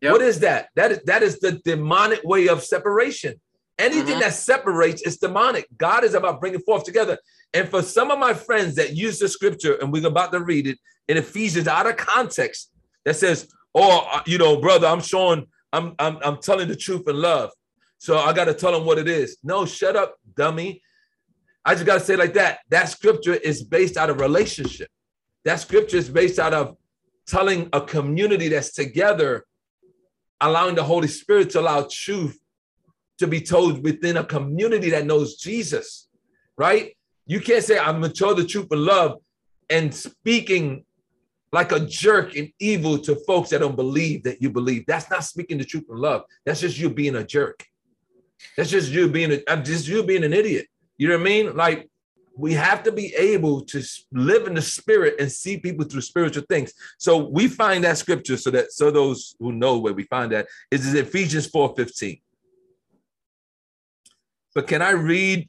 Yep. 0.00 0.12
What 0.12 0.22
is 0.22 0.40
that? 0.40 0.68
That 0.76 0.92
is 0.92 1.00
that 1.04 1.22
is 1.22 1.40
the 1.40 1.52
demonic 1.64 2.22
way 2.24 2.48
of 2.48 2.62
separation. 2.62 3.40
Anything 3.78 4.14
mm-hmm. 4.14 4.20
that 4.20 4.32
separates 4.32 5.02
is 5.02 5.18
demonic. 5.18 5.66
God 5.76 6.04
is 6.04 6.14
about 6.14 6.40
bringing 6.40 6.60
forth 6.60 6.84
together. 6.84 7.18
And 7.52 7.68
for 7.68 7.82
some 7.82 8.10
of 8.10 8.18
my 8.18 8.32
friends 8.32 8.74
that 8.76 8.96
use 8.96 9.18
the 9.18 9.28
scripture, 9.28 9.76
and 9.80 9.92
we're 9.92 10.06
about 10.06 10.32
to 10.32 10.40
read 10.40 10.66
it 10.66 10.78
in 11.08 11.16
Ephesians 11.16 11.68
out 11.68 11.86
of 11.86 11.96
context, 11.96 12.70
that 13.04 13.16
says, 13.16 13.48
"Oh, 13.74 14.08
uh, 14.12 14.22
you 14.26 14.38
know, 14.38 14.60
brother, 14.60 14.86
I'm 14.86 15.00
showing, 15.00 15.46
I'm, 15.72 15.94
I'm, 15.98 16.18
I'm 16.22 16.38
telling 16.38 16.68
the 16.68 16.76
truth 16.76 17.06
in 17.06 17.16
love, 17.16 17.50
so 17.98 18.18
I 18.18 18.32
got 18.32 18.46
to 18.46 18.54
tell 18.54 18.72
them 18.72 18.86
what 18.86 18.98
it 18.98 19.08
is." 19.08 19.38
No, 19.42 19.66
shut 19.66 19.96
up, 19.96 20.16
dummy. 20.36 20.82
I 21.66 21.74
just 21.74 21.84
got 21.84 21.94
to 21.94 22.00
say 22.00 22.14
like 22.14 22.34
that. 22.34 22.60
That 22.70 22.88
scripture 22.88 23.34
is 23.34 23.64
based 23.64 23.96
out 23.96 24.08
of 24.08 24.20
relationship. 24.20 24.88
That 25.44 25.56
scripture 25.56 25.96
is 25.96 26.08
based 26.08 26.38
out 26.38 26.54
of 26.54 26.76
telling 27.26 27.68
a 27.72 27.80
community 27.80 28.46
that's 28.46 28.72
together, 28.72 29.44
allowing 30.40 30.76
the 30.76 30.84
Holy 30.84 31.08
Spirit 31.08 31.50
to 31.50 31.60
allow 31.60 31.88
truth 31.90 32.38
to 33.18 33.26
be 33.26 33.40
told 33.40 33.82
within 33.82 34.16
a 34.16 34.24
community 34.24 34.90
that 34.90 35.06
knows 35.06 35.36
Jesus, 35.38 36.08
right? 36.56 36.96
You 37.26 37.40
can't 37.40 37.64
say, 37.64 37.78
I'm 37.78 38.00
going 38.00 38.12
to 38.12 38.16
tell 38.16 38.36
the 38.36 38.46
truth 38.46 38.68
in 38.70 38.84
love 38.84 39.18
and 39.68 39.92
speaking 39.92 40.84
like 41.50 41.72
a 41.72 41.80
jerk 41.80 42.36
and 42.36 42.48
evil 42.60 42.96
to 42.98 43.16
folks 43.26 43.50
that 43.50 43.58
don't 43.58 43.74
believe 43.74 44.22
that 44.22 44.40
you 44.40 44.50
believe. 44.50 44.84
That's 44.86 45.10
not 45.10 45.24
speaking 45.24 45.58
the 45.58 45.64
truth 45.64 45.86
in 45.90 45.96
love. 45.96 46.22
That's 46.44 46.60
just 46.60 46.78
you 46.78 46.90
being 46.90 47.16
a 47.16 47.24
jerk. 47.24 47.64
That's 48.56 48.70
just 48.70 48.92
you 48.92 49.08
being 49.08 49.42
a, 49.48 49.56
just 49.62 49.88
you 49.88 50.04
being 50.04 50.22
an 50.22 50.32
idiot. 50.32 50.68
You 50.98 51.08
know 51.08 51.14
what 51.14 51.20
I 51.20 51.24
mean? 51.24 51.56
Like 51.56 51.88
we 52.36 52.52
have 52.52 52.82
to 52.82 52.92
be 52.92 53.14
able 53.14 53.62
to 53.62 53.82
live 54.12 54.46
in 54.46 54.54
the 54.54 54.62
spirit 54.62 55.14
and 55.18 55.32
see 55.32 55.58
people 55.58 55.86
through 55.86 56.02
spiritual 56.02 56.44
things. 56.48 56.72
So 56.98 57.16
we 57.16 57.48
find 57.48 57.82
that 57.84 57.98
scripture 57.98 58.36
so 58.36 58.50
that 58.50 58.72
so 58.72 58.90
those 58.90 59.34
who 59.40 59.52
know 59.52 59.78
where 59.78 59.94
we 59.94 60.04
find 60.04 60.32
that 60.32 60.46
is 60.70 60.94
Ephesians 60.94 61.50
4:15. 61.50 62.20
But 64.54 64.66
can 64.66 64.82
I 64.82 64.90
read 64.90 65.48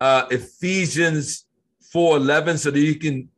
uh 0.00 0.26
Ephesians 0.30 1.46
4:11 1.94 2.58
so 2.58 2.70
that 2.70 2.80
you 2.80 2.96
can 2.96 3.28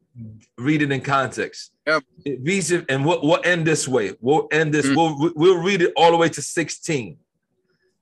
read 0.57 0.83
it 0.83 0.93
in 0.93 1.01
context? 1.01 1.73
Yep. 1.87 2.03
Ephesians, 2.25 2.85
and 2.89 3.05
we'll, 3.05 3.21
we'll 3.23 3.41
end 3.45 3.67
this 3.67 3.87
way. 3.87 4.15
We'll 4.21 4.49
end 4.53 4.73
this. 4.73 4.87
Mm. 4.87 4.97
We'll 4.97 5.33
we'll 5.35 5.63
read 5.63 5.83
it 5.83 5.93
all 5.97 6.13
the 6.13 6.17
way 6.17 6.29
to 6.29 6.43
16 6.43 7.19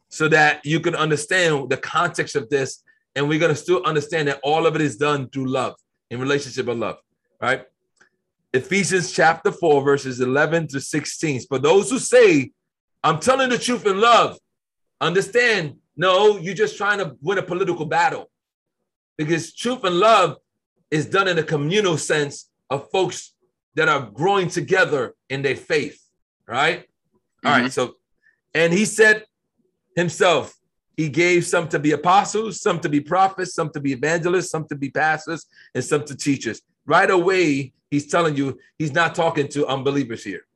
so 0.08 0.28
that 0.28 0.64
you 0.64 0.78
can 0.78 0.94
understand 0.94 1.70
the 1.70 1.76
context 1.76 2.36
of 2.36 2.48
this 2.48 2.84
and 3.16 3.28
we're 3.28 3.38
going 3.38 3.54
to 3.54 3.60
still 3.60 3.82
understand 3.84 4.28
that 4.28 4.40
all 4.42 4.66
of 4.66 4.74
it 4.74 4.80
is 4.80 4.96
done 4.96 5.28
through 5.28 5.46
love, 5.46 5.74
in 6.10 6.20
relationship 6.20 6.68
of 6.68 6.78
love, 6.78 6.96
right? 7.40 7.64
Ephesians 8.52 9.12
chapter 9.12 9.50
4, 9.50 9.82
verses 9.82 10.20
11 10.20 10.68
to 10.68 10.80
16. 10.80 11.42
For 11.48 11.58
those 11.58 11.90
who 11.90 11.98
say, 11.98 12.52
I'm 13.02 13.18
telling 13.18 13.50
the 13.50 13.58
truth 13.58 13.86
in 13.86 14.00
love, 14.00 14.38
understand, 15.00 15.76
no, 15.96 16.38
you're 16.38 16.54
just 16.54 16.76
trying 16.76 16.98
to 16.98 17.16
win 17.20 17.38
a 17.38 17.42
political 17.42 17.84
battle. 17.84 18.30
Because 19.16 19.52
truth 19.52 19.84
and 19.84 19.96
love 19.96 20.36
is 20.90 21.06
done 21.06 21.28
in 21.28 21.38
a 21.38 21.42
communal 21.42 21.98
sense 21.98 22.50
of 22.70 22.90
folks 22.90 23.34
that 23.74 23.88
are 23.88 24.02
growing 24.02 24.48
together 24.48 25.14
in 25.28 25.42
their 25.42 25.56
faith, 25.56 26.00
right? 26.46 26.80
Mm-hmm. 26.80 27.46
All 27.46 27.52
right, 27.52 27.60
mm-hmm. 27.62 27.68
so, 27.68 27.94
and 28.54 28.72
he 28.72 28.84
said 28.84 29.24
himself, 29.96 30.54
he 30.96 31.08
gave 31.08 31.44
some 31.46 31.68
to 31.68 31.78
be 31.78 31.92
apostles, 31.92 32.60
some 32.60 32.78
to 32.80 32.88
be 32.88 33.00
prophets, 33.00 33.54
some 33.54 33.70
to 33.70 33.80
be 33.80 33.92
evangelists, 33.92 34.50
some 34.50 34.66
to 34.68 34.76
be 34.76 34.90
pastors, 34.90 35.46
and 35.74 35.84
some 35.84 36.04
to 36.04 36.16
teachers. 36.16 36.62
Right 36.86 37.10
away, 37.10 37.72
he's 37.90 38.06
telling 38.06 38.36
you 38.36 38.58
he's 38.78 38.92
not 38.92 39.14
talking 39.14 39.48
to 39.48 39.66
unbelievers 39.66 40.22
here. 40.22 40.46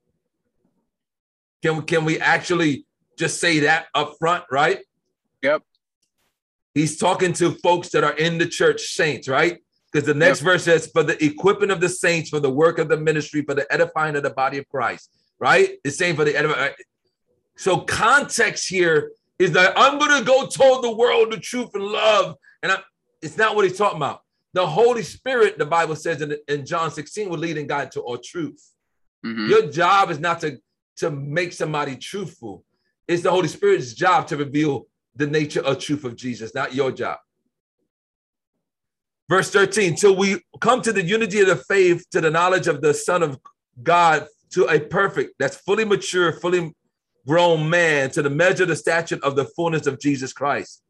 Can, 1.63 1.79
we, 1.79 1.83
can 1.83 2.05
we 2.05 2.21
actually 2.21 2.87
just 3.19 3.41
say 3.41 3.61
that 3.61 3.87
up 3.95 4.15
front, 4.19 4.45
right? 4.51 4.79
Yep. 5.43 5.63
He's 6.75 6.97
talking 6.97 7.33
to 7.35 7.51
folks 7.53 7.89
that 7.91 8.05
are 8.05 8.17
in 8.17 8.39
the 8.39 8.47
church, 8.47 8.83
saints, 8.93 9.29
right? 9.29 9.59
Because 9.91 10.07
the 10.07 10.15
next 10.15 10.41
yep. 10.41 10.45
verse 10.45 10.65
says, 10.65 10.89
for 10.93 11.03
the 11.03 11.23
equipping 11.25 11.71
of 11.71 11.81
the 11.81 11.89
saints, 11.89 12.31
for 12.31 12.39
the 12.39 12.51
work 12.51 12.79
of 12.79 12.89
the 12.89 12.97
ministry, 12.97 13.43
for 13.43 13.55
the 13.55 13.67
edifying 13.73 14.15
of 14.15 14.23
the 14.23 14.31
body 14.31 14.59
of 14.59 14.69
Christ, 14.69 15.11
right? 15.41 15.71
It's 15.83 15.97
saying 15.97 16.15
for 16.15 16.25
the 16.25 16.37
edifying. 16.37 16.71
Uh, 16.71 16.75
so 17.57 17.79
context 17.79 18.69
here 18.69 19.11
is 19.39 19.53
that 19.53 19.73
I'm 19.77 19.99
going 19.99 20.19
to 20.19 20.25
go 20.25 20.47
tell 20.47 20.83
the 20.83 20.95
world 20.95 21.33
the 21.33 21.39
truth 21.39 21.71
and 21.75 21.85
love. 21.85 22.37
And 22.63 22.73
I, 22.73 22.79
it's 23.23 23.37
not 23.37 23.55
what 23.55 23.65
he's 23.65 23.79
talking 23.79 23.99
about. 23.99 24.23
The 24.55 24.67
Holy 24.67 25.03
Spirit, 25.03 25.59
the 25.59 25.67
Bible 25.67 25.97
says 25.97 26.23
in, 26.23 26.37
in 26.49 26.67
John 26.67 26.91
16, 26.91 27.29
will 27.29 27.39
lead 27.39 27.59
and 27.59 27.69
guide 27.69 27.93
to 27.93 28.01
all 28.01 28.19
truth. 28.19 28.73
Mm-hmm. 29.25 29.49
Your 29.49 29.71
job 29.71 30.11
is 30.11 30.19
not 30.19 30.41
to, 30.41 30.59
to 30.97 31.11
make 31.11 31.53
somebody 31.53 31.97
truthful. 31.97 32.65
It's 33.07 33.23
the 33.23 33.31
Holy 33.31 33.49
Spirit's 33.49 33.95
job 33.95 34.27
to 34.29 34.37
reveal 34.37 34.87
the 35.15 35.27
nature 35.27 35.61
of 35.61 35.79
truth 35.79 36.05
of 36.05 36.17
Jesus, 36.17 36.55
not 36.55 36.75
your 36.75 36.93
job. 36.93 37.19
Verse 39.29 39.51
13, 39.51 39.97
till 39.97 40.17
we 40.17 40.43
come 40.61 40.81
to 40.83 40.93
the 40.93 41.03
unity 41.03 41.41
of 41.41 41.49
the 41.49 41.57
faith, 41.57 42.09
to 42.11 42.21
the 42.21 42.31
knowledge 42.31 42.67
of 42.67 42.81
the 42.81 42.95
Son 42.95 43.23
of 43.23 43.39
God, 43.83 44.27
to 44.51 44.67
a 44.67 44.81
perfect, 44.81 45.35
that's 45.39 45.57
fully 45.57 45.85
mature, 45.85 46.33
fully 46.33 46.73
grown 47.29 47.69
man, 47.69 48.11
to 48.11 48.23
the 48.23 48.31
measure, 48.31 48.65
the 48.65 48.75
stature 48.75 49.19
of 49.23 49.37
the 49.37 49.45
fullness 49.45 49.87
of 49.87 50.01
Jesus 50.01 50.33
Christ. 50.33 50.83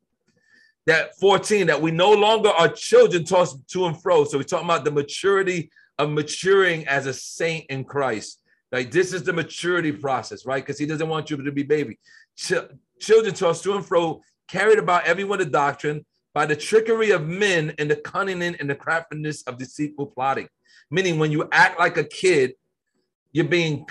That 0.87 1.19
14, 1.19 1.67
that 1.67 1.83
we 1.83 1.91
no 1.91 2.13
longer 2.13 2.51
are 2.51 2.69
children 2.69 3.25
tossed 3.25 3.69
to 3.71 3.87
and 3.87 4.01
fro. 4.01 4.25
So 4.25 4.39
we're 4.39 4.45
talking 4.45 4.67
about 4.67 4.85
the 4.85 4.93
maturity 4.93 5.71
of 5.99 6.11
maturing 6.11 6.87
as 6.87 7.07
a 7.07 7.13
saint 7.13 7.67
in 7.69 7.85
Christ. 7.85 8.41
Like 8.71 8.93
this 8.93 9.13
is 9.13 9.25
the 9.25 9.33
maturity 9.33 9.93
process, 9.93 10.47
right? 10.47 10.65
Because 10.65 10.79
he 10.79 10.87
doesn't 10.87 11.09
want 11.09 11.29
you 11.29 11.37
to 11.43 11.53
be 11.53 11.65
baby. 11.65 11.99
Ch- 12.37 12.69
children 13.01 13.35
tossed 13.35 13.65
to 13.65 13.75
and 13.75 13.85
fro, 13.85 14.23
carried 14.47 14.79
about 14.79 15.07
everyone 15.07 15.41
the 15.41 15.45
doctrine 15.45 16.07
by 16.35 16.47
the 16.47 16.57
trickery 16.57 17.11
of 17.11 17.27
men 17.27 17.75
and 17.79 17.91
the 17.91 17.97
cunning 17.97 18.43
and 18.43 18.71
the 18.71 18.75
craftiness 18.75 19.43
of 19.43 19.59
deceitful 19.59 20.07
plotting. 20.07 20.49
Meaning, 20.91 21.19
when 21.19 21.33
you 21.33 21.49
act 21.51 21.79
like 21.79 21.97
a 21.97 22.05
kid, 22.05 22.53
you're 23.33 23.45
being 23.45 23.87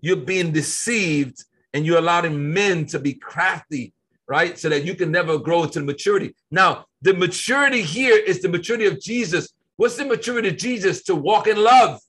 you're 0.00 0.16
being 0.16 0.50
deceived 0.50 1.44
and 1.74 1.86
you're 1.86 1.98
allowing 1.98 2.52
men 2.52 2.86
to 2.86 2.98
be 2.98 3.14
crafty, 3.14 3.92
right? 4.28 4.58
So 4.58 4.68
that 4.68 4.84
you 4.84 4.94
can 4.94 5.10
never 5.10 5.38
grow 5.38 5.66
to 5.66 5.80
maturity. 5.80 6.34
Now, 6.50 6.86
the 7.00 7.14
maturity 7.14 7.82
here 7.82 8.16
is 8.16 8.40
the 8.42 8.48
maturity 8.48 8.86
of 8.86 9.00
Jesus. 9.00 9.52
What's 9.76 9.96
the 9.96 10.04
maturity 10.04 10.48
of 10.48 10.56
Jesus? 10.56 11.02
To 11.04 11.14
walk 11.14 11.46
in 11.46 11.56
love. 11.56 12.00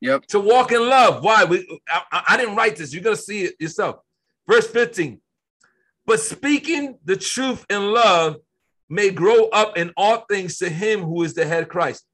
Yep. 0.00 0.26
To 0.26 0.40
walk 0.40 0.72
in 0.72 0.80
love. 0.80 1.24
Why? 1.24 1.44
We, 1.44 1.80
I, 1.88 2.22
I 2.28 2.36
didn't 2.36 2.56
write 2.56 2.76
this. 2.76 2.92
You're 2.92 3.02
going 3.02 3.16
to 3.16 3.22
see 3.22 3.44
it 3.44 3.54
yourself. 3.58 3.96
Verse 4.46 4.66
15. 4.68 5.20
But 6.06 6.20
speaking 6.20 6.98
the 7.04 7.16
truth 7.16 7.66
in 7.68 7.92
love 7.92 8.36
may 8.88 9.10
grow 9.10 9.48
up 9.48 9.76
in 9.76 9.92
all 9.96 10.24
things 10.30 10.58
to 10.58 10.68
him 10.68 11.02
who 11.02 11.22
is 11.22 11.34
the 11.34 11.44
head 11.44 11.68
Christ. 11.68 12.04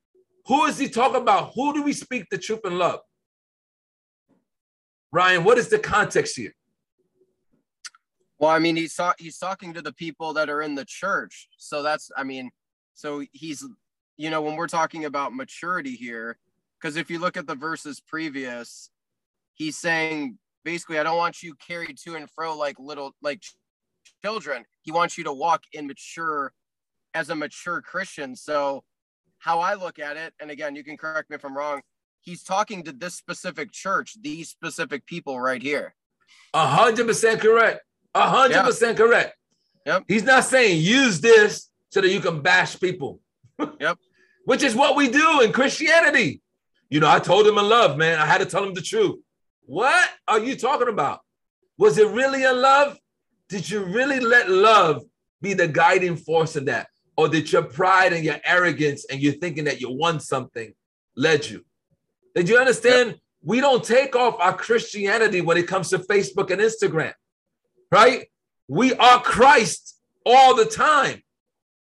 Who 0.47 0.65
is 0.65 0.79
he 0.79 0.89
talking 0.89 1.23
about? 1.23 1.53
Who 1.55 1.73
do 1.73 1.83
we 1.83 1.93
speak 1.93 2.27
the 2.31 2.39
truth 2.39 2.61
in 2.65 2.77
love? 2.77 3.01
Ryan, 5.15 5.45
what 5.45 5.59
is 5.59 5.69
the 5.69 5.79
context 5.79 6.37
here? 6.37 6.53
Well, 8.41 8.51
I 8.51 8.59
mean, 8.59 8.75
he's 8.75 8.99
he's 9.17 9.39
talking 9.39 9.73
to 9.75 9.81
the 9.81 9.93
people 9.93 10.33
that 10.33 10.51
are 10.51 10.61
in 10.61 10.75
the 10.75 10.85
church. 10.85 11.49
So 11.57 11.85
that's, 11.85 12.11
I 12.17 12.25
mean, 12.25 12.51
so 12.95 13.23
he's, 13.31 13.65
you 14.17 14.29
know, 14.29 14.43
when 14.43 14.57
we're 14.57 14.67
talking 14.67 15.05
about 15.05 15.33
maturity 15.33 15.95
here, 15.95 16.37
because 16.81 16.97
if 16.97 17.11
you 17.11 17.21
look 17.21 17.37
at 17.37 17.47
the 17.47 17.55
verses 17.55 18.03
previous, 18.05 18.91
he's 19.55 19.79
saying 19.79 20.37
basically, 20.65 20.99
I 20.99 21.05
don't 21.05 21.17
want 21.17 21.45
you 21.45 21.55
carried 21.65 21.97
to 21.99 22.17
and 22.17 22.29
fro 22.29 22.59
like 22.59 22.75
little 22.81 23.13
like 23.23 23.41
children. 24.21 24.65
He 24.83 24.91
wants 24.91 25.17
you 25.17 25.23
to 25.25 25.33
walk 25.33 25.63
in 25.73 25.87
mature 25.87 26.53
as 27.15 27.31
a 27.31 27.37
mature 27.37 27.81
Christian. 27.83 28.35
So 28.35 28.83
how 29.39 29.61
I 29.61 29.75
look 29.75 30.01
at 30.01 30.17
it, 30.17 30.35
and 30.41 30.51
again, 30.51 30.75
you 30.75 30.83
can 30.83 30.97
correct 30.97 31.31
me 31.31 31.37
if 31.37 31.45
I'm 31.45 31.57
wrong, 31.57 31.83
he's 32.25 32.43
talking 32.43 32.83
to 32.85 32.93
this 32.93 33.15
specific 33.15 33.71
church, 33.73 34.17
these 34.21 34.49
specific 34.49 35.07
people 35.07 35.39
right 35.41 35.63
here. 35.63 35.95
A 36.53 36.67
hundred 36.67 37.07
percent 37.07 37.41
correct. 37.41 37.81
A 38.15 38.29
hundred 38.29 38.63
percent 38.65 38.97
correct. 38.97 39.37
Yep. 39.87 40.05
He's 40.09 40.25
not 40.25 40.45
saying 40.45 40.81
use 40.81 41.21
this 41.21 41.71
so 41.91 42.01
that 42.01 42.09
you 42.09 42.21
can 42.21 42.41
bash 42.41 42.79
people. 42.81 43.21
Yep. 43.81 43.99
Which 44.47 44.63
is 44.63 44.75
what 44.75 44.95
we 44.97 45.09
do 45.09 45.41
in 45.41 45.53
Christianity. 45.53 46.43
You 46.91 47.01
know, 47.01 47.09
I 47.09 47.19
told 47.19 47.47
him 47.47 47.57
in 47.57 47.67
love, 47.67 47.97
man. 47.97 48.19
I 48.19 48.27
had 48.27 48.39
to 48.39 48.47
tell 48.47 48.63
him 48.63 48.75
the 48.75 48.83
truth. 48.83 49.19
What 49.65 50.11
are 50.29 50.41
you 50.41 50.55
talking 50.55 50.89
about? 50.89 51.21
Was 51.79 51.97
it 51.97 52.09
really 52.09 52.45
in 52.45 52.61
love? 52.61 52.99
Did 53.49 53.71
you 53.71 53.85
really 53.85 54.21
let 54.21 54.51
love 54.51 55.03
be 55.41 55.55
the 55.55 55.67
guiding 55.67 56.17
force 56.17 56.57
in 56.57 56.67
that? 56.67 56.89
Or 57.17 57.29
did 57.29 57.51
your 57.51 57.63
pride 57.63 58.13
and 58.13 58.25
your 58.25 58.37
arrogance 58.45 59.07
and 59.11 59.23
you 59.23 59.33
thinking 59.33 59.65
that 59.65 59.81
you 59.81 59.91
won 59.91 60.21
something 60.21 60.75
led 61.17 61.49
you? 61.49 61.65
Did 62.35 62.49
you 62.49 62.59
understand? 62.59 63.19
We 63.43 63.61
don't 63.61 63.85
take 63.85 64.17
off 64.17 64.37
our 64.41 64.57
Christianity 64.57 65.41
when 65.41 65.57
it 65.57 65.69
comes 65.69 65.91
to 65.91 65.99
Facebook 65.99 66.51
and 66.51 66.61
Instagram, 66.61 67.13
right? 67.91 68.27
We 68.69 68.95
are 68.95 69.21
Christ 69.21 70.01
all 70.25 70.57
the 70.57 70.65
time, 70.65 71.23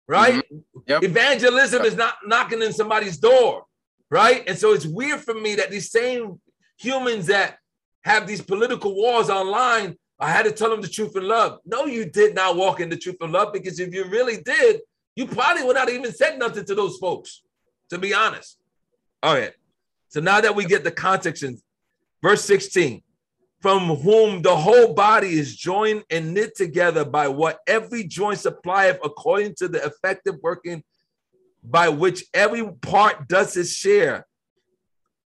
right? 0.08 0.36
Mm-hmm. 0.36 0.78
Yep. 0.86 1.02
Evangelism 1.04 1.82
yep. 1.82 1.92
is 1.92 1.96
not 1.96 2.14
knocking 2.24 2.62
in 2.62 2.72
somebody's 2.72 3.18
door, 3.18 3.64
right? 4.10 4.42
And 4.46 4.56
so 4.58 4.72
it's 4.72 4.86
weird 4.86 5.20
for 5.20 5.34
me 5.34 5.56
that 5.56 5.70
these 5.70 5.90
same 5.90 6.40
humans 6.78 7.26
that 7.26 7.58
have 8.04 8.26
these 8.26 8.40
political 8.40 8.94
wars 8.94 9.30
online, 9.30 9.96
I 10.18 10.30
had 10.30 10.44
to 10.44 10.52
tell 10.52 10.70
them 10.70 10.80
the 10.80 10.88
truth 10.88 11.16
in 11.16 11.28
love. 11.28 11.58
No, 11.66 11.84
you 11.84 12.06
did 12.06 12.34
not 12.34 12.56
walk 12.56 12.80
in 12.80 12.88
the 12.88 12.96
truth 12.96 13.16
in 13.20 13.30
love 13.30 13.52
because 13.52 13.78
if 13.78 13.94
you 13.94 14.04
really 14.06 14.42
did, 14.42 14.80
you 15.14 15.26
probably 15.26 15.64
would 15.64 15.76
not 15.76 15.90
even 15.90 16.12
said 16.12 16.38
nothing 16.38 16.64
to 16.64 16.74
those 16.74 16.96
folks, 16.96 17.42
to 17.90 17.98
be 17.98 18.14
honest. 18.14 18.58
All 19.22 19.34
right. 19.34 19.52
So 20.12 20.20
now 20.20 20.42
that 20.42 20.54
we 20.54 20.66
get 20.66 20.84
the 20.84 20.90
context 20.90 21.42
in 21.42 21.58
verse 22.22 22.44
16, 22.44 23.02
from 23.62 23.96
whom 23.96 24.42
the 24.42 24.54
whole 24.54 24.92
body 24.92 25.38
is 25.38 25.56
joined 25.56 26.04
and 26.10 26.34
knit 26.34 26.54
together 26.54 27.02
by 27.02 27.28
what 27.28 27.60
every 27.66 28.04
joint 28.04 28.38
supplieth 28.38 28.98
according 29.02 29.54
to 29.54 29.68
the 29.68 29.82
effective 29.82 30.34
working 30.42 30.84
by 31.64 31.88
which 31.88 32.26
every 32.34 32.70
part 32.82 33.26
does 33.26 33.56
its 33.56 33.72
share, 33.72 34.26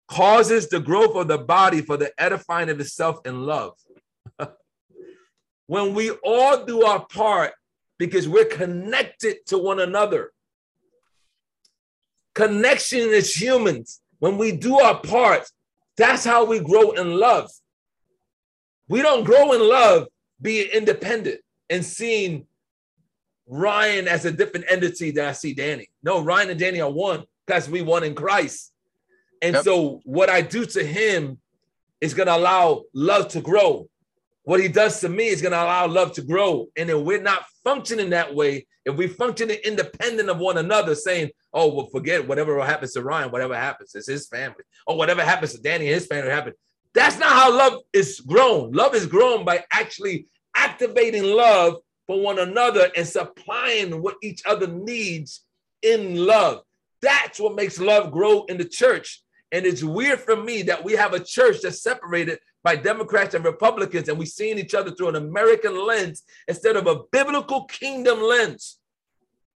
causes 0.07 0.67
the 0.69 0.79
growth 0.79 1.15
of 1.15 1.27
the 1.27 1.37
body 1.37 1.83
for 1.83 1.95
the 1.95 2.11
edifying 2.17 2.69
of 2.71 2.79
itself 2.79 3.19
in 3.25 3.45
love. 3.45 3.73
when 5.67 5.93
we 5.93 6.09
all 6.23 6.65
do 6.65 6.81
our 6.81 7.05
part 7.05 7.51
because 7.99 8.27
we're 8.27 8.45
connected 8.45 9.37
to 9.45 9.59
one 9.59 9.79
another. 9.79 10.31
Connection 12.33 13.09
as 13.11 13.39
humans, 13.39 14.01
when 14.23 14.37
we 14.37 14.53
do 14.53 14.79
our 14.79 15.01
part, 15.01 15.45
that's 15.97 16.23
how 16.23 16.45
we 16.45 16.57
grow 16.57 16.91
in 16.91 17.19
love. 17.19 17.51
We 18.87 19.01
don't 19.01 19.25
grow 19.25 19.51
in 19.51 19.59
love 19.59 20.07
being 20.41 20.69
independent 20.71 21.41
and 21.69 21.83
seeing 21.83 22.47
Ryan 23.47 24.07
as 24.07 24.23
a 24.23 24.31
different 24.31 24.67
entity 24.69 25.11
than 25.11 25.25
I 25.25 25.33
see 25.33 25.53
Danny. 25.53 25.89
No, 26.03 26.23
Ryan 26.23 26.51
and 26.51 26.59
Danny 26.61 26.79
are 26.79 26.89
one 26.89 27.25
because 27.45 27.69
we 27.69 27.81
one 27.81 28.05
in 28.05 28.15
Christ. 28.15 28.71
And 29.41 29.55
yep. 29.55 29.65
so 29.65 29.99
what 30.05 30.29
I 30.29 30.39
do 30.39 30.65
to 30.67 30.81
him 30.81 31.37
is 31.99 32.13
going 32.13 32.27
to 32.27 32.37
allow 32.37 32.83
love 32.93 33.27
to 33.27 33.41
grow. 33.41 33.89
What 34.43 34.61
he 34.61 34.69
does 34.69 35.01
to 35.01 35.09
me 35.09 35.27
is 35.27 35.41
going 35.41 35.51
to 35.51 35.61
allow 35.61 35.85
love 35.87 36.13
to 36.13 36.21
grow. 36.21 36.67
And 36.77 36.89
if 36.89 36.97
we're 36.97 37.21
not 37.21 37.43
functioning 37.65 38.11
that 38.11 38.33
way, 38.33 38.67
if 38.85 38.95
we 38.95 39.07
functioning 39.07 39.57
independent 39.65 40.29
of 40.29 40.37
one 40.37 40.59
another, 40.59 40.95
saying, 40.95 41.31
oh, 41.53 41.73
well, 41.73 41.87
forget 41.87 42.27
whatever 42.27 42.63
happens 42.63 42.93
to 42.93 43.01
Ryan, 43.01 43.31
whatever 43.31 43.55
happens, 43.55 43.93
it's 43.95 44.07
his 44.07 44.27
family. 44.27 44.63
Or 44.87 44.97
whatever 44.97 45.23
happens 45.23 45.53
to 45.53 45.61
Danny 45.61 45.85
and 45.85 45.95
his 45.95 46.07
family 46.07 46.31
happen. 46.31 46.53
That's 46.93 47.17
not 47.19 47.31
how 47.31 47.55
love 47.55 47.81
is 47.91 48.19
grown. 48.19 48.71
Love 48.71 48.95
is 48.95 49.05
grown 49.05 49.45
by 49.45 49.65
actually 49.71 50.27
activating 50.55 51.23
love 51.23 51.77
for 52.07 52.21
one 52.21 52.39
another 52.39 52.89
and 52.95 53.07
supplying 53.07 54.01
what 54.01 54.15
each 54.21 54.41
other 54.45 54.67
needs 54.67 55.45
in 55.81 56.25
love. 56.25 56.61
That's 57.01 57.39
what 57.39 57.55
makes 57.55 57.79
love 57.79 58.11
grow 58.11 58.45
in 58.45 58.57
the 58.57 58.65
church. 58.65 59.23
And 59.51 59.65
it's 59.65 59.83
weird 59.83 60.19
for 60.19 60.35
me 60.35 60.63
that 60.63 60.83
we 60.83 60.93
have 60.93 61.13
a 61.13 61.19
church 61.19 61.57
that's 61.61 61.83
separated 61.83 62.39
by 62.63 62.75
Democrats 62.75 63.35
and 63.35 63.43
Republicans, 63.43 64.07
and 64.07 64.17
we're 64.17 64.25
seeing 64.25 64.57
each 64.57 64.73
other 64.73 64.91
through 64.91 65.09
an 65.09 65.15
American 65.17 65.85
lens 65.85 66.23
instead 66.47 66.77
of 66.77 66.87
a 66.87 67.01
biblical 67.11 67.65
kingdom 67.65 68.21
lens, 68.21 68.79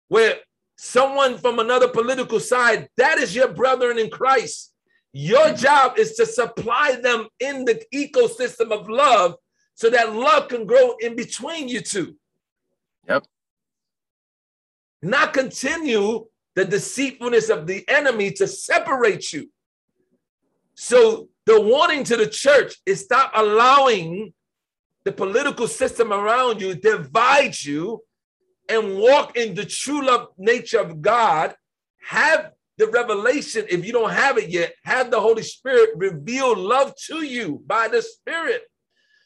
where 0.08 0.36
someone 0.76 1.38
from 1.38 1.58
another 1.58 1.88
political 1.88 2.40
side, 2.40 2.88
that 2.96 3.18
is 3.18 3.34
your 3.34 3.48
brethren 3.48 3.98
in 3.98 4.10
Christ. 4.10 4.72
Your 5.12 5.52
job 5.52 5.98
is 5.98 6.14
to 6.14 6.26
supply 6.26 6.96
them 7.00 7.28
in 7.38 7.64
the 7.64 7.82
ecosystem 7.94 8.72
of 8.72 8.88
love 8.88 9.36
so 9.74 9.90
that 9.90 10.14
love 10.14 10.48
can 10.48 10.66
grow 10.66 10.96
in 11.00 11.14
between 11.14 11.68
you 11.68 11.80
two. 11.80 12.16
Yep. 13.08 13.24
Not 15.02 15.32
continue 15.32 16.26
the 16.54 16.64
deceitfulness 16.64 17.48
of 17.48 17.66
the 17.66 17.84
enemy 17.88 18.30
to 18.32 18.46
separate 18.46 19.32
you. 19.32 19.50
So 20.74 21.28
the 21.46 21.60
warning 21.60 22.04
to 22.04 22.16
the 22.16 22.26
church 22.26 22.76
is 22.86 23.04
stop 23.04 23.32
allowing 23.34 24.32
the 25.04 25.12
political 25.12 25.68
system 25.68 26.12
around 26.12 26.60
you 26.60 26.74
divide 26.74 27.62
you 27.62 28.02
and 28.68 28.96
walk 28.96 29.36
in 29.36 29.54
the 29.54 29.64
true 29.64 30.06
love 30.06 30.28
nature 30.38 30.80
of 30.80 31.02
God. 31.02 31.54
Have 32.06 32.52
the 32.76 32.88
revelation, 32.88 33.66
if 33.68 33.84
you 33.84 33.92
don't 33.92 34.12
have 34.12 34.36
it 34.36 34.50
yet, 34.50 34.74
have 34.84 35.10
the 35.10 35.20
Holy 35.20 35.42
Spirit 35.42 35.90
reveal 35.96 36.56
love 36.56 36.92
to 37.06 37.22
you 37.22 37.62
by 37.66 37.88
the 37.88 38.02
Spirit 38.02 38.62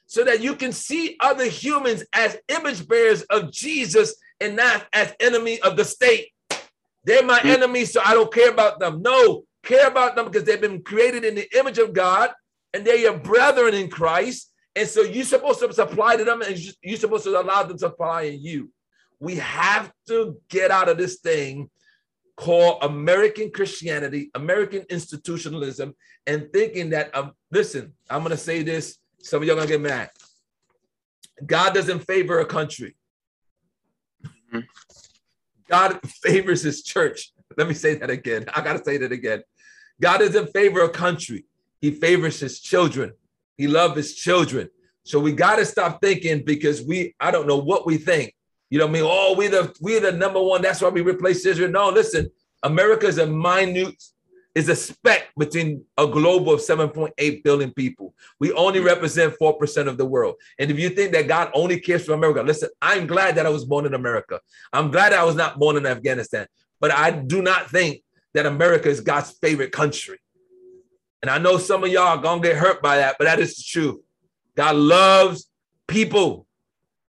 so 0.06 0.24
that 0.24 0.40
you 0.40 0.54
can 0.54 0.72
see 0.72 1.16
other 1.20 1.46
humans 1.46 2.04
as 2.12 2.36
image 2.48 2.86
bearers 2.88 3.22
of 3.24 3.52
Jesus 3.52 4.14
and 4.40 4.56
not 4.56 4.86
as 4.92 5.14
enemy 5.20 5.60
of 5.60 5.76
the 5.76 5.84
state. 5.84 6.28
They're 7.04 7.24
my 7.24 7.38
mm-hmm. 7.38 7.48
enemies, 7.48 7.92
so 7.92 8.00
I 8.04 8.14
don't 8.14 8.32
care 8.32 8.50
about 8.50 8.80
them. 8.80 9.02
No, 9.02 9.44
care 9.64 9.86
about 9.86 10.16
them 10.16 10.26
because 10.26 10.44
they've 10.44 10.60
been 10.60 10.82
created 10.82 11.24
in 11.24 11.34
the 11.34 11.58
image 11.58 11.78
of 11.78 11.92
God 11.92 12.30
and 12.72 12.84
they're 12.84 12.96
your 12.96 13.18
brethren 13.18 13.74
in 13.74 13.88
Christ. 13.88 14.52
And 14.76 14.88
so 14.88 15.02
you're 15.02 15.24
supposed 15.24 15.60
to 15.60 15.72
supply 15.72 16.16
to 16.16 16.24
them 16.24 16.42
and 16.42 16.58
you're 16.82 16.98
supposed 16.98 17.24
to 17.24 17.40
allow 17.40 17.62
them 17.62 17.72
to 17.72 17.78
supply 17.78 18.22
in 18.22 18.40
you. 18.40 18.70
We 19.20 19.36
have 19.36 19.92
to 20.08 20.38
get 20.48 20.70
out 20.70 20.88
of 20.88 20.96
this 20.96 21.16
thing 21.16 21.70
called 22.36 22.78
American 22.82 23.50
Christianity, 23.50 24.30
American 24.34 24.84
institutionalism, 24.88 25.94
and 26.26 26.48
thinking 26.52 26.90
that, 26.90 27.14
um, 27.16 27.32
listen, 27.50 27.92
I'm 28.08 28.20
going 28.20 28.30
to 28.30 28.36
say 28.36 28.62
this. 28.62 28.98
Some 29.20 29.42
of 29.42 29.48
y'all 29.48 29.56
going 29.56 29.66
to 29.66 29.74
get 29.74 29.80
mad. 29.80 30.10
God 31.44 31.74
doesn't 31.74 32.00
favor 32.00 32.38
a 32.38 32.46
country. 32.46 32.94
Mm-hmm. 34.24 34.60
God 35.68 36.00
favors 36.06 36.62
his 36.62 36.82
church. 36.82 37.32
Let 37.56 37.66
me 37.66 37.74
say 37.74 37.94
that 37.96 38.10
again. 38.10 38.46
I 38.54 38.60
got 38.60 38.76
to 38.76 38.84
say 38.84 38.98
that 38.98 39.10
again. 39.10 39.42
God 40.00 40.18
doesn't 40.18 40.52
favor 40.52 40.82
a 40.82 40.88
country. 40.88 41.44
He 41.80 41.90
favors 41.90 42.38
his 42.38 42.60
children. 42.60 43.12
He 43.56 43.66
loves 43.66 43.96
his 43.96 44.14
children. 44.14 44.68
So 45.02 45.18
we 45.18 45.32
got 45.32 45.56
to 45.56 45.64
stop 45.64 46.00
thinking 46.00 46.44
because 46.44 46.82
we, 46.82 47.14
I 47.18 47.30
don't 47.30 47.48
know 47.48 47.58
what 47.58 47.86
we 47.86 47.96
think. 47.96 48.34
You 48.70 48.78
know 48.78 48.86
what 48.86 48.90
I 48.90 49.00
mean? 49.00 49.04
Oh, 49.06 49.34
we're 49.36 49.50
the 49.50 49.74
we're 49.80 50.00
the 50.00 50.12
number 50.12 50.42
one. 50.42 50.62
That's 50.62 50.80
why 50.80 50.90
we 50.90 51.00
replace 51.00 51.44
Israel. 51.46 51.70
No, 51.70 51.88
listen, 51.88 52.30
America 52.62 53.06
is 53.06 53.18
a 53.18 53.26
minute, 53.26 54.02
is 54.54 54.68
a 54.68 54.76
speck 54.76 55.28
between 55.38 55.84
a 55.96 56.06
global 56.06 56.52
of 56.52 56.60
7.8 56.60 57.42
billion 57.42 57.72
people. 57.72 58.14
We 58.40 58.52
only 58.52 58.80
represent 58.80 59.34
4% 59.40 59.88
of 59.88 59.96
the 59.96 60.04
world. 60.04 60.34
And 60.58 60.70
if 60.70 60.78
you 60.78 60.90
think 60.90 61.12
that 61.12 61.28
God 61.28 61.50
only 61.54 61.80
cares 61.80 62.04
for 62.04 62.12
America, 62.12 62.42
listen, 62.42 62.68
I'm 62.82 63.06
glad 63.06 63.36
that 63.36 63.46
I 63.46 63.50
was 63.50 63.64
born 63.64 63.86
in 63.86 63.94
America. 63.94 64.40
I'm 64.72 64.90
glad 64.90 65.12
I 65.12 65.24
was 65.24 65.36
not 65.36 65.58
born 65.58 65.76
in 65.76 65.86
Afghanistan. 65.86 66.46
But 66.80 66.92
I 66.92 67.10
do 67.10 67.40
not 67.40 67.70
think 67.70 68.02
that 68.34 68.46
America 68.46 68.88
is 68.88 69.00
God's 69.00 69.30
favorite 69.40 69.72
country. 69.72 70.18
And 71.22 71.30
I 71.30 71.38
know 71.38 71.58
some 71.58 71.82
of 71.82 71.90
y'all 71.90 72.18
are 72.18 72.22
gonna 72.22 72.42
get 72.42 72.56
hurt 72.56 72.82
by 72.82 72.98
that, 72.98 73.16
but 73.18 73.24
that 73.24 73.40
is 73.40 73.56
the 73.56 73.64
truth. 73.66 74.00
God 74.54 74.76
loves 74.76 75.48
people, 75.86 76.46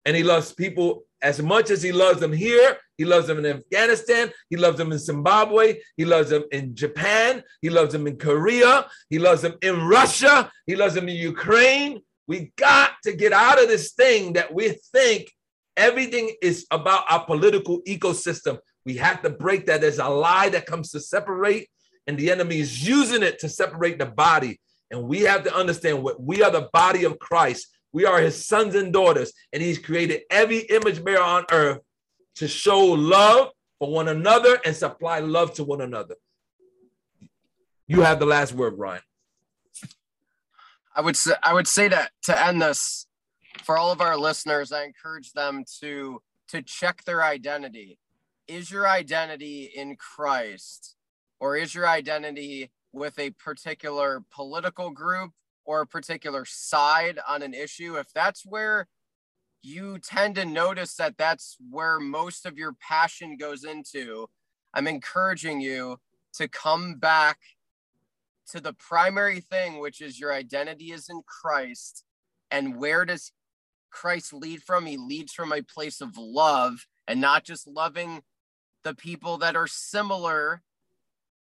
and 0.06 0.16
He 0.16 0.24
loves 0.24 0.52
people 0.52 1.05
as 1.26 1.42
much 1.42 1.72
as 1.72 1.82
He 1.82 1.92
loves 1.92 2.20
them 2.20 2.32
here. 2.32 2.78
He 3.00 3.04
loves 3.04 3.26
them 3.28 3.40
in 3.40 3.48
Afghanistan. 3.58 4.32
He 4.52 4.58
loves 4.58 4.78
them 4.78 4.92
in 4.92 5.00
Zimbabwe. 5.00 5.80
He 5.98 6.06
loves 6.06 6.30
them 6.30 6.44
in 6.52 6.76
Japan. 6.76 7.44
He 7.62 7.70
loves 7.72 7.92
them 7.94 8.06
in 8.06 8.18
Korea. 8.18 8.88
He 9.10 9.18
loves 9.18 9.42
them 9.42 9.56
in 9.62 9.88
Russia. 9.88 10.52
He 10.68 10.76
loves 10.76 10.94
them 10.94 11.10
in 11.10 11.16
Ukraine. 11.16 12.02
We 12.28 12.54
got 12.58 12.92
to 13.06 13.12
get 13.14 13.34
out 13.34 13.62
of 13.62 13.68
this 13.68 13.94
thing 13.94 14.34
that 14.34 14.54
we 14.54 14.78
think 14.94 15.32
everything 15.76 16.36
is 16.44 16.68
about 16.70 17.04
our 17.10 17.26
political 17.26 17.82
ecosystem. 17.82 18.60
We 18.86 18.98
have 18.98 19.24
to 19.24 19.32
break 19.32 19.66
that. 19.66 19.82
There's 19.82 20.00
a 20.00 20.08
lie 20.08 20.50
that 20.50 20.68
comes 20.68 20.92
to 20.92 21.00
separate, 21.00 21.68
and 22.06 22.18
the 22.18 22.32
enemy 22.32 22.60
is 22.60 22.88
using 22.88 23.24
it 23.24 23.40
to 23.40 23.50
separate 23.50 23.98
the 23.98 24.06
body. 24.06 24.62
And 24.92 25.04
we 25.04 25.22
have 25.22 25.44
to 25.46 25.56
understand 25.56 26.04
what 26.04 26.22
we 26.22 26.44
are 26.44 26.52
the 26.52 26.70
body 26.72 27.04
of 27.04 27.18
Christ. 27.18 27.75
We 27.96 28.04
are 28.04 28.20
his 28.20 28.46
sons 28.46 28.76
and 28.76 28.92
daughters, 28.92 29.32
and 29.54 29.64
he's 29.64 29.80
created 29.80 30.24
every 30.30 30.60
image 30.64 31.02
bearer 31.02 31.24
on 31.24 31.46
earth 31.50 31.80
to 32.36 32.46
show 32.46 32.80
love 32.80 33.52
for 33.80 33.90
one 33.90 34.10
another 34.10 34.60
and 34.66 34.76
supply 34.76 35.20
love 35.20 35.54
to 35.54 35.64
one 35.64 35.80
another. 35.80 36.16
You 37.88 38.02
have 38.02 38.20
the 38.20 38.26
last 38.26 38.52
word, 38.52 38.78
Ryan. 38.78 39.02
I 40.94 41.00
would 41.00 41.16
say 41.16 41.36
I 41.42 41.54
would 41.54 41.68
say 41.68 41.88
that 41.88 42.12
to 42.24 42.46
end 42.46 42.62
this 42.62 43.08
for 43.64 43.78
all 43.78 43.94
of 43.94 44.02
our 44.02 44.18
listeners, 44.18 44.74
I 44.74 44.84
encourage 44.84 45.32
them 45.32 45.64
to 45.80 46.22
to 46.50 46.62
check 46.62 47.06
their 47.06 47.24
identity 47.24 47.98
is 48.50 48.70
your 48.70 48.90
identity 48.90 49.72
in 49.74 49.96
Christ 49.96 50.98
or 51.40 51.56
is 51.56 51.74
your 51.74 51.88
identity 51.88 52.72
with 52.92 53.18
a 53.20 53.30
particular 53.30 54.22
political 54.32 54.90
group 54.90 55.32
or 55.66 55.82
a 55.82 55.88
particular 55.88 56.46
side 56.46 57.20
on 57.28 57.42
an 57.42 57.54
issue? 57.54 57.96
If 57.96 58.14
that's 58.14 58.46
where 58.46 58.88
you 59.62 59.98
tend 60.00 60.36
to 60.36 60.46
notice 60.46 60.96
that 60.96 61.18
that's 61.18 61.58
where 61.70 62.00
most 62.00 62.46
of 62.46 62.58
your 62.58 62.74
passion 62.74 63.36
goes 63.36 63.64
into, 63.64 64.28
I'm 64.74 64.88
encouraging 64.88 65.62
you 65.62 65.98
to 66.34 66.48
come 66.48 66.96
back 66.96 67.40
to 68.52 68.62
the 68.62 68.74
primary 68.74 69.40
thing, 69.40 69.80
which 69.80 70.02
is 70.02 70.20
your 70.20 70.32
identity 70.32 70.92
is 70.92 71.10
in 71.10 71.22
Christ. 71.26 72.04
And 72.52 72.78
where 72.78 73.06
does 73.06 73.32
Christ 73.90 74.34
lead 74.34 74.62
from? 74.62 74.86
He 74.86 74.98
leads 74.98 75.34
from 75.34 75.52
a 75.52 75.64
place 75.64 76.02
of 76.02 76.18
love 76.18 76.86
and 77.08 77.20
not 77.20 77.44
just 77.44 77.68
loving 77.68 78.22
the 78.84 78.94
people 78.94 79.38
that 79.38 79.56
are 79.56 79.68
similar, 79.68 80.62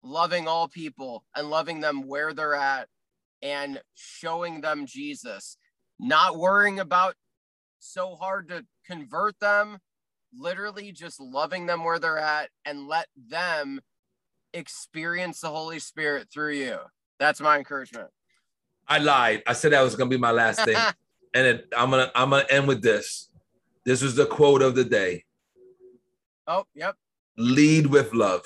loving 0.03 0.47
all 0.47 0.67
people 0.67 1.25
and 1.35 1.49
loving 1.49 1.81
them 1.81 2.07
where 2.07 2.33
they're 2.33 2.55
at 2.55 2.87
and 3.41 3.81
showing 3.93 4.61
them 4.61 4.85
Jesus, 4.85 5.57
not 5.99 6.37
worrying 6.37 6.79
about 6.79 7.15
so 7.79 8.15
hard 8.15 8.49
to 8.49 8.65
convert 8.85 9.39
them, 9.39 9.79
literally 10.37 10.91
just 10.91 11.19
loving 11.19 11.65
them 11.65 11.83
where 11.83 11.99
they're 11.99 12.17
at 12.17 12.49
and 12.65 12.87
let 12.87 13.07
them 13.15 13.79
experience 14.53 15.41
the 15.41 15.49
Holy 15.49 15.79
Spirit 15.79 16.27
through 16.33 16.53
you. 16.53 16.77
That's 17.19 17.41
my 17.41 17.57
encouragement. 17.57 18.09
I 18.87 18.99
lied. 18.99 19.43
I 19.47 19.53
said 19.53 19.71
that 19.71 19.81
was 19.81 19.95
going 19.95 20.09
to 20.09 20.15
be 20.15 20.21
my 20.21 20.31
last 20.31 20.63
thing. 20.63 20.77
and 21.33 21.47
it, 21.47 21.67
I'm 21.75 21.89
going 21.89 22.05
to 22.05 22.11
I'm 22.17 22.29
going 22.29 22.45
to 22.45 22.53
end 22.53 22.67
with 22.67 22.81
this. 22.81 23.29
This 23.85 24.01
was 24.01 24.15
the 24.15 24.25
quote 24.25 24.61
of 24.61 24.75
the 24.75 24.83
day. 24.83 25.23
Oh, 26.47 26.65
yep 26.75 26.95
lead 27.37 27.87
with 27.87 28.13
love. 28.13 28.45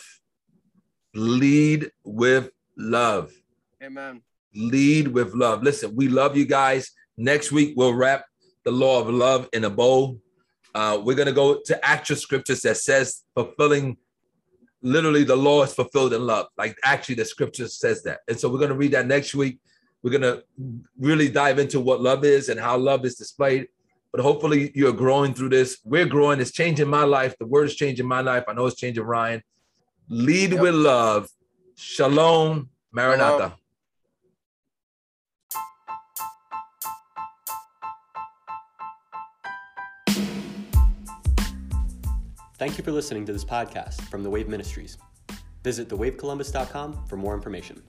Lead 1.13 1.91
with 2.03 2.51
love. 2.77 3.31
Amen. 3.83 4.21
Lead 4.55 5.09
with 5.09 5.33
love. 5.33 5.63
Listen, 5.63 5.95
we 5.95 6.07
love 6.07 6.35
you 6.35 6.45
guys. 6.45 6.91
Next 7.17 7.51
week, 7.51 7.73
we'll 7.75 7.93
wrap 7.93 8.25
the 8.63 8.71
law 8.71 8.99
of 8.99 9.09
love 9.09 9.49
in 9.53 9.63
a 9.65 9.69
bow. 9.69 10.17
Uh, 10.73 11.01
we're 11.03 11.15
going 11.15 11.27
to 11.27 11.33
go 11.33 11.59
to 11.65 11.85
actual 11.85 12.15
scriptures 12.15 12.61
that 12.61 12.77
says 12.77 13.23
fulfilling 13.35 13.97
literally 14.81 15.25
the 15.25 15.35
law 15.35 15.63
is 15.63 15.73
fulfilled 15.73 16.13
in 16.13 16.25
love. 16.25 16.47
Like 16.57 16.77
actually, 16.83 17.15
the 17.15 17.25
scripture 17.25 17.67
says 17.67 18.03
that. 18.03 18.19
And 18.27 18.39
so 18.39 18.49
we're 18.49 18.59
going 18.59 18.69
to 18.69 18.77
read 18.77 18.91
that 18.93 19.07
next 19.07 19.35
week. 19.35 19.59
We're 20.01 20.17
going 20.17 20.21
to 20.21 20.43
really 20.97 21.27
dive 21.27 21.59
into 21.59 21.81
what 21.81 22.01
love 22.01 22.23
is 22.23 22.47
and 22.47 22.59
how 22.59 22.77
love 22.77 23.03
is 23.05 23.15
displayed 23.15 23.67
but 24.11 24.21
hopefully 24.21 24.71
you're 24.73 24.93
growing 24.93 25.33
through 25.33 25.49
this. 25.49 25.79
We're 25.83 26.05
growing. 26.05 26.39
It's 26.39 26.51
changing 26.51 26.87
my 26.87 27.03
life. 27.03 27.35
The 27.37 27.45
word 27.45 27.65
is 27.65 27.75
changing 27.75 28.07
my 28.07 28.21
life. 28.21 28.43
I 28.47 28.53
know 28.53 28.65
it's 28.65 28.75
changing 28.75 29.03
Ryan. 29.03 29.43
Lead 30.09 30.53
yep. 30.53 30.61
with 30.61 30.73
love. 30.73 31.29
Shalom, 31.75 32.69
Maranatha. 32.91 33.55
Thank 42.59 42.77
you 42.77 42.83
for 42.83 42.91
listening 42.91 43.25
to 43.25 43.31
this 43.31 43.45
podcast 43.45 44.01
from 44.09 44.21
the 44.21 44.29
Wave 44.29 44.49
Ministries. 44.49 44.97
Visit 45.63 45.87
thewavecolumbus.com 45.87 47.05
for 47.07 47.15
more 47.15 47.33
information. 47.33 47.81